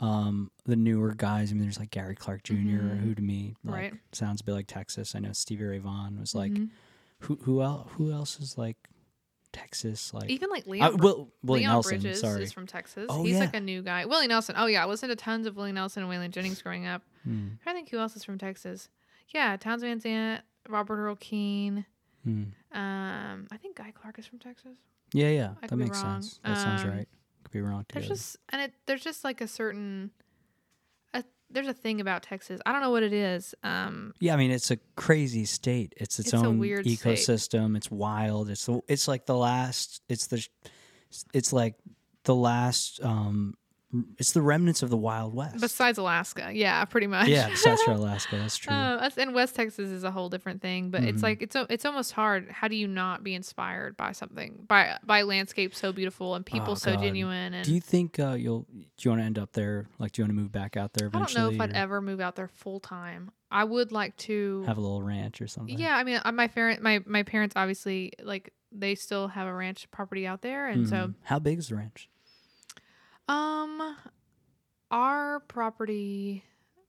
Um, 0.00 0.50
the 0.66 0.76
newer 0.76 1.14
guys, 1.14 1.50
I 1.50 1.54
mean, 1.54 1.62
there's 1.62 1.78
like 1.78 1.90
Gary 1.90 2.14
Clark 2.16 2.42
junior 2.42 2.80
Mhm. 2.80 3.00
who 3.00 3.14
to 3.14 3.22
me 3.22 3.54
like 3.64 3.74
Right. 3.74 3.94
sounds 4.12 4.42
a 4.42 4.44
bit 4.44 4.52
like 4.52 4.66
Texas. 4.66 5.14
I 5.14 5.20
know 5.20 5.32
Stevie 5.32 5.64
Ray 5.64 5.78
Vaughan 5.78 6.18
was 6.20 6.34
like, 6.34 6.52
Mhm. 6.52 6.68
Who 7.20 7.36
who 7.42 7.62
else? 7.62 7.88
Who 7.92 8.12
else 8.12 8.38
is 8.40 8.56
like 8.58 8.76
Texas? 9.52 10.12
Like 10.12 10.28
even 10.30 10.50
like 10.50 10.64
uh, 10.66 10.70
Leon. 10.70 10.96
Will 10.98 11.32
Willie 11.42 11.60
Leon 11.60 11.72
Nelson. 11.72 12.00
Bridges 12.00 12.20
sorry. 12.20 12.42
is 12.42 12.52
from 12.52 12.66
Texas. 12.66 13.06
Oh, 13.08 13.22
He's 13.24 13.34
yeah. 13.34 13.40
like 13.40 13.54
a 13.56 13.60
new 13.60 13.82
guy. 13.82 14.04
Willie 14.04 14.26
Nelson. 14.26 14.54
Oh 14.58 14.66
yeah, 14.66 14.82
I 14.84 14.86
listened 14.86 15.10
to 15.10 15.16
tons 15.16 15.46
of 15.46 15.56
Willie 15.56 15.72
Nelson 15.72 16.02
and 16.02 16.12
Waylon 16.12 16.30
Jennings 16.30 16.60
growing 16.62 16.86
up. 16.86 17.02
Hmm, 17.24 17.48
I 17.64 17.72
think 17.72 17.88
who 17.90 17.98
else 17.98 18.16
is 18.16 18.24
from 18.24 18.38
Texas? 18.38 18.88
Yeah, 19.34 19.56
Townes 19.56 19.82
Van 19.82 19.98
Zandt, 20.00 20.42
Robert 20.68 20.96
Earl 20.98 21.16
Keen. 21.16 21.84
hmm. 22.24 22.44
Um, 22.72 23.46
I 23.50 23.56
think 23.56 23.76
Guy 23.76 23.90
Clark 23.92 24.18
is 24.18 24.26
from 24.26 24.38
Texas. 24.38 24.76
Yeah, 25.12 25.30
yeah, 25.30 25.50
I 25.62 25.66
that 25.68 25.76
makes 25.76 26.02
wrong. 26.02 26.20
sense. 26.22 26.40
That 26.44 26.58
sounds 26.58 26.82
Um, 26.82 26.90
right. 26.90 27.08
Could 27.44 27.52
be 27.52 27.60
wrong 27.60 27.84
too. 27.88 27.94
There's 28.00 28.08
just 28.08 28.36
and 28.50 28.60
it 28.60 28.74
there's 28.86 29.02
just 29.02 29.24
like 29.24 29.40
a 29.40 29.48
certain, 29.48 30.10
there's 31.56 31.68
a 31.68 31.72
thing 31.74 32.02
about 32.02 32.22
Texas. 32.22 32.60
I 32.66 32.72
don't 32.72 32.82
know 32.82 32.90
what 32.90 33.02
it 33.02 33.14
is. 33.14 33.54
Um, 33.64 34.12
Yeah, 34.20 34.34
I 34.34 34.36
mean 34.36 34.50
it's 34.50 34.70
a 34.70 34.76
crazy 34.94 35.46
state. 35.46 35.94
It's 35.96 36.18
its, 36.18 36.32
It's 36.32 36.42
own 36.42 36.58
weird 36.58 36.84
state. 36.84 36.98
ecosystem. 37.00 37.76
It's 37.76 37.90
wild. 37.90 38.50
It's 38.50 38.66
the, 38.66 38.80
it's 38.88 39.08
like 39.08 39.24
the 39.24 39.34
last. 39.36 40.02
It's 40.08 40.26
the 40.26 40.46
it's 41.32 41.52
like 41.52 41.74
the 42.24 42.34
last. 42.34 43.00
Um, 43.02 43.54
it's 44.18 44.32
the 44.32 44.42
remnants 44.42 44.82
of 44.82 44.90
the 44.90 44.96
Wild 44.96 45.32
West. 45.34 45.60
besides 45.60 45.96
Alaska, 45.96 46.50
yeah, 46.52 46.84
pretty 46.84 47.06
much. 47.06 47.28
yeah, 47.28 47.48
besides 47.48 47.82
for 47.82 47.90
Alaska, 48.02 48.36
that's 48.36 48.56
true. 48.56 48.72
Uh, 48.74 49.08
and 49.16 49.32
West 49.34 49.54
Texas 49.54 49.88
is 49.90 50.02
a 50.04 50.10
whole 50.10 50.28
different 50.28 50.60
thing, 50.60 50.90
but 50.90 51.04
it's 51.04 51.20
Mhm. 51.20 51.22
like 51.22 51.42
it's 51.42 51.56
it's 51.70 51.84
almost 51.84 52.12
hard. 52.12 52.50
How 52.50 52.68
do 52.68 52.74
you 52.76 52.88
not 52.88 53.22
be 53.22 53.34
inspired 53.34 53.96
by 53.96 54.12
something 54.12 54.64
by 54.68 54.98
by 55.04 55.22
landscape 55.22 55.74
so 55.74 55.92
beautiful 55.92 56.34
and 56.34 56.44
people 56.44 56.72
Oh, 56.72 56.74
so 56.74 56.94
God. 56.94 57.02
genuine? 57.02 57.54
And 57.54 57.64
do 57.64 57.72
you 57.74 57.80
think 57.80 58.18
uh, 58.18 58.32
you'll? 58.32 58.66
Do 58.72 58.84
you 59.02 59.10
want 59.10 59.20
to 59.22 59.24
end 59.26 59.38
up 59.38 59.52
there? 59.52 59.86
Like, 59.98 60.12
do 60.12 60.20
you 60.20 60.24
want 60.24 60.30
to 60.36 60.42
move 60.42 60.52
back 60.52 60.76
out 60.76 60.92
there 60.92 61.08
I 61.12 61.18
don't 61.18 61.34
know 61.34 61.50
if 61.50 61.60
I'd 61.60 61.72
ever 61.72 62.00
move 62.02 62.20
out 62.20 62.34
there 62.36 62.48
full 62.48 62.80
time. 62.80 63.30
I 63.50 63.62
would 63.62 63.92
like 63.92 64.16
to. 64.18 64.64
have 64.66 64.76
a 64.76 64.80
little 64.80 65.02
ranch 65.02 65.40
or 65.40 65.46
something. 65.46 65.78
yeah, 65.78 65.96
I 65.96 66.02
mean, 66.02 66.20
uh, 66.24 66.32
my 66.32 66.48
parent, 66.48 66.82
my 66.82 67.00
my 67.06 67.22
parents 67.22 67.54
obviously 67.56 68.12
like 68.22 68.52
they 68.72 68.96
still 68.96 69.28
have 69.28 69.46
a 69.46 69.54
ranch 69.54 69.88
property 69.92 70.26
out 70.26 70.42
there, 70.42 70.66
and 70.66 70.86
Mhm. 70.86 71.14
how 71.22 71.38
big 71.38 71.58
is 71.58 71.68
the 71.68 71.76
ranch? 71.76 72.08
Um, 73.28 73.96
our 74.90 75.40
property. 75.40 76.44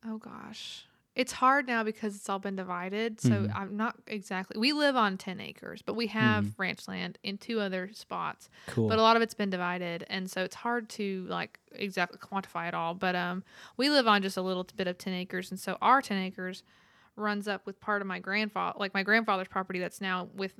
Oh 0.05 0.17
gosh. 0.17 0.83
It's 1.15 1.31
hard 1.31 1.65
now 1.65 1.83
because 1.83 2.15
it's 2.15 2.29
all 2.29 2.37
been 2.37 2.55
divided. 2.55 3.19
So 3.19 3.29
Mhm. 3.31 3.51
I'm 3.55 3.75
not 3.75 3.95
exactly. 4.05 4.59
We 4.59 4.71
live 4.71 4.95
on 4.95 5.17
10 5.17 5.39
acres, 5.39 5.81
but 5.81 5.95
we 5.95 6.05
have 6.07 6.45
Mhm. 6.45 6.53
ranch 6.59 6.87
land 6.87 7.17
in 7.23 7.39
two 7.39 7.59
other 7.59 7.89
spots. 7.93 8.49
Cool. 8.67 8.87
but 8.87 8.99
a 8.99 9.01
lot 9.01 9.15
of 9.15 9.23
it's 9.23 9.33
been 9.33 9.49
divided 9.49 10.05
and 10.09 10.29
so 10.29 10.43
it's 10.43 10.53
hard 10.57 10.89
to 10.89 11.25
like 11.27 11.59
exactly 11.71 12.19
quantify 12.19 12.67
it 12.67 12.73
all 12.75 12.93
but 12.93 13.15
um 13.15 13.43
we 13.77 13.89
live 13.89 14.07
on 14.07 14.21
just 14.21 14.37
a 14.37 14.41
little 14.41 14.65
bit 14.75 14.87
of 14.87 14.97
10 14.99 15.13
acres 15.13 15.49
and 15.51 15.59
so 15.59 15.75
our 15.81 16.01
10 16.03 16.17
acres 16.19 16.61
runs 17.15 17.47
up 17.47 17.65
with 17.65 17.79
part 17.81 18.01
of 18.01 18.07
my 18.07 18.19
grandfather 18.19 18.77
like 18.79 18.93
my 18.93 19.01
grandfather's 19.03 19.47
property 19.47 19.79
that's 19.79 19.99
now 19.99 20.29
with 20.35 20.53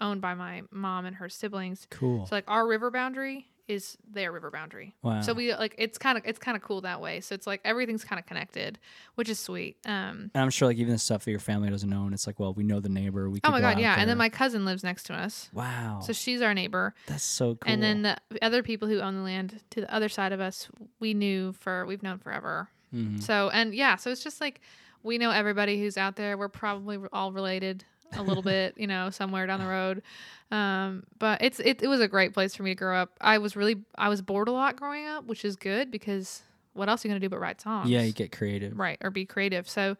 owned 0.00 0.20
by 0.20 0.34
my 0.34 0.62
mom 0.70 1.06
and 1.06 1.16
her 1.16 1.28
siblings 1.30 1.86
cool. 1.90 2.26
so 2.26 2.34
like 2.36 2.44
our 2.48 2.66
river 2.66 2.90
boundary 2.90 3.48
is 3.68 3.96
their 4.08 4.30
river 4.32 4.50
boundary. 4.50 4.94
Wow. 5.02 5.20
So 5.22 5.32
we 5.32 5.54
like 5.54 5.74
it's 5.78 5.98
kind 5.98 6.16
of 6.16 6.24
it's 6.24 6.38
kind 6.38 6.56
of 6.56 6.62
cool 6.62 6.80
that 6.82 7.00
way. 7.00 7.20
So 7.20 7.34
it's 7.34 7.46
like 7.46 7.60
everything's 7.64 8.04
kind 8.04 8.18
of 8.18 8.26
connected, 8.26 8.78
which 9.16 9.28
is 9.28 9.38
sweet. 9.38 9.76
Um, 9.84 10.30
and 10.34 10.42
I'm 10.42 10.50
sure 10.50 10.68
like 10.68 10.76
even 10.76 10.92
the 10.92 10.98
stuff 10.98 11.24
that 11.24 11.30
your 11.30 11.40
family 11.40 11.68
doesn't 11.70 11.88
know, 11.88 12.04
and 12.04 12.14
it's 12.14 12.26
like, 12.26 12.38
well, 12.38 12.54
we 12.54 12.62
know 12.64 12.80
the 12.80 12.88
neighbor. 12.88 13.28
We 13.28 13.40
oh 13.44 13.50
my 13.50 13.60
go 13.60 13.70
god, 13.72 13.80
yeah. 13.80 13.96
And 13.98 14.08
then 14.08 14.18
my 14.18 14.28
cousin 14.28 14.64
lives 14.64 14.84
next 14.84 15.04
to 15.04 15.14
us, 15.14 15.50
wow, 15.52 16.00
so 16.02 16.12
she's 16.12 16.42
our 16.42 16.54
neighbor. 16.54 16.94
that's 17.06 17.24
so 17.24 17.56
cool. 17.56 17.72
And 17.72 17.82
then 17.82 18.02
the 18.02 18.16
other 18.42 18.62
people 18.62 18.88
who 18.88 19.00
own 19.00 19.16
the 19.16 19.22
land 19.22 19.60
to 19.70 19.80
the 19.80 19.92
other 19.92 20.08
side 20.08 20.32
of 20.32 20.40
us, 20.40 20.68
we 21.00 21.14
knew 21.14 21.52
for 21.52 21.84
we've 21.86 22.02
known 22.02 22.18
forever. 22.18 22.68
Mhm. 22.94 23.22
So 23.22 23.50
and 23.50 23.74
yeah, 23.74 23.96
so 23.96 24.10
it's 24.10 24.22
just 24.22 24.40
like 24.40 24.60
we 25.02 25.18
know 25.18 25.30
everybody 25.30 25.80
who's 25.80 25.96
out 25.96 26.16
there. 26.16 26.36
We're 26.38 26.48
probably 26.48 26.98
all 27.12 27.32
related 27.32 27.84
a 28.12 28.22
little 28.22 28.42
bit, 28.54 28.74
you 28.76 28.86
know, 28.86 29.10
somewhere 29.10 29.46
down 29.46 29.60
the 29.60 29.66
road. 29.66 30.02
Um, 30.50 31.04
but 31.18 31.42
it's 31.42 31.58
it, 31.60 31.82
it 31.82 31.88
was 31.88 32.00
a 32.00 32.08
great 32.08 32.32
place 32.32 32.54
for 32.54 32.62
me 32.62 32.70
to 32.70 32.74
grow 32.76 32.96
up. 32.96 33.12
I 33.20 33.38
was 33.38 33.56
really 33.56 33.76
I 33.98 34.08
was 34.08 34.22
bored 34.22 34.48
a 34.48 34.52
lot 34.52 34.76
growing 34.76 35.06
up, 35.06 35.24
which 35.26 35.44
is 35.44 35.56
good 35.56 35.90
because 35.90 36.42
what 36.72 36.88
else 36.88 37.04
are 37.04 37.08
you 37.08 37.10
gonna 37.12 37.20
do 37.20 37.28
but 37.28 37.40
write 37.40 37.60
songs? 37.60 37.90
yeah, 37.90 38.02
you 38.02 38.12
get 38.12 38.30
creative. 38.32 38.78
right 38.78 38.98
or 39.02 39.10
be 39.10 39.24
creative. 39.24 39.68
So 39.68 39.96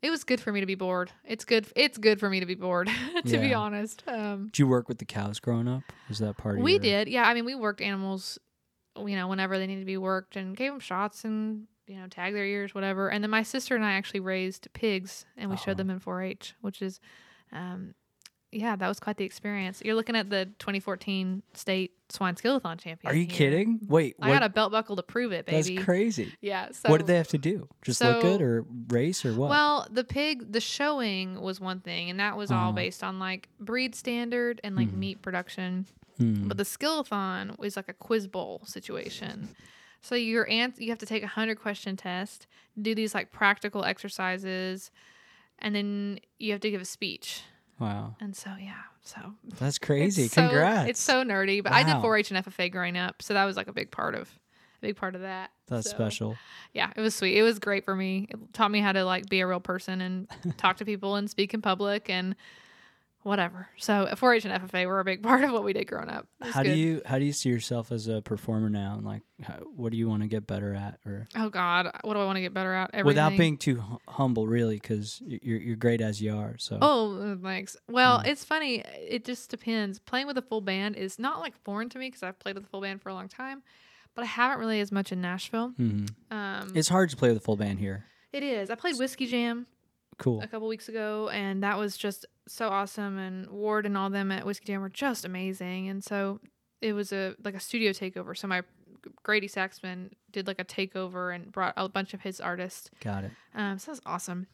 it 0.00 0.10
was 0.10 0.24
good 0.24 0.40
for 0.40 0.50
me 0.52 0.60
to 0.60 0.66
be 0.66 0.74
bored. 0.74 1.12
It's 1.24 1.44
good. 1.44 1.66
It's 1.76 1.98
good 1.98 2.18
for 2.18 2.28
me 2.30 2.40
to 2.40 2.46
be 2.46 2.54
bored, 2.56 2.90
to 3.26 3.38
be 3.38 3.54
honest. 3.54 4.02
Um, 4.06 4.46
Did 4.46 4.58
you 4.60 4.66
work 4.66 4.88
with 4.88 4.98
the 4.98 5.04
cows 5.04 5.38
growing 5.38 5.68
up? 5.68 5.82
Was 6.08 6.18
that 6.18 6.36
part 6.38 6.54
of 6.56 6.60
it? 6.60 6.64
we 6.64 6.72
your- 6.72 6.80
did, 6.80 7.08
yeah. 7.08 7.24
I 7.28 7.34
mean, 7.34 7.44
we 7.44 7.54
worked 7.54 7.80
animals, 7.80 8.38
you 8.96 9.14
know, 9.14 9.28
whenever 9.28 9.58
they 9.58 9.66
needed 9.66 9.82
to 9.82 9.86
be 9.86 9.96
worked, 9.98 10.34
and 10.36 10.56
gave 10.56 10.72
them 10.72 10.80
shots 10.80 11.24
and 11.24 11.66
you 11.86 11.96
know, 12.00 12.06
tag 12.06 12.32
their 12.32 12.44
ears, 12.46 12.74
whatever. 12.74 13.10
And 13.10 13.22
then 13.22 13.30
my 13.30 13.42
sister 13.42 13.74
and 13.76 13.84
I 13.84 13.92
actually 13.92 14.20
raised 14.20 14.68
pigs, 14.72 15.26
and 15.36 15.50
we 15.50 15.54
Oh. 15.54 15.58
showed 15.58 15.76
them 15.76 15.90
in 15.90 15.98
4-H, 16.00 16.54
which 16.62 16.80
is, 16.80 17.00
um, 17.52 17.94
yeah, 18.54 18.76
that 18.76 18.86
was 18.86 19.00
quite 19.00 19.16
the 19.16 19.24
experience. 19.24 19.80
You're 19.82 19.94
looking 19.94 20.14
at 20.14 20.28
the 20.28 20.44
2014 20.58 21.42
state 21.54 21.92
swine 22.10 22.34
skillathon 22.34 22.78
champion. 22.78 23.10
Are 23.10 23.16
you 23.16 23.24
here. 23.24 23.34
kidding? 23.50 23.80
Wait, 23.88 24.14
I 24.20 24.28
what? 24.28 24.34
got 24.40 24.42
a 24.42 24.48
belt 24.50 24.72
buckle 24.72 24.96
to 24.96 25.02
prove 25.02 25.32
it, 25.32 25.46
baby. 25.46 25.74
that's 25.76 25.84
crazy. 25.86 26.34
Yeah. 26.42 26.68
So 26.72 26.90
what 26.90 26.98
did 26.98 27.06
they 27.06 27.16
have 27.16 27.28
to 27.28 27.38
do? 27.38 27.66
Just 27.80 28.02
look 28.02 28.20
good 28.20 28.42
or 28.42 28.66
race 28.88 29.24
or 29.24 29.32
what? 29.32 29.48
Well, 29.48 29.86
the 29.90 30.04
pig, 30.04 30.52
the 30.52 30.60
showing 30.60 31.40
was 31.40 31.60
one 31.60 31.80
thing, 31.80 32.10
and 32.10 32.20
that 32.20 32.36
was 32.36 32.50
all 32.50 32.64
Uh-huh. 32.68 32.72
based 32.72 33.02
on 33.02 33.18
like 33.18 33.48
breed 33.58 33.94
standard 33.94 34.60
and 34.62 34.76
like 34.76 34.88
Mhm. 34.90 34.96
meat 34.98 35.22
production. 35.22 35.86
Hmm. 36.18 36.46
But 36.46 36.58
the 36.58 36.64
skillathon 36.64 37.58
was 37.58 37.74
like 37.74 37.88
a 37.88 37.94
quiz 37.94 38.26
bowl 38.26 38.60
situation. 38.66 39.48
So 40.02 40.14
your 40.14 40.46
ans- 40.50 40.78
you 40.78 40.90
have 40.90 40.98
to 40.98 41.06
take 41.06 41.22
a 41.22 41.26
hundred 41.28 41.58
question 41.58 41.96
test, 41.96 42.46
do 42.80 42.94
these 42.94 43.14
like 43.14 43.32
practical 43.32 43.82
exercises, 43.84 44.90
and 45.62 45.74
then 45.74 46.20
you 46.38 46.52
have 46.52 46.60
to 46.60 46.70
give 46.70 46.80
a 46.82 46.84
speech. 46.84 47.42
wow, 47.80 48.14
And 48.20 48.36
so 48.36 48.50
yeah, 48.60 48.74
so 49.02 49.20
that's 49.58 49.78
crazy. 49.78 50.24
It's 50.24 50.34
so- 50.34 50.42
Congrats. 50.42 50.90
it's 50.90 51.00
so 51.00 51.24
nerdy, 51.24 51.62
but 51.62 51.72
I 51.72 51.82
did 51.82 51.94
4-H 51.96 52.30
and 52.32 52.44
FFA 52.44 52.70
growing 52.70 52.96
up, 52.98 53.22
so 53.22 53.32
that 53.34 53.44
was 53.46 53.56
like 53.56 53.68
a 53.68 53.72
big 53.72 53.90
part 53.90 54.14
of 54.14 54.28
a 54.82 54.86
big 54.86 54.96
part 54.96 55.14
of 55.14 55.20
that. 55.22 55.50
that's 55.68 55.88
So, 55.90 55.96
special. 55.96 56.36
Yeah, 56.74 56.90
it 56.96 57.00
was 57.00 57.14
sweet. 57.14 57.36
It 57.36 57.42
was 57.42 57.58
great 57.60 57.84
for 57.84 57.94
me. 57.96 58.26
It 58.28 58.38
taught 58.52 58.70
me 58.70 58.80
how 58.80 58.92
to 58.92 59.04
like 59.04 59.26
be 59.28 59.40
a 59.40 59.46
real 59.46 59.60
person 59.60 60.00
and 60.00 60.28
talk 60.58 60.76
to 60.78 60.84
people 60.84 61.14
and 61.16 61.30
speak 61.30 61.54
in 61.54 61.62
public 61.62 62.10
and 62.10 62.34
whatever. 63.22 63.68
So 63.78 64.06
4-H 64.12 64.44
and 64.44 64.68
FFA 64.70 64.86
were 64.86 65.00
a 65.00 65.04
big 65.04 65.22
part 65.28 65.44
of 65.44 65.52
what 65.52 65.64
we 65.64 65.72
did 65.72 65.86
growing 65.86 66.08
up. 66.08 66.26
How 66.40 66.62
do 66.62 66.70
you 66.72 67.02
how 67.06 67.18
do 67.18 67.24
you 67.24 67.32
see 67.32 67.48
yourself 67.48 67.92
as 67.92 68.08
a 68.08 68.20
performer 68.22 68.68
now? 68.68 68.94
And 68.96 69.04
like, 69.04 69.22
how, 69.42 69.54
what 69.76 69.92
do 69.92 69.98
you 69.98 70.08
want 70.08 70.22
to 70.22 70.28
get 70.28 70.46
better 70.46 70.74
at? 70.74 70.98
Or 71.06 71.26
Oh 71.36 71.48
God, 71.48 71.90
what 72.02 72.14
do 72.14 72.20
I 72.20 72.24
want 72.24 72.36
to 72.36 72.42
get 72.42 72.52
better 72.54 72.72
at? 72.72 72.90
Everything. 72.92 73.06
without 73.06 73.36
being 73.36 73.56
too 73.56 73.76
hu- 73.80 73.98
humble, 74.08 74.46
really, 74.46 74.76
because 74.76 75.20
you're 75.24 75.58
you're 75.60 75.76
great 75.76 76.00
as 76.00 76.20
you 76.20 76.34
are. 76.36 76.56
So 76.58 76.78
Oh, 76.82 77.38
thanks. 77.42 77.76
Well, 77.88 78.18
Mm. 78.20 78.26
it's 78.26 78.44
funny. 78.44 78.82
It 78.98 79.24
just 79.24 79.50
depends. 79.50 79.98
Playing 79.98 80.26
with 80.26 80.38
a 80.38 80.42
full 80.42 80.60
band 80.60 80.96
is 80.96 81.18
not 81.18 81.40
like 81.40 81.54
foreign 81.64 81.88
to 81.90 81.98
me 81.98 82.08
because 82.08 82.22
I've 82.22 82.38
played 82.38 82.54
with 82.56 82.64
a 82.64 82.68
full 82.68 82.80
band 82.80 83.02
for 83.02 83.08
a 83.08 83.14
long 83.14 83.28
time, 83.28 83.62
but 84.14 84.22
I 84.22 84.26
haven't 84.26 84.58
really 84.58 84.80
as 84.80 84.90
much 84.92 85.12
in 85.12 85.20
Nashville. 85.20 85.72
Mhm. 85.80 86.08
Um, 86.30 86.72
it's 86.74 86.88
hard 86.88 87.10
to 87.10 87.16
play 87.16 87.28
with 87.28 87.38
a 87.38 87.40
full 87.40 87.56
band 87.56 87.78
here. 87.78 88.04
it 88.32 88.42
is. 88.42 88.70
I 88.70 88.74
played 88.74 88.98
Whiskey 88.98 89.26
Jam 89.26 89.66
Cool. 90.18 90.40
a 90.42 90.46
couple 90.46 90.66
weeks 90.68 90.88
ago, 90.88 91.28
and 91.32 91.62
that 91.62 91.78
was 91.78 91.96
just 91.96 92.24
so 92.48 92.68
awesome. 92.68 93.18
And 93.18 93.48
Ward 93.50 93.86
and 93.86 93.96
all 93.96 94.10
them 94.10 94.32
at 94.32 94.44
Whiskey 94.46 94.66
Jam 94.66 94.80
were 94.80 94.88
just 94.88 95.24
amazing. 95.24 95.88
And 95.88 96.02
so 96.02 96.40
it 96.80 96.92
was 96.92 97.12
a 97.12 97.34
like 97.44 97.54
a 97.54 97.60
studio 97.60 97.92
takeover. 97.92 98.36
So 98.36 98.48
my 98.48 98.62
Grady 99.22 99.48
Saxman 99.48 100.10
did 100.30 100.46
like 100.46 100.60
a 100.60 100.64
takeover 100.64 101.34
and 101.34 101.50
brought 101.50 101.74
a 101.76 101.88
bunch 101.88 102.14
of 102.14 102.20
his 102.20 102.40
artists 102.40 102.90
Got 103.00 103.24
it. 103.24 103.30
Um, 103.54 103.78
so 103.78 103.92
that's 103.92 104.00
awesome. 104.06 104.46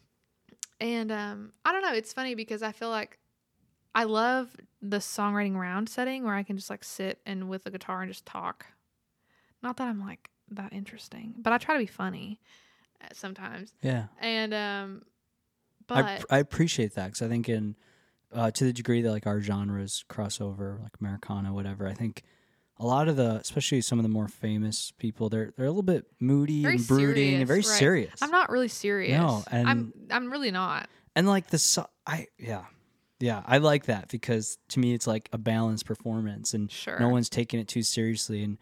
And 0.79 1.11
um, 1.11 1.51
I 1.65 1.71
don't 1.71 1.81
know. 1.81 1.93
It's 1.93 2.13
funny 2.13 2.35
because 2.35 2.63
I 2.63 2.71
feel 2.71 2.89
like 2.89 3.19
I 3.93 4.05
love 4.05 4.55
the 4.81 4.97
songwriting 4.97 5.55
round 5.55 5.89
setting 5.89 6.23
where 6.23 6.35
I 6.35 6.43
can 6.43 6.55
just 6.55 6.69
like 6.69 6.83
sit 6.83 7.19
and 7.25 7.49
with 7.49 7.63
the 7.63 7.71
guitar 7.71 8.01
and 8.01 8.09
just 8.09 8.25
talk. 8.25 8.65
Not 9.61 9.77
that 9.77 9.87
I'm 9.87 9.99
like 9.99 10.29
that 10.51 10.71
interesting, 10.73 11.33
but 11.37 11.51
I 11.51 11.57
try 11.57 11.75
to 11.75 11.79
be 11.79 11.85
funny 11.85 12.39
uh, 13.03 13.07
sometimes. 13.13 13.73
Yeah. 13.81 14.05
And 14.19 14.53
um, 14.53 15.01
but 15.89 16.05
I, 16.05 16.21
I 16.29 16.37
appreciate 16.39 16.95
that 16.95 17.05
because 17.07 17.21
I 17.21 17.27
think 17.27 17.49
in 17.49 17.75
uh, 18.33 18.51
to 18.51 18.63
the 18.63 18.73
degree 18.73 19.01
that 19.01 19.11
like 19.11 19.27
our 19.27 19.41
genres 19.41 20.05
cross 20.07 20.39
over, 20.39 20.79
like 20.81 20.93
Americana, 21.01 21.53
whatever. 21.53 21.87
I 21.87 21.93
think 21.93 22.23
a 22.77 22.85
lot 22.85 23.07
of 23.09 23.15
the, 23.17 23.35
especially 23.41 23.81
some 23.81 23.99
of 23.99 24.03
the 24.03 24.09
more 24.09 24.27
famous 24.27 24.91
people, 24.97 25.29
they're 25.29 25.51
they're 25.57 25.65
a 25.65 25.69
little 25.69 25.83
bit 25.83 26.05
moody 26.19 26.61
Very 26.61 26.75
and 26.75 26.87
brooding 26.87 27.35
and 27.35 27.47
very 27.47 27.61
serious, 27.63 27.71
right. 27.71 27.79
serious. 27.79 28.21
I'm 28.21 28.31
not 28.31 28.49
really 28.49 28.67
serious. 28.67 29.17
No, 29.17 29.43
I'm 29.51 29.93
I'm 30.11 30.31
really 30.31 30.51
not. 30.51 30.87
and 31.15 31.27
like 31.27 31.47
the 31.47 31.57
so- 31.57 31.89
I 32.07 32.27
yeah 32.37 32.65
yeah 33.19 33.43
I 33.45 33.57
like 33.57 33.85
that 33.87 34.07
because 34.09 34.57
to 34.69 34.79
me 34.79 34.93
it's 34.93 35.07
like 35.07 35.27
a 35.33 35.37
balanced 35.37 35.85
performance 35.85 36.53
and 36.53 36.71
Sure. 36.71 36.97
no 36.99 37.09
one's 37.09 37.29
taking 37.29 37.59
it 37.59 37.67
too 37.67 37.83
seriously 37.83 38.43
and 38.43 38.57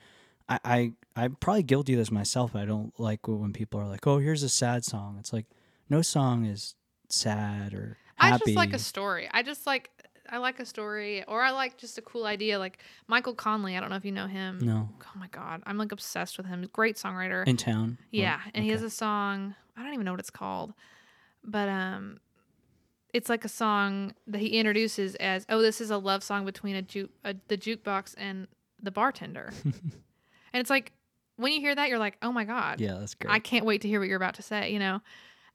I, 0.49 0.59
I 0.63 0.91
I'm 1.15 1.35
probably 1.35 1.63
guilty 1.63 1.93
of 1.93 1.99
this 1.99 2.09
myself. 2.09 2.55
I 2.55 2.63
don't 2.65 2.97
like 2.99 3.27
when 3.27 3.51
people 3.51 3.79
are 3.81 3.85
like, 3.87 4.07
"Oh, 4.07 4.19
here's 4.19 4.43
a 4.43 4.49
sad 4.49 4.85
song." 4.85 5.17
It's 5.19 5.33
like 5.33 5.45
no 5.89 6.01
song 6.01 6.45
is 6.45 6.75
sad 7.09 7.73
or 7.73 7.97
happy. 8.15 8.33
I 8.35 8.37
just 8.37 8.55
like 8.55 8.73
a 8.73 8.79
story. 8.79 9.29
I 9.31 9.43
just 9.43 9.65
like 9.65 9.89
I 10.29 10.37
like 10.37 10.59
a 10.59 10.65
story, 10.65 11.23
or 11.27 11.41
I 11.41 11.51
like 11.51 11.77
just 11.77 11.97
a 11.97 12.01
cool 12.01 12.25
idea. 12.25 12.59
Like 12.59 12.79
Michael 13.07 13.33
Conley. 13.33 13.77
I 13.77 13.79
don't 13.79 13.89
know 13.89 13.95
if 13.95 14.05
you 14.05 14.11
know 14.11 14.27
him. 14.27 14.59
no 14.61 14.89
Oh 15.03 15.19
my 15.19 15.27
god, 15.27 15.63
I'm 15.65 15.77
like 15.77 15.91
obsessed 15.91 16.37
with 16.37 16.47
him. 16.47 16.67
Great 16.73 16.97
songwriter. 16.97 17.47
in 17.47 17.57
town. 17.57 17.97
yeah, 18.11 18.39
and 18.53 18.63
he 18.63 18.71
has 18.71 18.83
a 18.83 18.89
song. 18.89 19.55
I 19.75 19.83
don't 19.83 19.93
even 19.93 20.05
know 20.05 20.11
what 20.11 20.19
it's 20.19 20.29
called, 20.29 20.73
but 21.43 21.69
um, 21.69 22.19
it's 23.13 23.29
like 23.29 23.45
a 23.45 23.49
song 23.49 24.13
that 24.27 24.39
he 24.39 24.47
introduces 24.47 25.15
as, 25.15 25.45
"Oh, 25.49 25.61
this 25.61 25.79
is 25.81 25.91
a 25.91 25.97
love 25.97 26.23
song 26.23 26.45
between 26.45 26.75
a 26.75 26.81
juke, 26.81 27.11
a, 27.23 27.35
the 27.47 27.57
jukebox 27.57 28.15
and 28.17 28.47
the 28.81 28.91
bartender," 28.91 29.53
and 29.63 29.73
it's 30.53 30.69
like 30.69 30.91
when 31.37 31.53
you 31.53 31.59
hear 31.59 31.75
that, 31.75 31.89
you're 31.89 31.99
like, 31.99 32.17
"Oh 32.21 32.31
my 32.31 32.43
god, 32.43 32.81
yeah, 32.81 32.95
that's 32.99 33.13
great. 33.13 33.31
I 33.31 33.39
can't 33.39 33.65
wait 33.65 33.81
to 33.81 33.87
hear 33.87 33.99
what 33.99 34.09
you're 34.09 34.17
about 34.17 34.35
to 34.35 34.41
say," 34.41 34.71
you 34.71 34.79
know? 34.79 35.01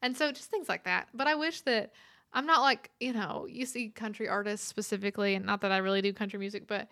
And 0.02 0.16
so 0.16 0.32
just 0.32 0.50
things 0.50 0.68
like 0.68 0.84
that. 0.84 1.08
But 1.14 1.26
I 1.28 1.34
wish 1.36 1.60
that 1.62 1.92
I'm 2.32 2.46
not 2.46 2.60
like, 2.60 2.90
you 2.98 3.12
know, 3.12 3.46
you 3.48 3.66
see 3.66 3.88
country 3.88 4.28
artists 4.28 4.66
specifically, 4.66 5.34
and 5.34 5.46
not 5.46 5.60
that 5.60 5.72
I 5.72 5.78
really 5.78 6.02
do 6.02 6.12
country 6.12 6.38
music, 6.38 6.66
but 6.66 6.88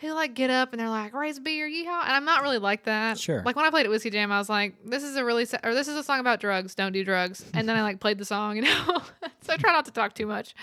who 0.00 0.12
like 0.12 0.34
get 0.34 0.50
up 0.50 0.72
and 0.72 0.80
they're 0.80 0.88
like, 0.88 1.14
raise 1.14 1.38
a 1.38 1.40
beer, 1.40 1.68
yeehaw. 1.68 2.02
And 2.04 2.12
I'm 2.12 2.24
not 2.24 2.42
really 2.42 2.58
like 2.58 2.84
that. 2.84 3.18
Sure. 3.18 3.42
Like 3.44 3.56
when 3.56 3.64
I 3.64 3.70
played 3.70 3.86
at 3.86 3.90
Whiskey 3.90 4.10
Jam, 4.10 4.32
I 4.32 4.38
was 4.38 4.48
like, 4.48 4.74
this 4.84 5.02
is 5.02 5.16
a 5.16 5.24
really, 5.24 5.44
sa- 5.44 5.58
or 5.62 5.72
this 5.72 5.88
is 5.88 5.96
a 5.96 6.02
song 6.02 6.20
about 6.20 6.40
drugs, 6.40 6.74
don't 6.74 6.92
do 6.92 7.04
drugs. 7.04 7.44
And 7.54 7.68
then 7.68 7.76
I 7.76 7.82
like 7.82 8.00
played 8.00 8.18
the 8.18 8.24
song, 8.24 8.56
you 8.56 8.62
know? 8.62 8.84
so 9.42 9.52
I 9.52 9.56
try 9.56 9.72
not 9.72 9.84
to 9.86 9.92
talk 9.92 10.14
too 10.14 10.26
much. 10.26 10.54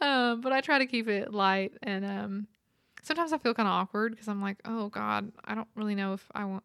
Um, 0.00 0.40
but 0.40 0.52
I 0.52 0.60
try 0.60 0.78
to 0.78 0.86
keep 0.86 1.08
it 1.08 1.32
light. 1.32 1.72
And 1.82 2.04
um, 2.04 2.46
sometimes 3.02 3.32
I 3.32 3.38
feel 3.38 3.54
kind 3.54 3.68
of 3.68 3.72
awkward 3.72 4.12
because 4.12 4.28
I'm 4.28 4.42
like, 4.42 4.58
oh 4.64 4.88
God, 4.88 5.32
I 5.44 5.54
don't 5.54 5.68
really 5.76 5.94
know 5.94 6.12
if 6.14 6.28
I 6.34 6.44
want, 6.44 6.64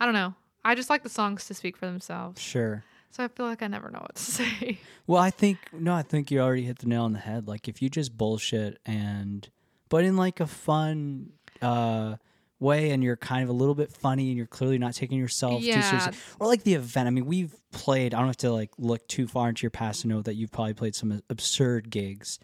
I 0.00 0.06
don't 0.06 0.14
know. 0.14 0.34
I 0.64 0.74
just 0.74 0.90
like 0.90 1.02
the 1.02 1.08
songs 1.08 1.46
to 1.46 1.54
speak 1.54 1.76
for 1.76 1.86
themselves. 1.86 2.40
sure. 2.40 2.82
So 3.12 3.22
I 3.22 3.28
feel 3.28 3.46
like 3.46 3.62
I 3.62 3.68
never 3.68 3.90
know 3.90 4.00
what 4.00 4.16
to 4.16 4.22
say. 4.38 4.78
Well, 5.06 5.22
I 5.22 5.30
think 5.30 5.58
no, 5.72 5.94
I 5.94 6.02
think 6.02 6.30
you 6.30 6.40
already 6.40 6.64
hit 6.64 6.78
the 6.78 6.86
nail 6.86 7.04
on 7.04 7.12
the 7.12 7.18
head. 7.20 7.46
Like 7.46 7.68
if 7.68 7.80
you 7.80 7.88
just 7.88 8.16
bullshit 8.16 8.78
and 8.84 9.48
but 9.88 10.04
in 10.04 10.16
like 10.16 10.40
a 10.40 10.46
fun 10.46 11.32
uh 11.60 12.16
way 12.58 12.90
and 12.90 13.02
you're 13.02 13.16
kind 13.16 13.42
of 13.42 13.48
a 13.50 13.52
little 13.52 13.74
bit 13.74 13.92
funny 13.92 14.28
and 14.28 14.36
you're 14.36 14.46
clearly 14.46 14.78
not 14.78 14.94
taking 14.94 15.18
yourself 15.18 15.60
too 15.60 15.82
seriously. 15.82 16.12
Or 16.38 16.46
like 16.46 16.62
the 16.62 16.74
event. 16.74 17.08
I 17.08 17.10
mean, 17.10 17.26
we've 17.26 17.54
played, 17.72 18.14
I 18.14 18.18
don't 18.18 18.28
have 18.28 18.36
to 18.38 18.52
like 18.52 18.70
look 18.78 19.06
too 19.08 19.26
far 19.26 19.48
into 19.48 19.64
your 19.64 19.70
past 19.70 20.02
to 20.02 20.08
know 20.08 20.22
that 20.22 20.34
you've 20.34 20.52
probably 20.52 20.74
played 20.74 20.94
some 20.94 21.20
absurd 21.28 21.90
gigs. 21.90 22.38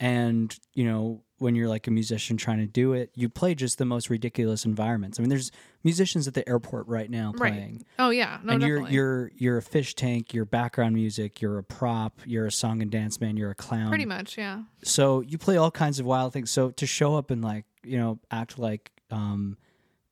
And, 0.00 0.56
you 0.74 0.84
know, 0.84 1.22
when 1.38 1.54
you're 1.54 1.68
like 1.68 1.86
a 1.86 1.90
musician 1.90 2.36
trying 2.36 2.58
to 2.58 2.66
do 2.66 2.94
it, 2.94 3.10
you 3.14 3.28
play 3.28 3.54
just 3.54 3.78
the 3.78 3.84
most 3.84 4.10
ridiculous 4.10 4.64
environments. 4.64 5.18
I 5.18 5.22
mean, 5.22 5.28
there's 5.28 5.50
musicians 5.84 6.26
at 6.28 6.34
the 6.34 6.46
airport 6.48 6.86
right 6.88 7.10
now 7.10 7.32
Right. 7.36 7.52
playing 7.52 7.84
Oh 7.98 8.10
yeah, 8.10 8.40
no, 8.42 8.52
and 8.52 8.60
definitely. 8.60 8.92
you're 8.94 9.18
you're 9.28 9.30
you're 9.36 9.56
a 9.58 9.62
fish 9.62 9.94
tank, 9.94 10.34
you're 10.34 10.44
background 10.44 10.94
music, 10.94 11.40
you're 11.40 11.58
a 11.58 11.62
prop, 11.62 12.20
you're 12.26 12.46
a 12.46 12.52
song 12.52 12.82
and 12.82 12.90
dance 12.90 13.20
man, 13.20 13.36
you're 13.36 13.50
a 13.50 13.54
clown. 13.54 13.88
pretty 13.88 14.04
much, 14.04 14.36
yeah. 14.36 14.62
So 14.82 15.20
you 15.20 15.38
play 15.38 15.56
all 15.56 15.70
kinds 15.70 16.00
of 16.00 16.06
wild 16.06 16.32
things. 16.32 16.50
So 16.50 16.70
to 16.70 16.86
show 16.86 17.14
up 17.16 17.30
and 17.30 17.42
like 17.42 17.64
you 17.84 17.96
know 17.98 18.18
act 18.30 18.58
like 18.58 18.90
um 19.10 19.56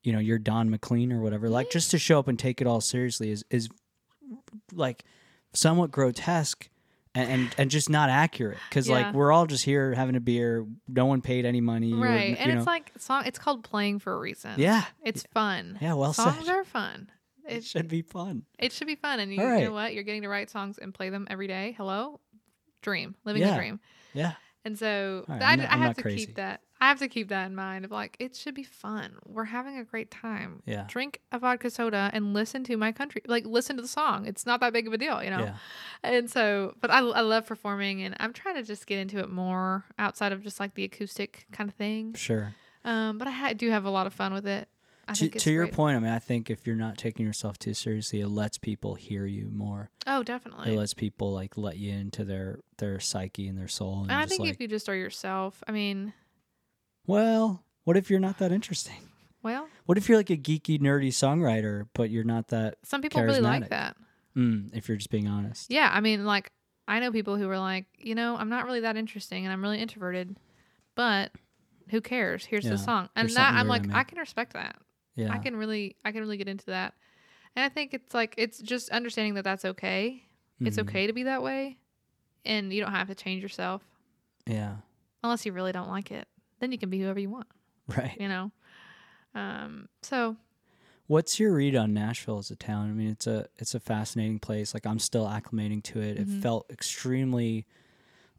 you 0.02 0.12
know 0.12 0.20
you're 0.20 0.38
Don 0.38 0.70
McLean 0.70 1.12
or 1.12 1.20
whatever, 1.20 1.48
like 1.48 1.70
just 1.70 1.90
to 1.90 1.98
show 1.98 2.18
up 2.20 2.28
and 2.28 2.38
take 2.38 2.60
it 2.60 2.66
all 2.66 2.80
seriously 2.80 3.30
is 3.30 3.44
is 3.50 3.68
like 4.72 5.04
somewhat 5.52 5.90
grotesque. 5.90 6.68
And, 7.16 7.30
and 7.30 7.54
and 7.58 7.70
just 7.70 7.90
not 7.90 8.08
accurate 8.10 8.58
because 8.68 8.86
Yeah. 8.88 8.94
like 8.94 9.14
we're 9.14 9.32
all 9.32 9.46
just 9.46 9.64
here 9.64 9.94
having 9.94 10.14
a 10.16 10.20
beer. 10.20 10.66
No 10.86 11.06
one 11.06 11.20
paid 11.22 11.44
any 11.44 11.60
money. 11.60 11.92
right. 11.94 12.36
And 12.38 12.52
know. 12.52 12.58
it's 12.58 12.66
like 12.66 12.92
song 12.98 13.24
it's 13.26 13.38
called 13.38 13.64
playing 13.64 13.98
for 13.98 14.12
a 14.14 14.18
reason. 14.18 14.52
yeah, 14.58 14.84
It's 15.02 15.24
fun. 15.34 15.78
yeah. 15.80 15.94
Well 15.94 16.12
songs 16.12 16.46
said. 16.46 16.54
are 16.54 16.64
fun. 16.64 17.10
It 17.48 17.58
It, 17.58 17.64
should 17.64 17.88
be 17.88 18.02
fun. 18.02 18.42
it 18.58 18.72
should 18.72 18.86
be 18.88 18.96
fun. 18.96 19.20
And 19.20 19.32
you, 19.32 19.40
All 19.40 19.56
you 19.58 19.64
know 19.66 19.72
what? 19.72 19.94
You're 19.94 20.02
getting 20.04 20.22
to 20.22 20.28
write 20.28 20.50
songs 20.50 20.78
and 20.78 20.92
play 20.92 21.10
them 21.10 21.26
every 21.30 21.46
day. 21.46 21.74
Hello? 21.76 22.20
Dream. 22.82 23.14
Living 23.24 23.42
Yeah. 23.42 23.54
a 23.54 23.58
dream. 23.58 23.80
Yeah, 24.14 24.32
And 24.64 24.78
so 24.78 25.24
right, 25.28 25.42
I, 25.42 25.56
not- 25.56 25.70
I 25.70 25.76
have 25.76 25.96
to 25.96 26.02
crazy. 26.02 26.26
keep 26.26 26.36
that. 26.36 26.60
I 26.80 26.88
have 26.88 26.98
to 26.98 27.08
keep 27.08 27.28
that 27.28 27.46
in 27.46 27.54
mind 27.54 27.84
of 27.86 27.90
like 27.90 28.16
it 28.18 28.36
should 28.36 28.54
be 28.54 28.62
fun. 28.62 29.16
We're 29.24 29.44
having 29.44 29.78
a 29.78 29.84
great 29.84 30.10
time. 30.10 30.62
yeah, 30.66 30.84
Drink 30.88 31.20
a 31.32 31.38
vodka 31.38 31.70
soda 31.70 32.10
and 32.12 32.34
listen 32.34 32.64
to 32.64 32.76
my 32.76 32.92
country. 32.92 33.22
Like 33.26 33.46
listen 33.46 33.76
to 33.76 33.82
the 33.82 33.88
song. 33.88 34.26
It's 34.26 34.44
not 34.44 34.60
that 34.60 34.72
big 34.72 34.86
of 34.86 34.92
a 34.92 34.98
deal, 34.98 35.22
you 35.24 35.30
know. 35.30 35.38
yeah. 35.40 35.54
And 36.02 36.30
so, 36.30 36.74
but 36.80 36.90
I, 36.90 36.98
I 36.98 37.20
love 37.22 37.46
performing, 37.46 38.02
and 38.02 38.14
I'm 38.20 38.32
trying 38.34 38.56
to 38.56 38.62
just 38.62 38.86
get 38.86 38.98
into 38.98 39.18
it 39.20 39.30
more 39.30 39.84
outside 39.98 40.32
of 40.32 40.42
just 40.42 40.60
like 40.60 40.74
the 40.74 40.84
acoustic 40.84 41.46
kind 41.52 41.70
of 41.70 41.74
thing. 41.76 42.12
Sure. 42.14 42.54
Um, 42.84 43.18
but 43.18 43.26
I 43.26 43.30
ha- 43.32 43.52
do 43.54 43.70
have 43.70 43.84
a 43.84 43.90
lot 43.90 44.06
of 44.06 44.12
fun 44.14 44.32
with 44.34 44.46
it. 44.46 44.68
I 45.08 45.12
To, 45.14 45.28
to 45.28 45.52
your 45.52 45.68
point, 45.68 45.96
I 45.96 46.00
mean, 46.00 46.10
I 46.10 46.18
think 46.18 46.50
if 46.50 46.66
you're 46.66 46.74
not 46.76 46.98
taking 46.98 47.24
yourself 47.24 47.58
too 47.58 47.74
seriously, 47.74 48.20
it 48.20 48.28
lets 48.28 48.58
people 48.58 48.96
hear 48.96 49.24
you 49.24 49.48
more. 49.52 49.88
Oh, 50.06 50.22
definitely. 50.24 50.72
It 50.74 50.76
lets 50.78 50.94
people 50.94 51.32
like 51.32 51.56
let 51.56 51.78
you 51.78 51.92
into 51.92 52.24
their 52.24 52.58
their 52.78 52.98
psyche 53.00 53.46
and 53.48 53.56
their 53.56 53.68
soul. 53.68 54.02
And, 54.02 54.10
And 54.10 54.20
I 54.20 54.26
think 54.26 54.40
like, 54.40 54.50
if 54.50 54.60
you 54.60 54.66
just 54.68 54.88
are 54.88 54.96
yourself, 54.96 55.62
I 55.66 55.72
mean, 55.72 56.12
well, 57.06 57.64
what 57.84 57.96
if 57.96 58.10
you're 58.10 58.20
not 58.20 58.38
that 58.38 58.52
interesting? 58.52 59.08
well, 59.42 59.68
What 59.84 59.96
if 59.96 60.08
you're 60.08 60.18
like 60.18 60.30
a 60.30 60.36
geeky, 60.36 60.80
nerdy 60.80 61.08
songwriter, 61.08 61.86
but 61.94 62.10
you're 62.10 62.24
not 62.24 62.48
that? 62.48 62.78
some 62.82 63.00
people 63.02 63.22
really 63.22 63.40
like 63.40 63.68
that. 63.68 63.96
Mm, 64.36 64.70
if 64.74 64.88
you're 64.88 64.96
just 64.96 65.10
being 65.10 65.28
honest. 65.28 65.70
Yeah, 65.70 65.88
I 65.92 66.00
mean, 66.00 66.24
like 66.26 66.50
I 66.88 66.98
know 67.00 67.12
people 67.12 67.36
who 67.36 67.48
are 67.48 67.58
like, 67.58 67.86
you 67.98 68.14
know, 68.14 68.36
I'm 68.36 68.48
not 68.48 68.64
really 68.66 68.80
that 68.80 68.96
interesting, 68.96 69.44
and 69.46 69.52
I'm 69.52 69.62
really 69.62 69.80
introverted, 69.80 70.36
but 70.94 71.30
who 71.90 72.00
cares? 72.00 72.44
Here's 72.44 72.64
Yeah, 72.64 72.72
the 72.72 72.78
song, 72.78 73.08
and 73.14 73.28
that 73.30 73.54
I'm 73.54 73.68
like, 73.68 73.94
I 73.94 74.02
can 74.04 74.18
respect 74.18 74.54
that. 74.54 74.76
Yeah. 75.14 75.32
I 75.32 75.38
can 75.38 75.56
really, 75.56 75.96
I 76.04 76.12
can 76.12 76.20
really 76.20 76.36
get 76.36 76.48
into 76.48 76.66
that, 76.66 76.94
and 77.54 77.64
I 77.64 77.68
think 77.68 77.94
it's 77.94 78.12
like 78.12 78.34
it's 78.36 78.58
just 78.58 78.90
understanding 78.90 79.34
that 79.34 79.44
that's 79.44 79.64
okay. 79.64 80.22
It's 80.60 80.76
Mhm. 80.78 80.82
okay 80.82 81.06
to 81.06 81.12
be 81.12 81.22
that 81.24 81.42
way, 81.42 81.78
and 82.44 82.72
you 82.72 82.82
don't 82.82 82.92
have 82.92 83.08
to 83.08 83.14
change 83.14 83.42
yourself 83.42 83.82
Yeah. 84.46 84.76
unless 85.22 85.46
you 85.46 85.52
really 85.52 85.72
don't 85.72 85.88
like 85.88 86.10
it. 86.10 86.26
Then 86.60 86.72
you 86.72 86.78
can 86.78 86.90
be 86.90 87.00
whoever 87.00 87.20
you 87.20 87.30
want, 87.30 87.46
Right. 87.88 88.16
you 88.20 88.28
know. 88.28 88.50
Um. 89.34 89.88
So 90.02 90.36
What's 91.08 91.38
your 91.38 91.52
read 91.54 91.76
on 91.76 91.94
Nashville 91.94 92.38
as 92.38 92.50
a 92.50 92.56
town? 92.56 92.90
I 92.90 92.92
mean, 92.92 93.08
it's 93.08 93.26
a 93.28 93.46
it's 93.58 93.74
a 93.74 93.80
fascinating 93.80 94.40
place. 94.40 94.74
Like 94.74 94.86
I'm 94.86 94.98
still 94.98 95.26
acclimating 95.26 95.82
to 95.84 96.00
it. 96.00 96.16
Mhm. 96.18 96.22
It 96.22 96.28
felt 96.42 96.66
extremely. 96.70 97.66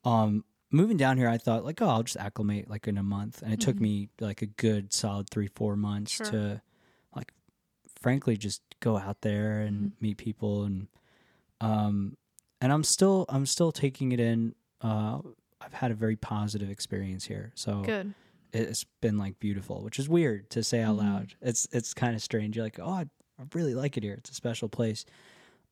Um, 0.03 0.43
moving 0.71 0.97
down 0.97 1.17
here, 1.17 1.29
I 1.29 1.37
thought 1.37 1.63
like, 1.63 1.81
oh, 1.81 1.87
I'll 1.87 2.03
just 2.03 2.17
acclimate 2.17 2.69
like 2.69 2.87
in 2.87 2.97
a 2.97 3.03
month, 3.03 3.41
and 3.41 3.53
it 3.53 3.61
took 3.61 3.77
Mhm. 3.77 3.81
me 3.81 4.09
like 4.19 4.41
a 4.41 4.47
good 4.47 4.91
solid 4.91 5.29
three 5.29 5.47
four 5.47 5.75
months 5.77 6.11
Sure. 6.11 6.29
to, 6.31 6.61
like, 7.15 7.33
frankly, 8.01 8.35
just 8.37 8.61
go 8.81 8.97
out 8.97 9.21
there 9.21 9.61
and 9.61 9.91
Mhm. 9.91 10.01
meet 10.01 10.17
people 10.17 10.63
and, 10.65 10.87
um, 11.61 12.17
and 12.61 12.73
I'm 12.73 12.83
still 12.83 13.25
I'm 13.29 13.45
still 13.45 13.71
taking 13.71 14.11
it 14.11 14.19
in. 14.19 14.55
Uh, 14.81 15.21
I've 15.61 15.73
had 15.73 15.91
a 15.91 15.95
very 15.95 16.15
positive 16.15 16.69
experience 16.69 17.25
here, 17.25 17.51
so 17.55 17.81
good. 17.81 18.13
it's 18.53 18.85
been 19.01 19.17
like 19.17 19.39
beautiful, 19.39 19.81
which 19.83 19.99
is 19.99 20.07
weird 20.07 20.49
to 20.51 20.63
say 20.63 20.81
out 20.81 20.95
Mhm. 20.97 20.99
loud. 21.03 21.35
It's 21.41 21.67
it's 21.71 21.93
kind 21.93 22.15
of 22.15 22.21
strange. 22.21 22.55
You're 22.55 22.65
like, 22.65 22.79
oh, 22.79 22.89
I, 22.89 23.05
I 23.39 23.43
really 23.53 23.75
like 23.75 23.97
it 23.97 24.03
here. 24.03 24.13
It's 24.15 24.29
a 24.29 24.33
special 24.35 24.69
place. 24.69 25.03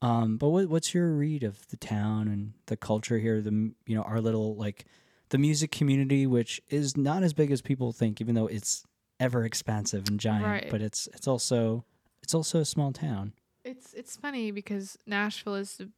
Um, 0.01 0.37
but 0.37 0.49
what 0.49 0.69
what's 0.69 0.93
your 0.93 1.11
read 1.13 1.43
of 1.43 1.67
the 1.69 1.77
town 1.77 2.27
and 2.27 2.53
the 2.65 2.75
culture 2.77 3.17
here? 3.17 3.41
The 3.41 3.51
you 3.85 3.95
know 3.95 4.01
our 4.03 4.21
little 4.21 4.55
like 4.55 4.85
the 5.29 5.37
music 5.37 5.71
community, 5.71 6.27
which 6.27 6.61
is 6.69 6.97
not 6.97 7.23
as 7.23 7.33
big 7.33 7.49
as 7.51 7.61
people 7.61 7.91
think, 7.91 8.19
even 8.21 8.35
though 8.35 8.47
it's 8.47 8.83
ever 9.19 9.45
expansive 9.45 10.07
and 10.09 10.19
giant. 10.19 10.45
Right. 10.45 10.67
But 10.69 10.81
it's 10.81 11.07
it's 11.13 11.27
also 11.27 11.85
it's 12.21 12.33
also 12.35 12.59
a 12.59 12.65
small 12.65 12.91
town. 12.91 13.33
It's 13.63 13.93
it's 13.93 14.15
funny 14.17 14.51
because 14.51 14.97
Nashville 15.07 15.55
is 15.55 15.77
the 15.77 15.89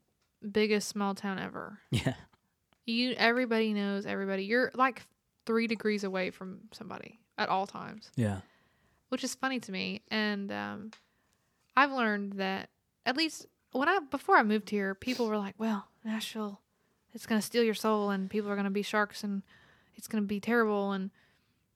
biggest 0.47 0.87
small 0.89 1.15
town 1.15 1.39
ever. 1.39 1.79
Yeah, 1.91 2.13
You 2.87 3.13
everybody 3.17 3.73
knows 3.73 4.05
everybody. 4.05 4.45
You're 4.45 4.71
like 4.73 5.05
three 5.45 5.67
degrees 5.67 6.03
away 6.03 6.31
from 6.31 6.61
somebody 6.71 7.19
at 7.37 7.49
all 7.49 7.67
times, 7.67 8.11
yeah, 8.15 8.39
which 9.09 9.23
is 9.23 9.35
funny 9.35 9.59
to 9.59 9.71
me. 9.71 10.01
And 10.09 10.51
um, 10.51 10.91
I've 11.75 11.91
learned 11.91 12.33
that 12.33 12.69
at 13.05 13.15
least 13.17 13.45
when 13.71 13.89
I 13.89 13.99
before 13.99 14.37
I 14.37 14.43
moved 14.43 14.69
here, 14.69 14.95
people 14.95 15.27
were 15.27 15.37
like, 15.37 15.55
"Well, 15.57 15.87
Nashville, 16.03 16.61
it's 17.13 17.25
gonna 17.25 17.41
steal 17.41 17.63
your 17.63 17.73
soul, 17.73 18.09
and 18.09 18.29
people 18.29 18.49
are 18.49 18.55
gonna 18.55 18.69
be 18.71 18.81
sharks, 18.81 19.23
and 19.23 19.43
it's 19.95 20.07
gonna 20.07 20.23
be 20.23 20.39
terrible, 20.39 20.93
and 20.93 21.11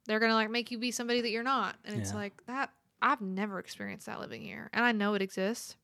they're 0.06 0.20
gonna 0.20 0.34
like 0.34 0.50
make 0.50 0.72
you 0.72 0.78
be 0.78 0.92
somebody 0.92 1.22
that 1.22 1.30
you're 1.30 1.44
not." 1.44 1.76
And 1.84 2.00
it's 2.00 2.14
like 2.14 2.46
that. 2.48 2.72
I've 3.02 3.22
never 3.22 3.60
experienced 3.60 4.06
that 4.06 4.20
living 4.20 4.42
here, 4.44 4.70
and 4.74 4.86
I 4.86 4.92
know 4.92 5.14
it 5.16 5.22
exists, 5.22 5.76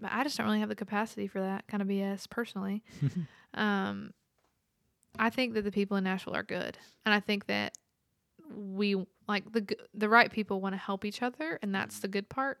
but 0.00 0.12
I 0.12 0.22
just 0.22 0.36
don't 0.36 0.46
really 0.46 0.60
have 0.60 0.68
the 0.68 0.74
capacity 0.76 1.26
for 1.26 1.40
that 1.40 1.66
kind 1.66 1.82
of 1.82 1.88
BS 1.88 2.28
personally. 2.28 2.82
um, 3.54 4.12
I 5.18 5.30
think 5.30 5.54
that 5.54 5.62
the 5.62 5.72
people 5.72 5.96
in 5.96 6.04
Nashville 6.04 6.36
are 6.36 6.42
good, 6.42 6.78
and 7.04 7.14
I 7.14 7.20
think 7.20 7.46
that 7.46 7.76
we 8.54 8.94
like 9.28 9.50
the 9.52 9.76
the 9.94 10.08
right 10.08 10.30
people 10.30 10.60
want 10.60 10.74
to 10.74 10.78
help 10.78 11.04
each 11.04 11.22
other, 11.22 11.58
and 11.62 11.74
that's 11.74 12.00
the 12.00 12.08
good 12.08 12.28
part. 12.28 12.60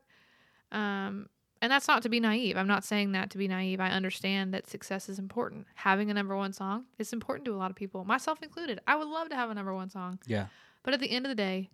Um, 0.72 1.28
and 1.62 1.72
that's 1.72 1.88
not 1.88 2.02
to 2.02 2.08
be 2.08 2.20
naive. 2.20 2.56
I'm 2.56 2.66
not 2.66 2.84
saying 2.84 3.12
that 3.12 3.30
to 3.30 3.38
be 3.38 3.48
naive. 3.48 3.80
I 3.80 3.88
understand 3.88 4.52
that 4.52 4.68
success 4.68 5.08
is 5.08 5.18
important. 5.18 5.66
Having 5.76 6.10
a 6.10 6.14
number 6.14 6.36
one 6.36 6.52
song 6.52 6.84
is 6.98 7.12
important 7.12 7.46
to 7.46 7.54
a 7.54 7.56
lot 7.56 7.70
of 7.70 7.76
people, 7.76 8.04
myself 8.04 8.42
included. 8.42 8.80
I 8.86 8.96
would 8.96 9.08
love 9.08 9.30
to 9.30 9.36
have 9.36 9.50
a 9.50 9.54
number 9.54 9.74
one 9.74 9.88
song, 9.88 10.18
yeah, 10.26 10.46
but 10.82 10.94
at 10.94 11.00
the 11.00 11.10
end 11.10 11.24
of 11.24 11.30
the 11.30 11.36
day, 11.36 11.70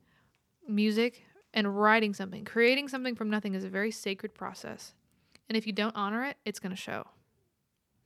music 0.68 1.24
and 1.54 1.78
writing 1.78 2.14
something, 2.14 2.44
creating 2.44 2.88
something 2.88 3.14
from 3.14 3.28
nothing 3.28 3.54
is 3.54 3.64
a 3.64 3.68
very 3.68 3.90
sacred 3.90 4.34
process. 4.34 4.94
And 5.48 5.56
if 5.56 5.66
you 5.66 5.72
don't 5.72 5.94
honor 5.96 6.24
it, 6.24 6.36
it's 6.46 6.60
going 6.60 6.70
to 6.70 6.76
show 6.76 7.06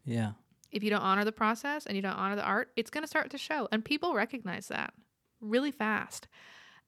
yeah. 0.07 0.33
If 0.71 0.83
you 0.83 0.91
don't 0.91 1.01
honor 1.01 1.25
the 1.25 1.33
process 1.33 1.87
and 1.87 1.97
you 1.97 2.03
don't 2.03 2.12
honor 2.12 2.37
the 2.37 2.45
art, 2.45 2.71
it's 2.77 2.91
going 2.91 3.03
to 3.03 3.09
start 3.09 3.31
to 3.31 3.39
show. 3.39 3.69
And 3.73 3.85
people 3.85 4.14
recognize 4.14 4.69
that 4.69 4.93
really 5.41 5.71
fast. 5.71 6.29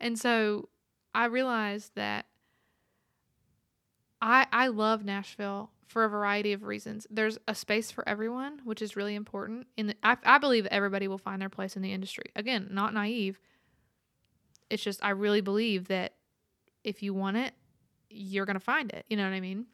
And 0.00 0.18
so 0.18 0.68
I 1.14 1.26
realized 1.26 1.92
that 1.96 2.26
I 4.20 4.46
I 4.52 4.68
love 4.68 5.04
Nashville 5.04 5.70
for 5.86 6.04
a 6.04 6.08
variety 6.08 6.52
of 6.52 6.62
reasons. 6.64 7.06
There's 7.10 7.38
a 7.48 7.54
space 7.54 7.90
for 7.90 8.06
everyone, 8.08 8.60
which 8.64 8.82
is 8.82 8.94
really 8.94 9.14
important. 9.14 9.66
In 9.76 9.88
the, 9.88 9.96
I, 10.02 10.16
I 10.24 10.38
believe 10.38 10.66
everybody 10.66 11.08
will 11.08 11.18
find 11.18 11.40
their 11.40 11.48
place 11.48 11.76
in 11.76 11.82
the 11.82 11.92
industry. 11.92 12.30
Again, 12.36 12.68
not 12.70 12.92
naive. 12.92 13.40
It's 14.68 14.82
just 14.82 15.02
I 15.02 15.10
really 15.10 15.40
believe 15.40 15.88
that 15.88 16.14
if 16.84 17.02
you 17.02 17.14
want 17.14 17.38
it, 17.38 17.54
you're 18.10 18.44
going 18.44 18.54
to 18.54 18.60
find 18.60 18.90
it. 18.92 19.06
You 19.08 19.16
know 19.16 19.24
what 19.24 19.32
I 19.34 19.40
mean? 19.40 19.66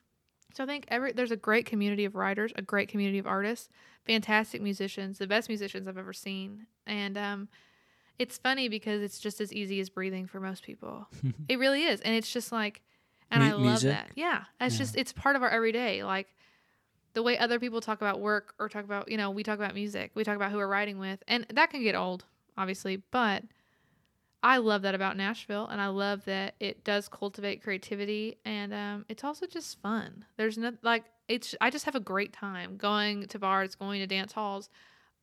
So 0.54 0.64
I 0.64 0.66
think 0.66 0.86
every 0.88 1.12
there's 1.12 1.30
a 1.32 1.36
great 1.36 1.66
community 1.66 2.04
of 2.04 2.14
writers, 2.14 2.52
a 2.56 2.62
great 2.62 2.88
community 2.88 3.18
of 3.18 3.26
artists, 3.26 3.68
fantastic 4.06 4.62
musicians, 4.62 5.18
the 5.18 5.26
best 5.26 5.48
musicians 5.48 5.86
I've 5.88 5.98
ever 5.98 6.12
seen. 6.12 6.66
And 6.86 7.18
um 7.18 7.48
it's 8.18 8.38
funny 8.38 8.68
because 8.68 9.02
it's 9.02 9.18
just 9.18 9.40
as 9.40 9.52
easy 9.52 9.80
as 9.80 9.90
breathing 9.90 10.26
for 10.28 10.38
most 10.40 10.62
people. 10.62 11.08
it 11.48 11.58
really 11.58 11.82
is. 11.84 12.00
And 12.00 12.14
it's 12.14 12.32
just 12.32 12.52
like 12.52 12.82
and 13.30 13.42
Mu- 13.42 13.48
I 13.48 13.52
love 13.52 13.62
music? 13.62 13.90
that. 13.90 14.10
Yeah. 14.14 14.44
It's 14.60 14.74
Yeah. 14.76 14.78
just 14.78 14.96
it's 14.96 15.12
part 15.12 15.34
of 15.36 15.42
our 15.42 15.50
everyday. 15.50 16.04
Like 16.04 16.28
the 17.14 17.22
way 17.22 17.36
other 17.38 17.58
people 17.58 17.80
talk 17.80 18.00
about 18.00 18.20
work 18.20 18.54
or 18.58 18.68
talk 18.68 18.84
about, 18.84 19.10
you 19.10 19.16
know, 19.16 19.30
we 19.30 19.42
talk 19.42 19.56
about 19.58 19.74
music. 19.74 20.12
We 20.14 20.24
talk 20.24 20.36
about 20.36 20.50
who 20.52 20.58
we're 20.58 20.66
writing 20.68 20.98
with. 20.98 21.22
And 21.28 21.46
that 21.52 21.70
can 21.70 21.82
get 21.82 21.94
old, 21.94 22.24
obviously, 22.56 23.02
but 23.10 23.42
I 24.44 24.58
love 24.58 24.82
that 24.82 24.94
about 24.94 25.16
Nashville, 25.16 25.66
and 25.68 25.80
I 25.80 25.86
love 25.86 26.26
that 26.26 26.54
it 26.60 26.84
does 26.84 27.08
cultivate 27.08 27.62
creativity, 27.62 28.36
and 28.44 28.74
um, 28.74 29.06
it's 29.08 29.24
also 29.24 29.46
just 29.46 29.80
fun. 29.80 30.26
There's 30.36 30.58
no 30.58 30.72
like 30.82 31.04
it's. 31.28 31.54
I 31.62 31.70
just 31.70 31.86
have 31.86 31.94
a 31.94 32.00
great 32.00 32.34
time 32.34 32.76
going 32.76 33.26
to 33.28 33.38
bars, 33.38 33.74
going 33.74 34.00
to 34.02 34.06
dance 34.06 34.32
halls. 34.32 34.68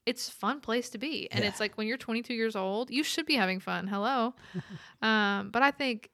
It's 0.07 0.28
a 0.28 0.32
fun 0.32 0.59
place 0.59 0.89
to 0.89 0.97
be, 0.97 1.30
and 1.32 1.43
Yeah. 1.43 1.49
it's 1.49 1.59
like 1.59 1.78
when 1.78 1.86
you're 1.86 1.97
22 1.97 2.34
years 2.34 2.55
old, 2.55 2.89
you 2.89 3.03
should 3.03 3.28
be 3.28 3.36
having 3.36 3.59
fun. 3.59 3.86
Hello, 3.86 4.34
um, 5.03 5.51
but 5.51 5.61
I 5.61 5.69
think 5.69 6.09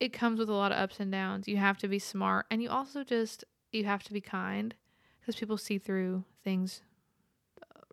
it 0.00 0.14
comes 0.14 0.38
with 0.38 0.48
a 0.48 0.54
lot 0.54 0.72
of 0.72 0.78
ups 0.78 1.00
and 1.00 1.12
downs. 1.12 1.46
You 1.46 1.58
have 1.58 1.76
to 1.78 1.88
be 1.88 1.98
smart, 1.98 2.46
and 2.50 2.62
you 2.62 2.70
also 2.70 3.04
just 3.04 3.44
you 3.72 3.84
have 3.84 4.02
to 4.04 4.14
be 4.14 4.22
kind 4.22 4.74
because 5.20 5.36
people 5.36 5.58
see 5.58 5.76
through 5.76 6.24
things 6.42 6.80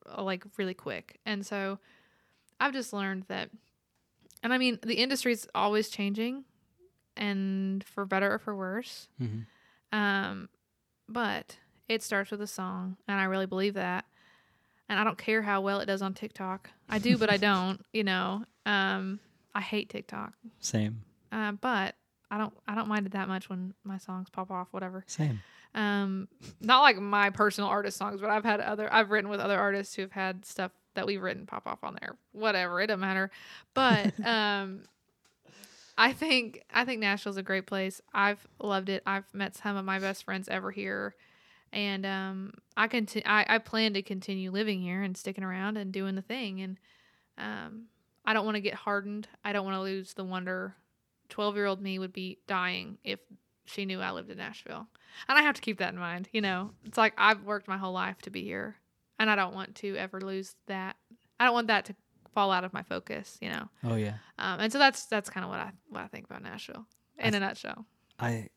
uh, 0.10 0.24
like 0.24 0.46
really 0.56 0.74
quick, 0.74 1.20
and 1.26 1.46
so 1.46 1.80
I've 2.62 2.72
just 2.72 2.94
learned 2.94 3.26
that 3.28 3.50
and 4.44 4.54
I 4.54 4.58
mean, 4.60 4.78
the 4.84 4.96
industry's 4.96 5.48
always 5.56 5.90
changing 5.90 6.44
and 7.18 7.84
for 7.84 8.06
better 8.06 8.34
or 8.34 8.40
for 8.40 8.56
worse. 8.56 9.08
Mhm. 9.22 9.46
Um, 9.92 10.50
but 11.08 11.58
it 11.88 12.02
starts 12.04 12.32
with 12.32 12.42
a 12.42 12.48
song, 12.48 12.98
and 13.08 13.20
I 13.20 13.24
really 13.26 13.46
believe 13.46 13.74
that. 13.76 14.06
And 14.90 15.00
I 15.00 15.04
don't 15.04 15.18
care 15.18 15.42
how 15.42 15.62
well 15.62 15.80
it 15.80 15.86
does 15.86 16.02
on 16.02 16.14
TikTok. 16.14 16.70
I 16.90 17.00
do, 17.00 17.18
but 17.18 17.30
I 17.30 17.38
don't, 17.50 17.84
you 17.94 18.04
know. 18.04 18.46
Um, 18.66 19.20
I 19.56 19.62
hate 19.62 19.90
TikTok. 19.90 20.34
Same, 20.60 21.04
Uh, 21.32 21.54
but 21.54 21.96
I 22.32 22.38
don't 22.38 22.54
I 22.68 22.74
don't 22.76 22.88
mind 22.88 23.06
it 23.06 23.12
that 23.14 23.28
much 23.28 23.50
when 23.50 23.74
my 23.84 23.98
songs 23.98 24.30
pop 24.30 24.50
off, 24.52 24.68
whatever. 24.72 25.04
same. 25.08 25.42
Um, 25.76 26.28
not 26.62 26.82
like 26.82 26.98
my 26.98 27.30
personal 27.32 27.70
artist 27.70 27.98
songs, 27.98 28.22
but 28.22 28.30
I've 28.30 28.44
had 28.44 28.60
other. 28.60 28.92
I've 28.94 29.10
written 29.12 29.30
with 29.30 29.40
other 29.40 29.58
artists 29.60 29.96
who've 29.96 30.12
had 30.12 30.46
stuff 30.46 30.72
that 30.96 31.06
we've 31.06 31.22
written 31.22 31.46
pop 31.46 31.68
off 31.68 31.84
on 31.84 31.98
there. 32.00 32.16
Whatever, 32.32 32.82
it 32.82 32.88
doesn't 32.88 33.00
matter. 33.00 33.32
But 33.74 34.14
um, 34.26 34.84
I 35.98 36.14
think 36.14 36.64
I 36.74 36.86
think 36.86 37.02
Nashville's 37.02 37.38
a 37.38 37.44
great 37.44 37.68
place. 37.68 38.02
I've 38.14 38.46
loved 38.60 38.90
it. 38.90 39.04
I've 39.06 39.32
met 39.34 39.56
some 39.56 39.76
of 39.76 39.86
my 39.86 40.00
best 40.00 40.24
friends 40.24 40.50
ever 40.50 40.72
here, 40.72 41.16
and 41.72 42.06
um, 42.06 42.54
I 42.76 42.88
conti- 42.88 43.26
I, 43.26 43.46
I 43.48 43.58
plan 43.60 43.94
to 43.94 44.02
continue 44.02 44.52
living 44.52 44.82
here 44.82 45.02
and 45.04 45.16
sticking 45.16 45.44
around 45.44 45.78
and 45.78 45.92
doing 45.92 46.16
the 46.16 46.22
thing. 46.22 46.62
And 46.62 46.80
um, 47.38 47.84
I 48.26 48.34
don't 48.34 48.46
want 48.46 48.56
to 48.56 48.62
get 48.62 48.74
hardened. 48.74 49.28
I 49.44 49.54
don't 49.54 49.66
want 49.66 49.76
to 49.76 49.82
lose 49.82 50.14
the 50.14 50.24
wonder. 50.24 50.76
Twelve 51.30 51.56
year 51.56 51.66
old 51.66 51.82
me 51.82 52.00
would 52.00 52.14
be 52.14 52.40
dying 52.48 52.98
if 53.04 53.20
she 53.66 53.86
knew 53.86 54.02
I 54.02 54.12
lived 54.12 54.32
in 54.32 54.38
Nashville, 54.38 54.88
and 55.28 55.38
I 55.38 55.44
have 55.44 55.56
to 55.56 55.62
keep 55.62 55.78
that 55.78 55.94
in 55.94 56.00
mind. 56.00 56.28
You 56.32 56.42
know, 56.42 56.72
it's 56.86 56.98
like 56.98 57.14
I've 57.18 57.44
worked 57.44 57.68
my 57.68 57.78
whole 57.78 57.94
life 57.94 58.20
to 58.24 58.32
be 58.32 58.44
here, 58.44 58.78
and 59.20 59.30
I 59.30 59.36
don't 59.36 59.54
want 59.54 59.76
to 59.76 59.96
ever 59.96 60.20
lose 60.22 60.56
that. 60.68 60.96
I 61.40 61.46
don't 61.46 61.54
want 61.54 61.68
that 61.68 61.86
to 61.86 61.96
fall 62.34 62.52
out 62.52 62.64
of 62.64 62.74
my 62.74 62.84
focus. 62.84 63.38
You 63.42 63.50
know. 63.50 63.70
Oh 63.84 63.96
yeah. 63.96 64.16
Um, 64.40 64.60
and 64.60 64.72
so 64.72 64.80
that's 64.80 65.06
that's 65.06 65.30
kind 65.30 65.44
of 65.44 65.50
what 65.50 65.60
I 65.60 65.72
what 65.90 66.02
I 66.04 66.08
think 66.08 66.26
about 66.26 66.42
Nashville 66.44 66.86
in 67.18 67.32
th- 67.32 67.36
a 67.36 67.40
nutshell. 67.40 67.86
I 68.20 68.50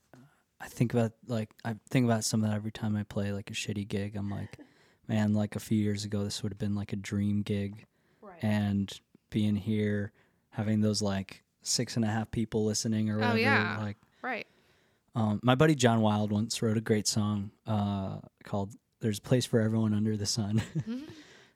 I 0.61 0.69
think 0.69 0.95
about 0.95 1.13
like 1.27 1.51
I 1.65 1.77
think 1.91 2.05
about 2.07 2.25
some 2.25 2.43
of 2.43 2.49
that 2.51 2.57
every 2.57 2.73
time 2.73 2.97
I 2.97 3.03
play 3.03 3.33
like 3.33 3.51
a 3.51 3.55
shitty 3.55 3.87
gig. 3.89 4.17
I'm 4.17 4.31
like, 4.31 4.57
man, 5.09 5.35
like 5.35 5.57
a 5.57 5.61
few 5.61 5.79
years 5.79 6.05
ago, 6.05 6.25
this 6.25 6.43
would 6.43 6.53
have 6.53 6.59
been 6.59 6.75
like 6.75 6.93
a 6.93 6.97
dream 6.97 7.43
gig, 7.43 7.85
Right. 8.23 8.43
and 8.43 8.91
being 9.31 9.57
here, 9.57 10.13
having 10.51 10.81
those 10.81 11.03
like 11.03 11.43
six 11.63 11.97
and 11.97 12.05
a 12.05 12.09
half 12.09 12.31
people 12.31 12.65
listening 12.65 13.11
or 13.11 13.17
whatever, 13.17 13.33
Oh, 13.39 13.43
whatever. 13.43 13.63
yeah. 13.63 13.79
Like, 13.83 13.97
right. 14.23 14.47
um, 15.15 15.41
my 15.43 15.55
buddy 15.57 15.75
John 15.75 16.01
Wild 16.01 16.31
once 16.31 16.63
wrote 16.63 16.77
a 16.79 16.81
great 16.81 17.07
song 17.09 17.51
uh, 17.67 18.19
called 18.45 18.73
"There's 19.01 19.19
a 19.19 19.23
Place 19.23 19.47
for 19.47 19.61
Everyone 19.61 19.95
Under 19.95 20.17
the 20.17 20.27
Sun." 20.27 20.63
Mhm. 20.87 21.03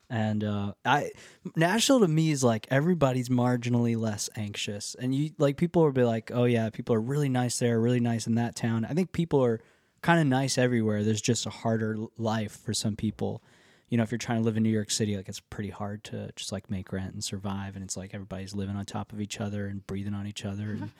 and 0.09 0.43
uh, 0.43 0.73
I 0.83 1.11
Nashville 1.55 2.01
to 2.01 2.07
me 2.07 2.31
is 2.31 2.43
like 2.43 2.67
everybody's 2.69 3.29
marginally 3.29 3.95
less 3.97 4.29
anxious, 4.35 4.95
and 4.99 5.15
you 5.15 5.31
like 5.37 5.55
people 5.57 5.83
will 5.83 5.91
be 5.93 6.03
like, 6.03 6.31
oh 6.33 6.43
yeah, 6.43 6.69
people 6.69 6.93
are 6.95 7.01
really 7.01 7.29
nice 7.29 7.59
there, 7.59 7.79
really 7.79 7.99
nice 8.01 8.27
in 8.27 8.35
that 8.35 8.55
town. 8.55 8.83
I 8.85 8.93
think 8.93 9.13
people 9.13 9.41
are 9.43 9.61
kind 10.01 10.19
of 10.19 10.27
nice 10.27 10.57
everywhere. 10.57 11.03
There's 11.03 11.21
just 11.21 11.45
a 11.45 11.49
harder 11.49 11.97
life 12.17 12.59
for 12.59 12.73
some 12.73 12.95
people. 12.95 13.41
You 13.87 13.97
know, 13.97 14.03
if 14.03 14.11
you're 14.11 14.17
trying 14.17 14.39
to 14.39 14.43
live 14.45 14.57
in 14.57 14.63
New 14.63 14.69
York 14.69 14.89
City, 14.91 15.15
like 15.15 15.29
it's 15.29 15.39
pretty 15.39 15.69
hard 15.69 16.03
to 16.05 16.31
just 16.35 16.51
like 16.51 16.69
make 16.69 16.91
rent 16.91 17.13
and 17.13 17.23
survive, 17.23 17.75
and 17.75 17.83
it's 17.85 17.95
like 17.95 18.13
everybody's 18.13 18.53
living 18.55 18.75
on 18.75 18.83
top 18.85 19.13
of 19.13 19.21
each 19.21 19.39
other 19.39 19.67
and 19.67 19.85
breathing 19.87 20.13
on 20.13 20.27
each 20.27 20.43
other 20.43 20.71
and 20.71 20.91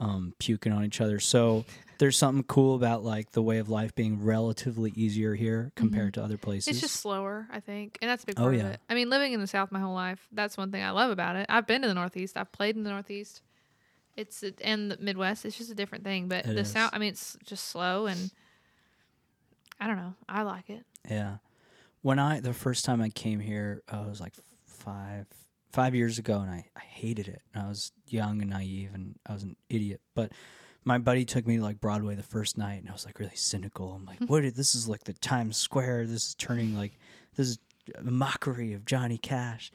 um, 0.00 0.34
puking 0.38 0.72
on 0.72 0.84
each 0.84 1.00
other. 1.00 1.20
So 1.20 1.64
there's 1.98 2.16
something 2.16 2.42
cool 2.44 2.74
about 2.74 3.04
like 3.04 3.32
the 3.32 3.42
way 3.42 3.58
of 3.58 3.68
life 3.68 3.94
being 3.94 4.24
relatively 4.24 4.92
easier 4.96 5.34
here 5.34 5.70
compared 5.76 6.14
to 6.14 6.24
other 6.24 6.38
places. 6.38 6.68
It's 6.68 6.80
just 6.80 6.96
slower, 6.96 7.46
I 7.52 7.60
think, 7.60 7.98
and 8.00 8.10
that's 8.10 8.22
a 8.24 8.26
big 8.26 8.38
Oh, 8.38 8.44
part 8.44 8.56
yeah. 8.56 8.60
of 8.62 8.66
it. 8.72 8.80
I 8.88 8.94
mean, 8.94 9.10
living 9.10 9.32
in 9.34 9.40
the 9.40 9.46
South 9.46 9.70
my 9.70 9.78
whole 9.80 9.94
life, 9.94 10.26
that's 10.32 10.56
one 10.56 10.72
thing 10.72 10.82
I 10.82 10.90
love 10.90 11.10
about 11.10 11.36
it. 11.36 11.46
I've 11.48 11.66
been 11.66 11.82
to 11.82 11.88
the 11.88 11.94
Northeast. 11.94 12.36
I've 12.36 12.50
played 12.50 12.76
in 12.76 12.82
the 12.84 12.90
Northeast. 12.90 13.42
It's 14.16 14.42
and 14.62 14.90
the 14.90 14.96
Midwest. 14.98 15.44
It's 15.44 15.56
just 15.56 15.70
a 15.70 15.74
different 15.74 16.04
thing. 16.04 16.28
But 16.28 16.44
It 16.46 16.54
the 16.54 16.60
is. 16.62 16.70
South, 16.72 16.90
I 16.92 16.98
mean, 16.98 17.10
it's 17.10 17.36
just 17.44 17.68
slow, 17.68 18.06
and 18.06 18.30
I 19.78 19.86
don't 19.86 19.96
know. 19.96 20.14
I 20.28 20.42
like 20.42 20.68
it. 20.70 20.84
Yeah. 21.08 21.36
When 22.02 22.18
I 22.18 22.40
the 22.40 22.52
first 22.54 22.84
time 22.84 23.00
I 23.02 23.10
came 23.10 23.40
here, 23.40 23.82
I 23.88 24.00
was 24.00 24.20
like 24.20 24.32
five 24.66 25.26
five 25.72 25.94
years 25.94 26.18
ago, 26.18 26.40
and 26.40 26.50
I, 26.50 26.64
I 26.76 26.80
hated 26.80 27.28
it. 27.28 27.42
I 27.54 27.66
was 27.68 27.92
young 28.08 28.40
and 28.42 28.50
naive, 28.50 28.90
and 28.94 29.16
I 29.26 29.32
was 29.32 29.42
an 29.42 29.56
idiot. 29.68 30.00
But 30.14 30.32
my 30.84 30.98
buddy 30.98 31.24
took 31.24 31.46
me 31.46 31.56
to 31.58 31.62
like 31.62 31.80
Broadway 31.80 32.14
the 32.14 32.22
first 32.22 32.56
night, 32.58 32.80
and 32.80 32.88
I 32.88 32.92
was 32.92 33.04
like 33.06 33.18
really 33.18 33.36
cynical. 33.36 33.92
I'm 33.92 34.04
like, 34.04 34.18
what? 34.28 34.44
Is, 34.44 34.54
this 34.54 34.74
is 34.74 34.88
like 34.88 35.04
the 35.04 35.12
Times 35.14 35.56
Square. 35.56 36.06
This 36.06 36.28
is 36.28 36.34
turning 36.34 36.76
like 36.76 36.98
this 37.36 37.48
is 37.48 37.58
a 37.96 38.02
mockery 38.10 38.72
of 38.72 38.84
Johnny 38.84 39.18
Cash. 39.18 39.72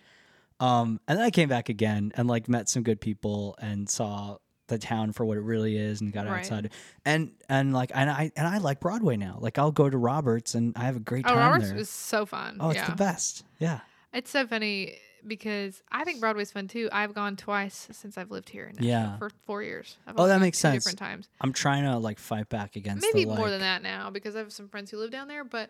Um, 0.59 0.99
and 1.07 1.17
then 1.19 1.25
I 1.25 1.31
came 1.31 1.49
back 1.49 1.67
again 1.69 2.11
and 2.15 2.27
like 2.29 2.47
met 2.47 2.69
some 2.69 2.81
good 2.83 3.01
people 3.01 3.55
and 3.59 3.89
saw 3.89 4.37
the 4.67 4.77
town 4.79 5.11
for 5.11 5.25
what 5.25 5.37
it 5.37 5.41
really 5.41 5.77
is 5.77 6.01
and 6.01 6.11
got 6.13 6.25
Right. 6.25 6.39
outside 6.39 6.71
and 7.03 7.31
and 7.49 7.71
like 7.73 7.91
and 7.93 8.09
I 8.09 8.31
and 8.35 8.47
I 8.47 8.57
like 8.57 8.79
Broadway 8.79 9.15
now. 9.17 9.37
Like 9.39 9.59
I'll 9.59 9.71
go 9.71 9.89
to 9.89 9.97
Roberts 9.97 10.55
and 10.55 10.73
I 10.77 10.85
have 10.85 10.95
a 10.95 10.99
great 11.01 11.25
Oh, 11.27 11.29
time 11.29 11.37
Roberts 11.37 11.69
there. 11.69 11.77
is 11.77 11.89
so 11.89 12.25
fun. 12.25 12.57
Oh, 12.59 12.69
it's 12.69 12.77
yeah. 12.77 12.89
the 12.89 12.95
best. 12.95 13.43
Yeah. 13.59 13.81
It's 14.13 14.31
so 14.31 14.47
funny 14.47 14.97
because 15.27 15.81
I 15.91 16.03
think 16.03 16.19
Broadway's 16.19 16.51
fun 16.51 16.67
too. 16.67 16.89
I've 16.91 17.13
gone 17.13 17.35
twice 17.35 17.87
since 17.91 18.17
I've 18.17 18.31
lived 18.31 18.49
here 18.49 18.71
Yeah. 18.79 19.17
for 19.17 19.29
four 19.45 19.63
years. 19.63 19.97
I've 20.07 20.15
Oh, 20.17 20.27
that 20.27 20.39
makes 20.39 20.57
sense. 20.57 20.83
Different 20.83 20.99
times, 20.99 21.29
I'm 21.41 21.53
trying 21.53 21.83
to 21.83 21.97
like 21.97 22.19
fight 22.19 22.49
back 22.49 22.75
against 22.75 23.01
maybe 23.01 23.23
the, 23.25 23.29
like, 23.31 23.39
more 23.39 23.49
than 23.49 23.61
that 23.61 23.81
now 23.83 24.09
because 24.09 24.35
I 24.35 24.39
have 24.39 24.53
some 24.53 24.67
friends 24.69 24.91
who 24.91 24.97
live 24.97 25.11
down 25.11 25.27
there. 25.27 25.43
But 25.43 25.69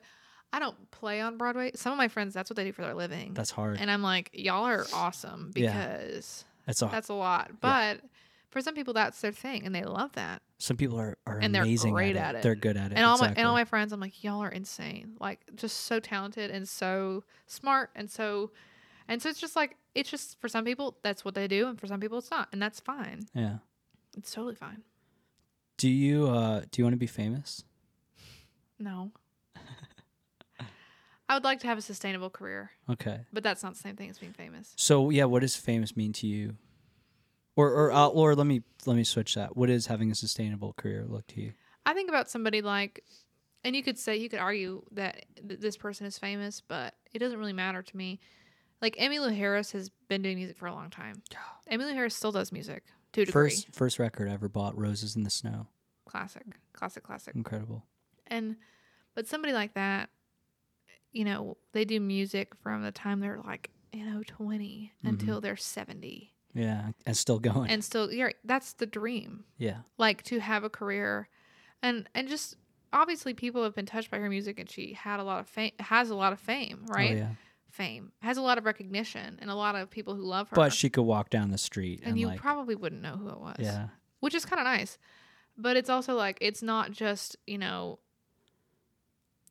I 0.53 0.59
don't 0.59 0.89
play 0.91 1.21
on 1.21 1.37
Broadway. 1.37 1.71
Some 1.75 1.91
of 1.91 1.97
my 1.97 2.07
friends, 2.07 2.33
that's 2.33 2.49
what 2.49 2.55
they 2.55 2.63
do 2.63 2.71
for 2.71 2.81
their 2.83 2.93
living, 2.93 3.33
That's 3.33 3.51
hard. 3.51 3.77
and 3.79 3.89
I'm 3.91 4.01
like, 4.01 4.29
y'all 4.33 4.65
are 4.65 4.85
awesome 4.93 5.51
Yeah. 5.55 5.71
because 5.73 6.45
It's 6.67 6.81
a 6.81 6.85
that's 6.85 7.09
a 7.09 7.13
lot. 7.13 7.59
But 7.61 8.01
for 8.51 8.61
some 8.61 8.73
people, 8.73 8.93
that's 8.93 9.19
their 9.19 9.33
thing, 9.33 9.65
and 9.65 9.75
they 9.75 9.83
love 9.83 10.13
that. 10.13 10.41
some 10.57 10.77
people 10.77 10.97
are, 10.97 11.17
are 11.27 11.39
And 11.39 11.53
they're 11.53 11.63
amazing 11.63 11.93
great 11.93 12.15
at, 12.15 12.29
at 12.29 12.35
it. 12.35 12.41
They're 12.43 12.55
good 12.55 12.77
at 12.77 12.93
it. 12.93 12.95
And 12.95 13.03
all 13.05 13.17
my 13.17 13.27
and 13.35 13.45
all 13.45 13.53
my 13.53 13.65
friends, 13.65 13.91
I'm 13.91 13.99
like, 13.99 14.23
y'all 14.23 14.41
are 14.41 14.49
insane. 14.49 15.17
Like 15.19 15.41
just 15.55 15.81
so 15.81 15.99
talented 15.99 16.49
and 16.51 16.65
so 16.69 17.25
smart 17.47 17.89
and 17.95 18.09
so 18.09 18.51
and 19.07 19.21
so 19.21 19.29
it's 19.29 19.39
just 19.39 19.55
like 19.55 19.77
it's 19.93 20.09
just 20.09 20.39
for 20.41 20.47
some 20.49 20.65
people 20.65 20.97
that's 21.03 21.23
what 21.23 21.35
they 21.35 21.47
do 21.47 21.67
and 21.67 21.79
for 21.79 21.87
some 21.87 21.99
people 21.99 22.17
it's 22.17 22.31
not. 22.31 22.49
And 22.51 22.61
that's 22.61 22.79
fine. 22.79 23.27
yeah. 23.33 23.57
It's 24.17 24.31
totally 24.31 24.55
fine. 24.55 24.83
Do 25.77 25.89
you 25.89 26.27
uh 26.27 26.61
do 26.71 26.79
you 26.79 26.83
want 26.85 26.93
to 26.93 26.97
be 26.97 27.07
famous? 27.07 27.63
No. 28.79 29.11
I 31.27 31.33
would 31.33 31.43
like 31.43 31.59
to 31.61 31.67
have 31.67 31.77
a 31.79 31.81
sustainable 31.81 32.29
career, 32.29 32.69
Okay. 32.89 33.21
but 33.33 33.41
that's 33.41 33.63
not 33.63 33.73
the 33.73 33.79
same 33.79 33.95
thing 33.95 34.09
as 34.11 34.19
being 34.19 34.33
famous. 34.33 34.73
So 34.77 35.09
yeah, 35.09 35.23
what 35.25 35.41
does 35.41 35.55
famous 35.55 35.97
mean 35.97 36.13
to 36.13 36.27
you? 36.27 36.55
Or 37.55 37.69
or 37.71 37.91
uh, 37.91 38.07
or 38.07 38.35
let 38.35 38.45
me 38.45 38.61
let 38.85 38.95
me 38.95 39.03
switch 39.03 39.33
that. 39.35 39.55
What 39.57 39.67
does 39.67 39.87
having 39.87 40.11
a 40.11 40.15
sustainable 40.15 40.73
career 40.73 41.05
look 41.07 41.25
to 41.27 41.41
you? 41.41 41.53
I 41.85 41.93
think 41.93 42.09
about 42.09 42.29
somebody 42.29 42.61
like 42.61 43.03
and 43.63 43.75
you 43.75 43.81
could 43.81 43.97
say 43.97 44.17
you 44.17 44.29
could 44.29 44.39
argue 44.39 44.83
that 44.91 45.25
th- 45.47 45.59
this 45.59 45.77
person 45.77 46.05
is 46.05 46.19
famous, 46.19 46.61
but 46.61 46.93
it 47.13 47.19
doesn't 47.19 47.39
really 47.39 47.53
matter 47.53 47.81
to 47.81 47.97
me. 47.97 48.19
Like 48.85 48.97
Emmylou 48.97 49.35
Harris 49.35 49.71
has 49.71 49.89
been 50.09 50.21
doing 50.21 50.37
music 50.37 50.57
for 50.57 50.67
a 50.67 50.71
long 50.73 50.91
time. 50.91 51.23
Emmylou 51.71 51.93
Harris 51.93 52.15
still 52.15 52.31
does 52.31 52.51
music 52.51 52.83
to 53.13 53.21
a 53.21 53.25
degree. 53.25 53.49
First 53.49 53.73
first 53.73 53.97
record 53.97 54.29
I 54.29 54.33
ever 54.33 54.47
bought, 54.47 54.77
Roses 54.77 55.15
in 55.15 55.23
the 55.23 55.31
Snow. 55.31 55.65
classic, 56.07 56.43
classic, 56.73 57.01
classic. 57.01 57.33
Incredible. 57.35 57.83
And 58.27 58.57
but 59.15 59.27
somebody 59.27 59.53
like 59.53 59.73
that, 59.73 60.11
you 61.11 61.25
know, 61.25 61.57
they 61.71 61.83
do 61.83 61.99
music 61.99 62.53
from 62.61 62.83
the 62.83 62.91
time 62.91 63.21
they're 63.21 63.39
like 63.43 63.71
you 63.91 64.05
know 64.05 64.21
20 64.27 64.91
Mm-hmm. 64.99 65.07
until 65.07 65.41
they're 65.41 65.55
70 65.57 66.31
Yeah, 66.53 66.89
and 67.07 67.17
still 67.17 67.39
going. 67.39 67.71
and 67.71 67.83
still 67.83 68.11
yeah 68.13 68.29
that's 68.43 68.73
the 68.73 68.85
dream 68.85 69.45
yeah. 69.57 69.77
like 69.97 70.21
to 70.25 70.39
have 70.39 70.63
a 70.63 70.69
career 70.69 71.27
and 71.81 72.07
and 72.13 72.27
just 72.27 72.55
obviously 72.93 73.33
people 73.33 73.63
have 73.63 73.73
been 73.73 73.85
touched 73.87 74.11
by 74.11 74.19
her 74.19 74.29
music 74.29 74.59
and 74.59 74.69
she 74.69 74.93
had 74.93 75.19
a 75.19 75.23
lot 75.23 75.39
of 75.39 75.47
fame 75.47 75.71
has 75.79 76.11
a 76.11 76.15
lot 76.15 76.33
of 76.33 76.39
fame 76.39 76.85
right 76.87 77.13
Oh, 77.13 77.15
yeah. 77.15 77.29
Fame 77.75 78.11
has 78.21 78.37
a 78.37 78.41
lot 78.41 78.57
of 78.57 78.65
recognition 78.65 79.37
and 79.41 79.49
a 79.49 79.55
lot 79.55 79.75
of 79.75 79.89
people 79.89 80.15
who 80.15 80.23
love 80.23 80.49
her. 80.49 80.55
But 80.55 80.73
she 80.73 80.89
could 80.89 81.03
walk 81.03 81.29
down 81.29 81.51
the 81.51 81.57
street 81.57 81.99
and, 81.99 82.11
and 82.11 82.19
you 82.19 82.27
like 82.27 82.39
probably 82.39 82.75
wouldn't 82.75 83.01
know 83.01 83.17
who 83.17 83.29
it 83.29 83.39
was. 83.39 83.55
Yeah. 83.59 83.87
which 84.21 84.33
is 84.33 84.45
kind 84.45 84.59
of 84.59 84.65
nice. 84.65 84.97
But 85.57 85.77
it's 85.77 85.89
also 85.89 86.15
like 86.15 86.37
it's 86.41 86.61
not 86.63 86.91
just 86.91 87.37
you 87.45 87.57
know 87.57 87.99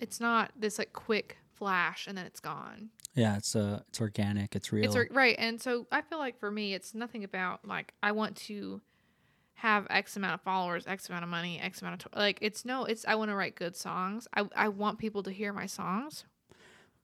it's 0.01 0.21
not 0.21 0.53
this 0.57 0.79
like 0.79 0.93
quick 0.93 1.37
flash 1.53 2.07
and 2.07 2.17
then 2.19 2.27
it's 2.27 2.41
gone. 2.41 2.91
Yeah, 3.15 3.37
it's 3.37 3.55
uh 3.55 3.83
it's 3.89 4.01
organic, 4.01 4.57
it's 4.57 4.73
real. 4.73 4.85
it's 4.85 5.13
right 5.13 5.37
and 5.39 5.61
so 5.63 5.87
i 5.93 6.01
feel 6.01 6.19
like 6.19 6.39
for 6.41 6.51
me 6.51 6.75
it's 6.75 6.95
nothing 6.95 7.23
about 7.23 7.61
like 7.67 7.95
i 8.03 8.11
want 8.11 8.35
to 8.37 8.81
have 9.55 9.87
x 9.89 10.17
amount 10.17 10.35
of 10.35 10.41
followers 10.41 10.85
x 10.89 11.09
amount 11.09 11.23
of 11.23 11.31
money 11.31 11.61
x 11.61 11.81
amount 11.81 12.05
of 12.05 12.11
to- 12.11 12.19
like 12.19 12.39
it's 12.43 12.65
no 12.65 12.85
it's 12.85 13.05
i 13.07 13.15
want 13.15 13.31
to 13.31 13.37
write 13.37 13.55
good 13.55 13.77
songs. 13.77 14.27
I, 14.35 14.49
I 14.57 14.69
want 14.69 14.99
people 14.99 15.23
to 15.23 15.31
hear 15.31 15.53
my 15.53 15.67
songs 15.67 16.25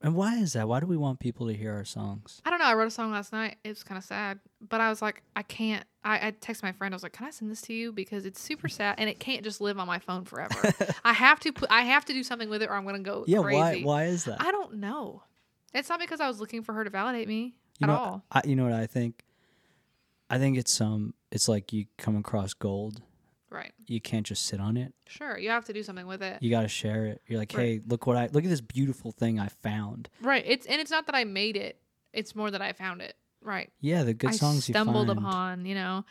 and 0.03 0.15
why 0.15 0.35
is 0.37 0.53
that? 0.53 0.67
Why 0.67 0.79
do 0.79 0.87
we 0.87 0.97
want 0.97 1.19
people 1.19 1.47
to 1.47 1.53
hear 1.53 1.73
our 1.73 1.85
songs? 1.85 2.41
i 2.45 2.49
don't 2.49 2.59
know 2.59 2.65
i 2.65 2.73
wrote 2.73 2.87
a 2.87 2.91
song 2.91 3.11
last 3.11 3.31
night 3.31 3.57
it 3.63 3.69
was 3.69 3.83
kind 3.83 3.97
of 3.97 4.03
sad 4.03 4.39
but 4.67 4.81
i 4.81 4.89
was 4.89 5.01
like 5.01 5.21
i 5.35 5.41
can't 5.43 5.85
I, 6.03 6.27
I 6.27 6.31
texted 6.31 6.63
my 6.63 6.71
friend 6.71 6.93
i 6.93 6.95
was 6.95 7.03
like 7.03 7.13
can 7.13 7.27
i 7.27 7.29
send 7.29 7.51
this 7.51 7.61
to 7.63 7.73
you 7.73 7.91
because 7.91 8.25
it's 8.25 8.41
super 8.41 8.67
sad 8.79 8.95
and 8.97 9.09
it 9.09 9.19
can't 9.19 9.43
just 9.43 9.61
live 9.61 9.77
on 9.79 9.87
my 9.87 9.99
phone 9.99 10.25
forever 10.25 10.73
i 11.05 11.13
have 11.13 11.39
to 11.41 11.51
put 11.53 11.69
i 11.71 11.81
have 11.81 12.05
to 12.05 12.13
do 12.13 12.23
something 12.23 12.49
with 12.49 12.61
it 12.63 12.69
or 12.69 12.73
i'm 12.75 12.85
gonna 12.85 12.99
go 12.99 13.23
Yeah, 13.27 13.41
crazy 13.41 13.83
why 13.83 14.03
why 14.03 14.03
is 14.05 14.23
that? 14.25 14.41
i 14.41 14.51
don't 14.51 14.75
know 14.75 15.23
it's 15.73 15.89
not 15.89 15.99
because 15.99 16.19
i 16.19 16.27
was 16.27 16.39
looking 16.39 16.63
for 16.63 16.73
her 16.73 16.83
to 16.83 16.89
validate 16.89 17.27
me 17.27 17.53
you 17.79 17.85
at 17.85 17.87
know, 17.87 17.95
all 17.95 18.25
I, 18.31 18.41
you 18.45 18.55
know 18.55 18.63
what 18.65 18.73
I 18.73 18.85
think? 18.85 19.23
I 20.29 20.37
think 20.37 20.57
it's 20.57 20.79
um 20.81 21.13
it's 21.31 21.47
like 21.49 21.73
you 21.73 21.85
come 21.97 22.15
across 22.15 22.53
gold. 22.53 23.01
Right 23.51 23.73
You 23.87 23.99
can't 24.01 24.25
just 24.25 24.45
sit 24.45 24.59
on 24.59 24.77
it. 24.77 24.93
sure 25.07 25.37
you 25.37 25.49
have 25.49 25.65
to 25.65 25.73
do 25.73 25.83
something 25.83 26.07
with 26.07 26.23
it 26.23 26.41
You 26.41 26.49
got 26.49 26.61
to 26.61 26.67
share 26.67 27.05
it. 27.05 27.21
You're 27.27 27.37
like, 27.39 27.53
Right. 27.53 27.63
"Hey, 27.65 27.81
look 27.85 28.07
what 28.07 28.17
I 28.17 28.27
look 28.27 28.43
at 28.43 28.49
this 28.49 28.61
beautiful 28.61 29.11
thing 29.11 29.39
I 29.39 29.49
found." 29.49 30.09
Right. 30.21 30.43
It's 30.47 30.65
and 30.65 30.79
it's 30.81 30.91
not 30.91 31.05
that 31.07 31.15
I 31.15 31.23
made 31.25 31.57
it. 31.57 31.79
It's 32.13 32.35
more 32.35 32.49
that 32.51 32.61
I 32.61 32.73
found 32.73 33.01
it. 33.01 33.15
Right. 33.41 33.71
Yeah, 33.79 34.03
the 34.03 34.13
good 34.13 34.29
I 34.31 34.33
songs 34.33 34.65
stumbled 34.65 35.07
you 35.07 35.13
upon, 35.13 35.65
you 35.65 35.75
know. 35.75 36.05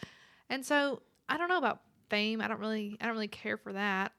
And 0.49 0.65
so 0.67 1.03
I 1.29 1.37
don't 1.39 1.49
know 1.49 1.59
about 1.59 1.81
fame. 2.09 2.41
I 2.41 2.49
don't 2.49 2.61
really 2.61 2.97
I 3.01 3.07
don't 3.07 3.15
really 3.15 3.29
care 3.29 3.57
for 3.57 3.73
that. 3.73 4.13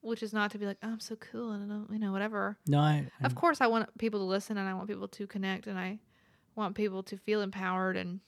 which 0.00 0.22
is 0.22 0.32
not 0.32 0.50
to 0.52 0.58
be 0.58 0.66
like, 0.66 0.78
oh, 0.82 0.88
I'm 0.88 1.00
so 1.00 1.14
cool 1.16 1.52
and 1.52 1.62
I 1.64 1.74
don't, 1.74 1.88
you 1.92 1.98
know, 2.00 2.10
whatever. 2.10 2.56
No, 2.66 2.80
I, 2.80 3.06
I 3.20 3.24
Of 3.26 3.34
course, 3.36 3.60
I 3.60 3.66
want 3.68 3.96
people 3.98 4.18
to 4.20 4.24
listen 4.26 4.56
and 4.58 4.68
I 4.68 4.74
want 4.74 4.88
people 4.88 5.06
to 5.08 5.26
connect 5.28 5.66
and 5.68 5.78
I 5.78 6.00
want 6.56 6.74
people 6.74 7.02
to 7.04 7.16
feel 7.16 7.40
empowered 7.40 7.96
and 7.96 8.18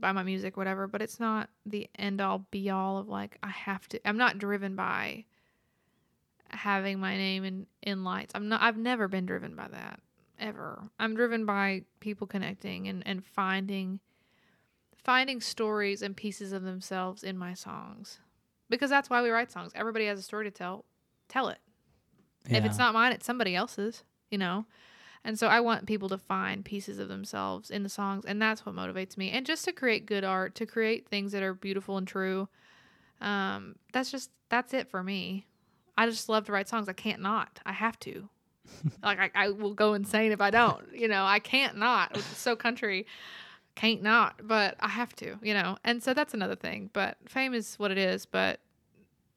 by 0.00 0.12
my 0.12 0.22
music, 0.22 0.56
whatever. 0.56 0.86
But 0.86 1.02
it's 1.02 1.20
not 1.20 1.48
the 1.64 1.88
end 1.98 2.20
all 2.20 2.46
be 2.50 2.70
all 2.70 2.98
of 2.98 3.08
like, 3.08 3.38
I 3.42 3.48
have 3.48 3.88
to, 3.88 4.08
I'm 4.08 4.18
not 4.18 4.38
driven 4.38 4.76
by 4.76 5.24
having 6.48 6.98
my 7.00 7.16
name 7.16 7.44
in, 7.44 7.66
in 7.82 8.04
lights. 8.04 8.32
I'm 8.34 8.48
not, 8.48 8.62
I've 8.62 8.76
never 8.76 9.08
been 9.08 9.26
driven 9.26 9.54
by 9.54 9.68
that 9.68 10.00
ever. 10.38 10.82
I'm 10.98 11.14
driven 11.14 11.46
by 11.46 11.82
people 12.00 12.26
connecting 12.26 12.88
and, 12.88 13.02
and 13.06 13.24
finding, 13.24 14.00
finding 14.94 15.40
stories 15.40 16.02
and 16.02 16.16
pieces 16.16 16.52
of 16.52 16.62
themselves 16.62 17.22
in 17.22 17.38
my 17.38 17.54
songs 17.54 18.18
because 18.68 18.90
that's 18.90 19.10
why 19.10 19.22
we 19.22 19.30
write 19.30 19.52
songs. 19.52 19.72
Everybody 19.74 20.06
has 20.06 20.18
a 20.18 20.22
story 20.22 20.44
to 20.44 20.50
tell. 20.50 20.84
Tell 21.28 21.48
it. 21.48 21.58
If 22.48 22.64
it's 22.64 22.78
not 22.78 22.94
mine, 22.94 23.12
it's 23.12 23.26
somebody 23.26 23.56
else's, 23.56 24.04
you 24.30 24.38
know? 24.38 24.66
And 25.26 25.36
so 25.36 25.48
I 25.48 25.58
want 25.58 25.86
people 25.86 26.08
to 26.10 26.18
find 26.18 26.64
pieces 26.64 27.00
of 27.00 27.08
themselves 27.08 27.68
in 27.68 27.82
the 27.82 27.88
songs, 27.88 28.24
and 28.24 28.40
that's 28.40 28.64
what 28.64 28.76
motivates 28.76 29.16
me. 29.16 29.30
And 29.32 29.44
just 29.44 29.64
to 29.64 29.72
create 29.72 30.06
good 30.06 30.22
art, 30.22 30.54
to 30.54 30.66
create 30.66 31.08
things 31.08 31.32
that 31.32 31.42
are 31.42 31.52
beautiful 31.52 31.98
and 31.98 32.06
true. 32.06 32.48
Um, 33.20 33.74
that's 33.92 34.12
just 34.12 34.30
that's 34.50 34.72
it 34.72 34.88
for 34.88 35.02
me. 35.02 35.48
I 35.98 36.06
just 36.06 36.28
love 36.28 36.44
to 36.44 36.52
write 36.52 36.68
songs. 36.68 36.88
I 36.88 36.92
can't 36.92 37.20
not. 37.20 37.58
I 37.66 37.72
have 37.72 37.98
to. 38.00 38.28
like 39.02 39.18
I, 39.18 39.30
I 39.34 39.48
will 39.50 39.74
go 39.74 39.94
insane 39.94 40.30
if 40.30 40.40
I 40.40 40.50
don't. 40.50 40.94
You 40.94 41.08
know, 41.08 41.24
I 41.24 41.40
can't 41.40 41.76
not, 41.76 42.16
so 42.36 42.54
country. 42.54 43.04
Can't 43.74 44.04
not, 44.04 44.42
but 44.44 44.76
I 44.78 44.88
have 44.88 45.14
to, 45.16 45.38
you 45.42 45.54
know. 45.54 45.76
And 45.82 46.00
so 46.04 46.14
that's 46.14 46.34
another 46.34 46.54
thing. 46.54 46.88
But 46.92 47.16
fame 47.26 47.52
is 47.52 47.74
what 47.80 47.90
it 47.90 47.98
is, 47.98 48.26
but 48.26 48.60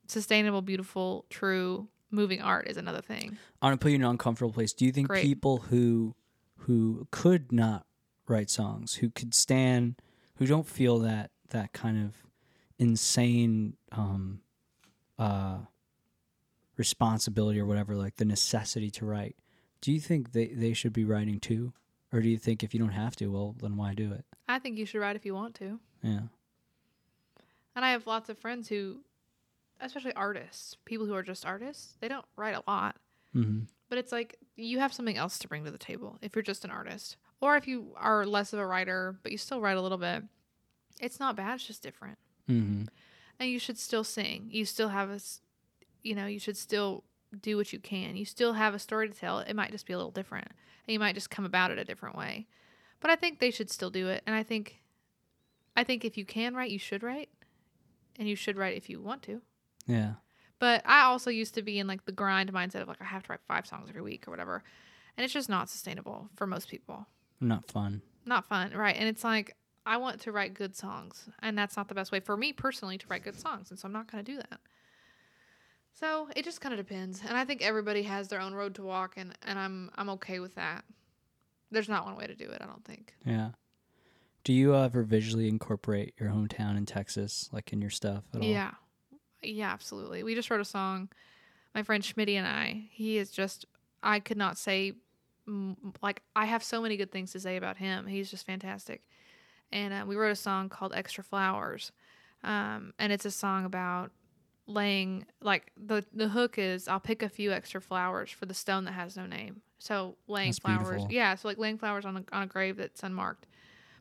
sustainable, 0.06 0.62
beautiful, 0.62 1.26
true, 1.32 1.88
moving 2.12 2.41
art 2.41 2.68
is 2.68 2.78
another 2.78 3.01
thing. 3.01 3.38
I 3.62 3.68
want 3.68 3.80
to 3.80 3.84
put 3.84 3.89
you 3.89 3.95
in 3.95 4.03
an 4.03 4.10
uncomfortable 4.10 4.53
place. 4.53 4.74
Do 4.74 4.86
you 4.86 4.91
think 4.91 5.07
Great. 5.07 5.24
people 5.24 5.57
who 5.57 6.16
who 6.64 7.07
could 7.12 7.51
not 7.51 7.86
write 8.28 8.49
songs, 8.49 8.95
who 8.95 9.10
could 9.10 9.34
stand, 9.34 9.95
who 10.36 10.45
don't 10.45 10.68
feel 10.68 10.99
that 10.99 11.32
that 11.49 11.74
kind 11.74 12.05
of 12.05 12.14
insane 12.78 13.76
um, 13.91 14.41
uh, 15.18 15.60
responsibility 16.78 17.60
or 17.60 17.66
whatever, 17.66 17.95
like 17.95 18.16
the 18.16 18.26
necessity 18.26 18.89
to 18.91 19.05
write, 19.05 19.36
do 19.82 19.91
you 19.91 19.99
think 19.99 20.32
they, 20.32 20.47
they 20.47 20.74
should 20.74 20.93
be 20.93 21.05
writing 21.05 21.39
too? 21.39 21.74
Or 22.12 22.22
do 22.22 22.30
you 22.30 22.38
think 22.38 22.64
if 22.64 22.74
you 22.74 22.80
don't 22.80 22.89
have 22.89 23.16
to, 23.18 23.28
well, 23.28 23.55
then 23.62 23.78
why 23.78 23.93
do 23.93 24.12
it? 24.14 24.26
I 24.47 24.57
think 24.60 24.78
you 24.78 24.86
should 24.86 24.99
write 24.99 25.16
if 25.16 25.26
you 25.26 25.36
want 25.36 25.55
to. 25.55 25.80
Yeah. 26.01 26.22
And 27.76 27.86
I 27.86 27.91
have 27.91 28.07
lots 28.07 28.30
of 28.30 28.38
friends 28.39 28.68
who, 28.68 29.01
especially 29.82 30.13
artists, 30.13 30.75
people 30.86 31.05
who 31.05 31.13
are 31.15 31.23
just 31.23 31.45
artists, 31.45 31.95
they 31.99 32.07
don't 32.07 32.25
write 32.36 32.55
a 32.55 32.63
lot. 32.67 32.95
hmm 33.34 33.61
But 33.89 33.97
it's 33.97 34.11
like 34.11 34.38
you 34.55 34.80
have 34.80 34.93
something 34.93 35.17
else 35.17 35.39
to 35.39 35.47
bring 35.47 35.63
to 35.65 35.71
the 35.71 35.77
table 35.77 36.17
if 36.21 36.36
you're 36.36 36.43
just 36.43 36.65
an 36.65 36.71
artist. 36.71 37.17
Or 37.41 37.55
if 37.55 37.67
you 37.67 37.93
are 37.95 38.25
less 38.25 38.51
of 38.53 38.59
a 38.59 38.65
writer, 38.65 39.17
but 39.23 39.32
you 39.32 39.38
still 39.38 39.61
write 39.61 39.77
a 39.77 39.82
little 39.82 39.97
bit. 39.97 40.23
It's 40.99 41.19
not 41.19 41.36
bad, 41.38 41.55
it's 41.55 41.67
just 41.67 41.82
different. 41.84 42.17
hmm 42.47 42.84
And 43.39 43.49
you 43.49 43.59
should 43.59 43.77
still 43.77 44.03
sing. 44.03 44.49
You 44.51 44.65
still 44.65 44.89
have 44.89 45.09
a, 45.09 45.19
you 46.03 46.15
know, 46.15 46.25
you 46.25 46.39
should 46.39 46.57
still 46.57 47.03
do 47.41 47.55
what 47.57 47.71
you 47.71 47.80
can. 47.80 48.17
You 48.17 48.25
still 48.25 48.53
have 48.53 48.73
a 48.73 48.80
story 48.80 49.07
to 49.07 49.15
tell. 49.15 49.39
It 49.39 49.53
might 49.53 49.71
just 49.71 49.86
be 49.86 49.93
a 49.93 49.97
little 49.97 50.11
different. 50.11 50.47
And 50.88 50.93
you 50.93 50.99
might 50.99 51.15
just 51.15 51.30
come 51.30 51.45
about 51.45 51.71
it 51.71 51.77
a 51.77 51.86
different 51.86 52.17
way. 52.17 52.47
But 52.99 53.11
I 53.11 53.15
think 53.15 53.39
they 53.39 53.51
should 53.51 53.69
still 53.71 53.91
do 53.91 54.07
it. 54.09 54.23
And 54.25 54.36
I 54.36 54.43
think, 54.43 54.82
I 55.77 55.84
think 55.84 56.03
if 56.03 56.17
you 56.17 56.25
can 56.25 56.55
write, 56.55 56.71
you 56.71 56.80
should 56.80 57.03
write. 57.03 57.30
And 58.17 58.27
you 58.27 58.36
should 58.36 58.57
write 58.57 58.75
if 58.75 58.89
you 58.89 58.99
want 58.99 59.21
to. 59.23 59.41
Yeah. 59.90 60.14
But 60.60 60.82
I 60.86 61.02
also 61.04 61.30
used 61.30 61.56
to 61.56 61.62
be 61.62 61.80
in 61.80 61.88
like 61.88 62.06
the 62.06 62.12
grind 62.12 62.52
mindset 62.54 62.82
of 62.82 62.88
like 62.88 63.02
I 63.02 63.06
have 63.06 63.24
to 63.24 63.32
write 63.32 63.42
five 63.48 63.66
songs 63.66 63.90
every 63.90 64.02
week 64.02 64.28
or 64.28 64.32
whatever. 64.32 64.64
And 65.18 65.24
it's 65.24 65.34
just 65.34 65.50
not 65.50 65.70
sustainable 65.70 66.30
for 66.36 66.46
most 66.46 66.70
people. 66.70 67.08
Not 67.40 67.70
fun. 67.70 68.02
Not 68.26 68.46
fun, 68.48 68.72
right? 68.74 68.96
And 68.96 69.08
it's 69.08 69.24
like 69.24 69.56
I 69.86 69.98
want 69.98 70.22
to 70.22 70.32
write 70.32 70.54
good 70.54 70.76
songs, 70.76 71.30
and 71.42 71.58
that's 71.58 71.76
not 71.76 71.88
the 71.88 71.96
best 71.96 72.12
way 72.12 72.20
for 72.20 72.38
me 72.38 72.54
personally 72.54 72.98
to 72.98 73.08
write 73.10 73.24
good 73.24 73.40
songs, 73.40 73.72
and 73.72 73.80
so 73.80 73.88
I'm 73.88 73.94
not 73.94 74.12
going 74.12 74.24
to 74.24 74.32
do 74.32 74.38
that. 74.38 74.60
So 75.94 76.28
it 76.36 76.46
just 76.46 76.62
kind 76.62 76.74
of 76.74 76.86
depends, 76.86 77.22
and 77.28 77.36
I 77.36 77.44
think 77.44 77.62
everybody 77.62 78.04
has 78.04 78.28
their 78.28 78.40
own 78.40 78.54
road 78.54 78.76
to 78.76 78.84
walk, 78.84 79.16
and 79.18 79.34
and 79.42 79.58
I'm 79.58 79.90
I'm 79.96 80.10
okay 80.12 80.40
with 80.40 80.56
that. 80.56 80.86
There's 81.72 81.90
not 81.90 82.06
one 82.06 82.18
way 82.18 82.28
to 82.28 82.36
do 82.36 82.46
it. 82.46 82.62
I 82.62 82.66
don't 82.66 82.86
think. 82.86 83.14
Yeah. 83.26 83.50
Do 84.44 84.54
you 84.54 84.76
ever 84.76 85.04
visually 85.04 85.48
incorporate 85.48 86.14
your 86.20 86.30
hometown 86.30 86.78
in 86.78 86.86
Texas, 86.86 87.50
like 87.52 87.74
in 87.74 87.82
your 87.82 87.90
stuff 87.90 88.24
at 88.34 88.42
all? 88.42 88.48
Yeah. 88.48 88.72
Yeah, 89.42 89.72
absolutely. 89.72 90.24
We 90.24 90.36
just 90.36 90.50
wrote 90.50 90.62
a 90.62 90.66
song. 90.66 91.10
My 91.76 91.84
friend 91.84 92.04
Schmitty 92.04 92.36
and 92.36 92.48
I, 92.48 92.88
he 92.92 93.18
is 93.18 93.32
just, 93.32 93.66
I 94.02 94.20
could 94.20 94.38
not 94.38 94.58
say, 94.58 94.94
like, 96.02 96.22
I 96.36 96.46
have 96.46 96.64
so 96.64 96.82
many 96.82 96.98
good 96.98 97.12
things 97.12 97.32
to 97.34 97.40
say 97.40 97.58
about 97.58 97.78
him. 97.78 98.08
He's 98.08 98.30
just 98.30 98.46
fantastic. 98.46 99.02
And 99.72 99.94
uh, 99.94 100.06
we 100.08 100.16
wrote 100.16 100.32
a 100.32 100.36
song 100.36 100.70
called 100.70 100.94
Extra 100.94 101.24
Flowers. 101.24 101.92
Um, 102.44 102.94
and 102.98 103.14
it's 103.14 103.26
a 103.26 103.32
song 103.32 103.66
about 103.66 104.12
laying, 104.68 105.26
like, 105.42 105.72
the, 105.78 106.04
the 106.14 106.28
hook 106.30 106.58
is 106.58 106.88
I'll 106.88 107.00
pick 107.00 107.22
a 107.22 107.30
few 107.30 107.52
extra 107.52 107.82
flowers 107.82 108.32
for 108.32 108.46
the 108.46 108.54
stone 108.54 108.86
that 108.86 108.94
has 108.94 109.16
no 109.16 109.26
name. 109.26 109.62
So 109.80 110.18
laying 110.28 110.50
That's 110.50 110.60
flowers. 110.60 110.88
beautiful. 110.88 111.08
Yeah. 111.12 111.36
So, 111.36 111.48
like, 111.48 111.58
laying 111.58 111.78
flowers 111.78 112.06
on 112.06 112.18
a, 112.18 112.24
on 112.36 112.44
a 112.44 112.48
grave 112.48 112.78
that's 112.78 113.04
unmarked. 113.04 113.46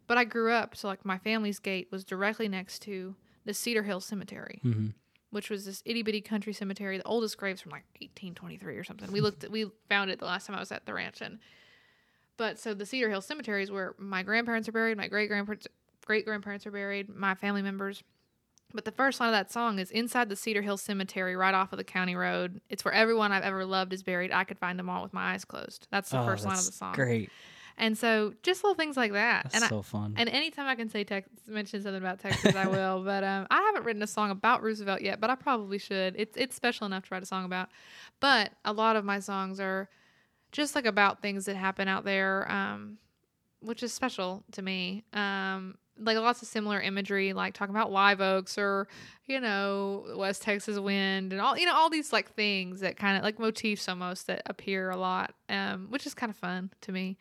But 0.06 0.18
I 0.18 0.24
grew 0.24 0.52
up, 0.52 0.74
so, 0.74 0.88
like, 0.88 1.04
my 1.04 1.18
family's 1.18 1.58
gate 1.58 1.88
was 1.90 2.02
directly 2.02 2.48
next 2.48 2.80
to 2.82 3.14
the 3.44 3.54
Cedar 3.54 3.82
Hill 3.82 4.00
Cemetery 4.00 4.60
hmm 4.62 4.88
which 5.30 5.50
was 5.50 5.64
this 5.64 5.82
itty 5.84 6.02
bitty 6.02 6.20
country 6.20 6.52
cemetery. 6.52 6.98
The 6.98 7.04
oldest 7.04 7.36
graves 7.36 7.60
from 7.60 7.72
like 7.72 7.84
1823 8.00 8.76
or 8.76 8.84
something. 8.84 9.10
We 9.12 9.20
looked, 9.20 9.48
we 9.48 9.66
found 9.88 10.10
it 10.10 10.18
the 10.18 10.26
last 10.26 10.46
time 10.46 10.56
I 10.56 10.60
was 10.60 10.72
at 10.72 10.86
the 10.86 10.94
ranch, 10.94 11.20
and 11.20 11.38
but 12.36 12.58
so 12.58 12.72
the 12.72 12.86
Cedar 12.86 13.10
Hill 13.10 13.20
Cemetery 13.20 13.62
is 13.62 13.70
where 13.70 13.94
my 13.98 14.22
grandparents 14.22 14.68
are 14.68 14.72
buried, 14.72 14.96
my 14.96 15.08
great 15.08 15.28
grandparents, 15.28 15.66
great 16.06 16.24
grandparents 16.24 16.66
are 16.66 16.70
buried, 16.70 17.08
my 17.08 17.34
family 17.34 17.62
members. 17.62 18.02
But 18.72 18.84
the 18.84 18.92
first 18.92 19.18
line 19.18 19.30
of 19.30 19.32
that 19.32 19.50
song 19.50 19.78
is 19.78 19.90
inside 19.90 20.28
the 20.28 20.36
Cedar 20.36 20.62
Hill 20.62 20.76
Cemetery, 20.76 21.34
right 21.36 21.54
off 21.54 21.72
of 21.72 21.78
the 21.78 21.84
county 21.84 22.14
road. 22.14 22.60
It's 22.68 22.84
where 22.84 22.92
everyone 22.94 23.32
I've 23.32 23.42
ever 23.42 23.64
loved 23.64 23.92
is 23.92 24.02
buried. 24.02 24.30
I 24.30 24.44
could 24.44 24.58
find 24.58 24.78
them 24.78 24.90
all 24.90 25.02
with 25.02 25.12
my 25.12 25.32
eyes 25.32 25.44
closed. 25.44 25.88
That's 25.90 26.10
the 26.10 26.20
oh, 26.20 26.26
first 26.26 26.44
line 26.44 26.58
of 26.58 26.66
the 26.66 26.72
song. 26.72 26.94
Great. 26.94 27.30
And 27.78 27.96
so 27.96 28.34
just 28.42 28.64
little 28.64 28.74
things 28.74 28.96
like 28.96 29.12
that. 29.12 29.44
That's 29.44 29.54
and 29.54 29.64
I, 29.64 29.68
so 29.68 29.82
fun. 29.82 30.14
and 30.16 30.28
anytime 30.28 30.66
I 30.66 30.74
can 30.74 30.88
say 30.88 31.04
Texas, 31.04 31.32
mention 31.46 31.80
something 31.82 32.02
about 32.02 32.18
Texas, 32.18 32.54
I 32.54 32.66
will. 32.66 33.02
But 33.08 33.24
um, 33.24 33.46
I 33.50 33.62
haven't 33.62 33.84
written 33.84 34.02
a 34.02 34.06
song 34.06 34.30
about 34.30 34.62
Roosevelt 34.62 35.00
yet, 35.00 35.20
but 35.20 35.30
I 35.30 35.36
probably 35.36 35.78
should. 35.78 36.14
It's 36.18 36.36
it's 36.36 36.54
special 36.54 36.86
enough 36.86 37.04
to 37.04 37.14
write 37.14 37.22
a 37.22 37.26
song 37.26 37.44
about. 37.44 37.68
But 38.20 38.52
a 38.64 38.72
lot 38.72 38.96
of 38.96 39.04
my 39.04 39.20
songs 39.20 39.60
are 39.60 39.88
just 40.52 40.74
like 40.74 40.84
about 40.84 41.22
things 41.22 41.44
that 41.46 41.56
happen 41.56 41.88
out 41.88 42.04
there, 42.04 42.50
um, 42.50 42.98
which 43.60 43.82
is 43.82 43.92
special 43.92 44.44
to 44.52 44.62
me. 44.62 45.04
Um, 45.12 45.76
like 46.00 46.16
lots 46.16 46.42
of 46.42 46.48
similar 46.48 46.80
imagery, 46.80 47.32
like 47.32 47.54
talking 47.54 47.74
about 47.74 47.90
live 47.90 48.20
oaks 48.20 48.58
or 48.58 48.88
you 49.26 49.40
know 49.40 50.04
West 50.16 50.42
Texas 50.42 50.78
wind 50.78 51.32
and 51.32 51.40
all 51.40 51.56
you 51.56 51.66
know 51.66 51.74
all 51.74 51.90
these 51.90 52.12
like 52.12 52.32
things 52.34 52.80
that 52.80 52.96
kind 52.96 53.16
of 53.16 53.22
like 53.22 53.38
motifs 53.38 53.88
almost 53.88 54.26
that 54.26 54.42
appear 54.46 54.90
a 54.90 54.96
lot, 54.96 55.34
um, 55.48 55.86
which 55.90 56.06
is 56.06 56.14
kind 56.14 56.30
of 56.30 56.36
fun 56.36 56.70
to 56.82 56.92
me. 56.92 57.16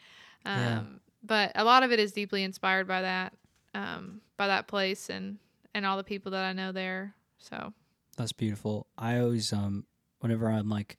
Um, 0.48 0.60
Yeah. 0.60 0.84
But 1.24 1.52
a 1.56 1.64
lot 1.64 1.84
of 1.84 1.92
it 1.92 2.00
is 2.00 2.12
deeply 2.14 2.44
inspired 2.44 2.88
by 2.88 3.02
that, 3.02 3.34
um, 3.74 4.22
by 4.38 4.48
that 4.48 4.68
place 4.68 5.10
and 5.10 5.38
and 5.74 5.86
all 5.86 5.98
the 5.98 6.04
people 6.04 6.32
that 6.32 6.44
I 6.46 6.54
know 6.54 6.72
there. 6.72 7.14
So 7.38 7.74
That's 8.18 8.32
beautiful. 8.32 8.88
I 8.98 9.20
always 9.20 9.52
um 9.54 9.86
whenever 10.20 10.48
I'm 10.50 10.70
like 10.70 10.98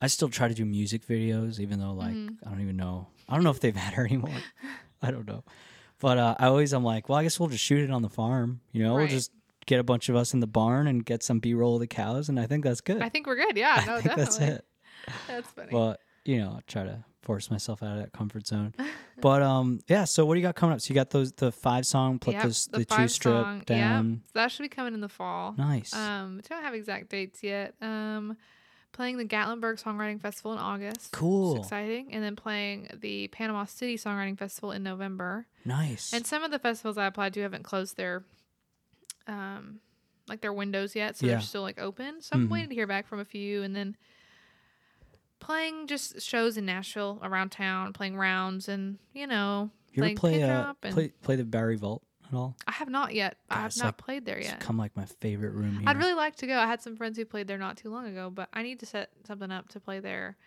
I 0.00 0.08
still 0.08 0.28
try 0.28 0.48
to 0.48 0.54
do 0.54 0.64
music 0.64 1.06
videos 1.06 1.60
even 1.60 1.78
though 1.78 1.92
like 1.92 2.14
Mhm. 2.14 2.36
I 2.46 2.50
don't 2.50 2.60
even 2.60 2.76
know. 2.76 3.08
I 3.28 3.34
don't 3.34 3.44
know 3.44 3.50
if 3.50 3.60
they 3.60 3.72
matter 3.82 4.04
anymore. 4.04 4.34
I 5.02 5.10
don't 5.10 5.26
know. 5.26 5.44
But 6.00 6.18
uh, 6.18 6.34
I 6.38 6.46
always 6.46 6.72
I'm 6.72 6.82
like, 6.84 7.08
well, 7.08 7.18
I 7.18 7.22
guess 7.22 7.38
we'll 7.38 7.48
just 7.48 7.62
shoot 7.62 7.80
it 7.84 7.90
on 7.92 8.02
the 8.02 8.08
farm, 8.08 8.60
you 8.72 8.82
know? 8.82 8.94
We'll 8.94 9.06
just 9.06 9.30
get 9.66 9.78
a 9.78 9.84
bunch 9.84 10.08
of 10.08 10.16
us 10.16 10.34
in 10.34 10.40
the 10.40 10.48
barn 10.48 10.88
and 10.88 11.04
get 11.04 11.22
some 11.22 11.38
B-roll 11.38 11.74
of 11.74 11.80
the 11.80 11.86
cows 11.86 12.28
and 12.28 12.40
I 12.40 12.46
think 12.46 12.64
that's 12.64 12.80
good. 12.80 13.00
I 13.02 13.08
think 13.08 13.26
we're 13.28 13.36
good. 13.36 13.56
Yeah, 13.56 13.74
I 13.82 13.86
no, 13.86 14.00
think 14.00 14.16
definitely. 14.16 14.16
that's 14.16 14.38
it. 14.38 14.64
That's 15.28 15.48
funny. 15.50 15.68
But, 15.70 16.00
you 16.24 16.38
know, 16.38 16.54
I 16.58 16.60
try 16.66 16.82
to 16.84 17.04
force 17.22 17.50
myself 17.50 17.82
out 17.82 17.96
of 17.96 18.02
that 18.02 18.12
comfort 18.12 18.46
zone. 18.46 18.74
But 19.20 19.40
um 19.42 19.78
yeah, 19.86 20.04
so 20.04 20.24
what 20.26 20.34
do 20.34 20.40
you 20.40 20.46
got 20.46 20.56
coming 20.56 20.74
up? 20.74 20.80
So 20.80 20.88
you 20.90 20.96
got 20.96 21.10
those 21.10 21.30
the 21.32 21.52
five 21.52 21.86
song 21.86 22.18
plus 22.18 22.34
Yep, 22.34 22.42
those 22.42 22.66
the 22.66 22.78
the, 22.78 22.84
two 22.86 23.06
strip 23.08 23.34
song, 23.44 23.56
yep. 23.58 23.66
down. 23.66 24.22
that 24.32 24.50
should 24.50 24.62
be 24.64 24.68
coming 24.68 24.94
in 24.94 25.00
the 25.00 25.08
fall. 25.08 25.54
Nice. 25.56 25.94
Um, 25.94 26.40
don't 26.48 26.62
have 26.64 26.74
exact 26.74 27.08
dates 27.10 27.40
yet. 27.42 27.74
Um, 27.80 28.36
playing 28.90 29.18
the 29.18 29.24
Gatlinburg 29.24 29.80
Songwriting 29.80 30.20
Festival 30.20 30.52
in 30.54 30.58
August. 30.58 31.12
Cool. 31.12 31.56
It's 31.58 31.66
exciting. 31.66 32.12
And 32.12 32.24
then 32.24 32.34
playing 32.34 32.88
the 33.00 33.28
Panama 33.28 33.64
City 33.66 33.96
Songwriting 33.96 34.36
Festival 34.36 34.72
in 34.72 34.82
November. 34.82 35.46
nice. 35.64 36.12
And 36.12 36.26
some 36.26 36.42
of 36.42 36.50
the 36.50 36.58
festivals 36.58 36.98
I 36.98 37.06
applied 37.06 37.32
to 37.34 37.42
haven't 37.42 37.62
closed 37.62 37.96
their 37.96 38.24
um 39.28 39.78
like 40.28 40.40
their 40.40 40.52
windows 40.52 40.96
yet, 40.96 41.16
so 41.16 41.26
Yeah. 41.26 41.32
they're 41.34 41.40
still 41.42 41.62
like 41.62 41.78
open. 41.80 42.22
So 42.22 42.30
I'm 42.34 42.48
Mhm. 42.48 42.50
waiting 42.50 42.68
to 42.70 42.74
hear 42.74 42.86
back 42.88 43.06
from 43.06 43.18
a 43.20 43.24
few 43.24 43.62
and 43.62 43.74
then 43.76 43.96
playing 45.42 45.86
just 45.86 46.20
shows 46.22 46.56
in 46.56 46.64
Nashville 46.66 47.18
around 47.22 47.50
town, 47.50 47.92
playing 47.92 48.16
rounds 48.16 48.68
and, 48.68 48.98
you 49.12 49.26
know, 49.26 49.70
you 49.92 50.02
ever 50.02 50.14
playing 50.14 50.40
play 50.40 50.42
uh 50.42 50.72
and 50.82 50.94
play 50.94 51.08
play 51.22 51.36
the 51.36 51.44
Bowery 51.44 51.76
Vault? 51.76 52.02
at 52.28 52.34
all? 52.34 52.56
I 52.66 52.72
have 52.72 52.88
not 52.88 53.12
yet. 53.14 53.36
I 53.50 53.60
have 53.60 53.76
not 53.76 53.84
like- 53.84 53.96
played 53.98 54.24
there 54.24 54.38
It's 54.38 54.48
yet. 54.48 54.60
become 54.60 54.78
like 54.78 54.96
my 54.96 55.04
favorite 55.04 55.52
room 55.52 55.74
here. 55.80 55.82
I'd 55.86 55.98
really 55.98 56.14
like 56.14 56.36
to 56.36 56.46
go. 56.46 56.56
I 56.58 56.66
had 56.66 56.80
some 56.80 56.96
friends 56.96 57.18
who 57.18 57.26
played 57.26 57.46
there 57.46 57.58
not 57.58 57.76
too 57.76 57.90
long 57.90 58.06
ago, 58.06 58.30
but 58.30 58.48
I 58.54 58.62
need 58.62 58.80
to 58.80 58.86
set 58.86 59.10
something 59.26 59.50
up 59.52 59.68
to 59.70 59.80
play 59.80 60.00
there. 60.00 60.38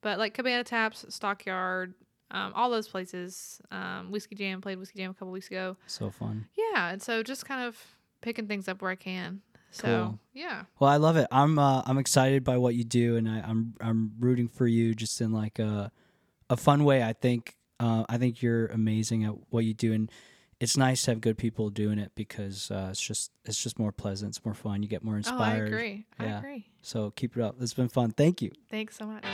But 0.00 0.18
like 0.18 0.34
Cabana 0.34 0.64
Taps, 0.64 1.04
Stockyard, 1.10 1.94
um, 2.32 2.52
all 2.56 2.70
those 2.70 2.88
places. 2.88 3.60
Um, 3.70 4.10
Whiskey 4.10 4.34
Jam 4.34 4.60
played 4.60 4.78
Whiskey 4.78 4.98
Jam 4.98 5.10
a 5.12 5.14
couple 5.14 5.30
weeks 5.30 5.46
ago. 5.46 5.76
so 5.86 6.10
fun. 6.10 6.46
Yeah, 6.56 6.88
and 6.90 7.00
so 7.00 7.22
just 7.22 7.46
kind 7.46 7.62
of 7.66 7.76
picking 8.20 8.48
things 8.48 8.66
up 8.68 8.82
where 8.82 8.90
I 8.90 8.96
can. 8.96 9.40
So 9.70 9.86
Cool. 9.86 10.18
yeah, 10.32 10.64
Well, 10.80 10.90
I 10.90 10.96
love 10.96 11.16
it. 11.16 11.26
I'm 11.30 11.58
uh, 11.58 11.82
I'm 11.86 11.98
excited 11.98 12.42
by 12.44 12.56
what 12.58 12.74
you 12.74 12.84
do, 12.84 13.16
and 13.16 13.28
I, 13.28 13.40
I'm 13.40 13.74
I'm 13.80 14.12
rooting 14.18 14.48
for 14.48 14.66
you 14.66 14.94
just 14.94 15.20
in 15.20 15.32
like 15.32 15.58
a 15.58 15.92
a 16.50 16.56
fun 16.56 16.84
way. 16.84 17.02
I 17.02 17.12
think 17.12 17.56
uh, 17.78 18.04
I 18.08 18.18
think 18.18 18.42
you're 18.42 18.66
amazing 18.66 19.24
at 19.24 19.34
what 19.50 19.64
you 19.64 19.74
do, 19.74 19.92
and 19.92 20.10
it's 20.58 20.76
nice 20.76 21.02
to 21.04 21.12
have 21.12 21.20
good 21.20 21.38
people 21.38 21.70
doing 21.70 21.98
it 21.98 22.12
because 22.14 22.70
uh, 22.70 22.88
it's 22.90 23.00
just 23.00 23.30
it's 23.44 23.62
just 23.62 23.78
more 23.78 23.92
pleasant, 23.92 24.30
it's 24.36 24.44
more 24.44 24.54
fun. 24.54 24.82
You 24.82 24.88
get 24.88 25.04
more 25.04 25.14
oh, 25.14 25.16
I 25.16 25.18
inspired. 25.18 25.66
agree. 25.68 26.06
I 26.18 26.24
agree. 26.24 26.66
So 26.82 27.10
keep 27.10 27.36
it 27.36 27.42
up. 27.42 27.56
It's 27.60 27.74
been 27.74 27.88
fun. 27.88 28.10
Thank 28.12 28.40
you. 28.42 28.50
Thanks 28.70 28.96
so 28.96 29.06
much. 29.06 29.24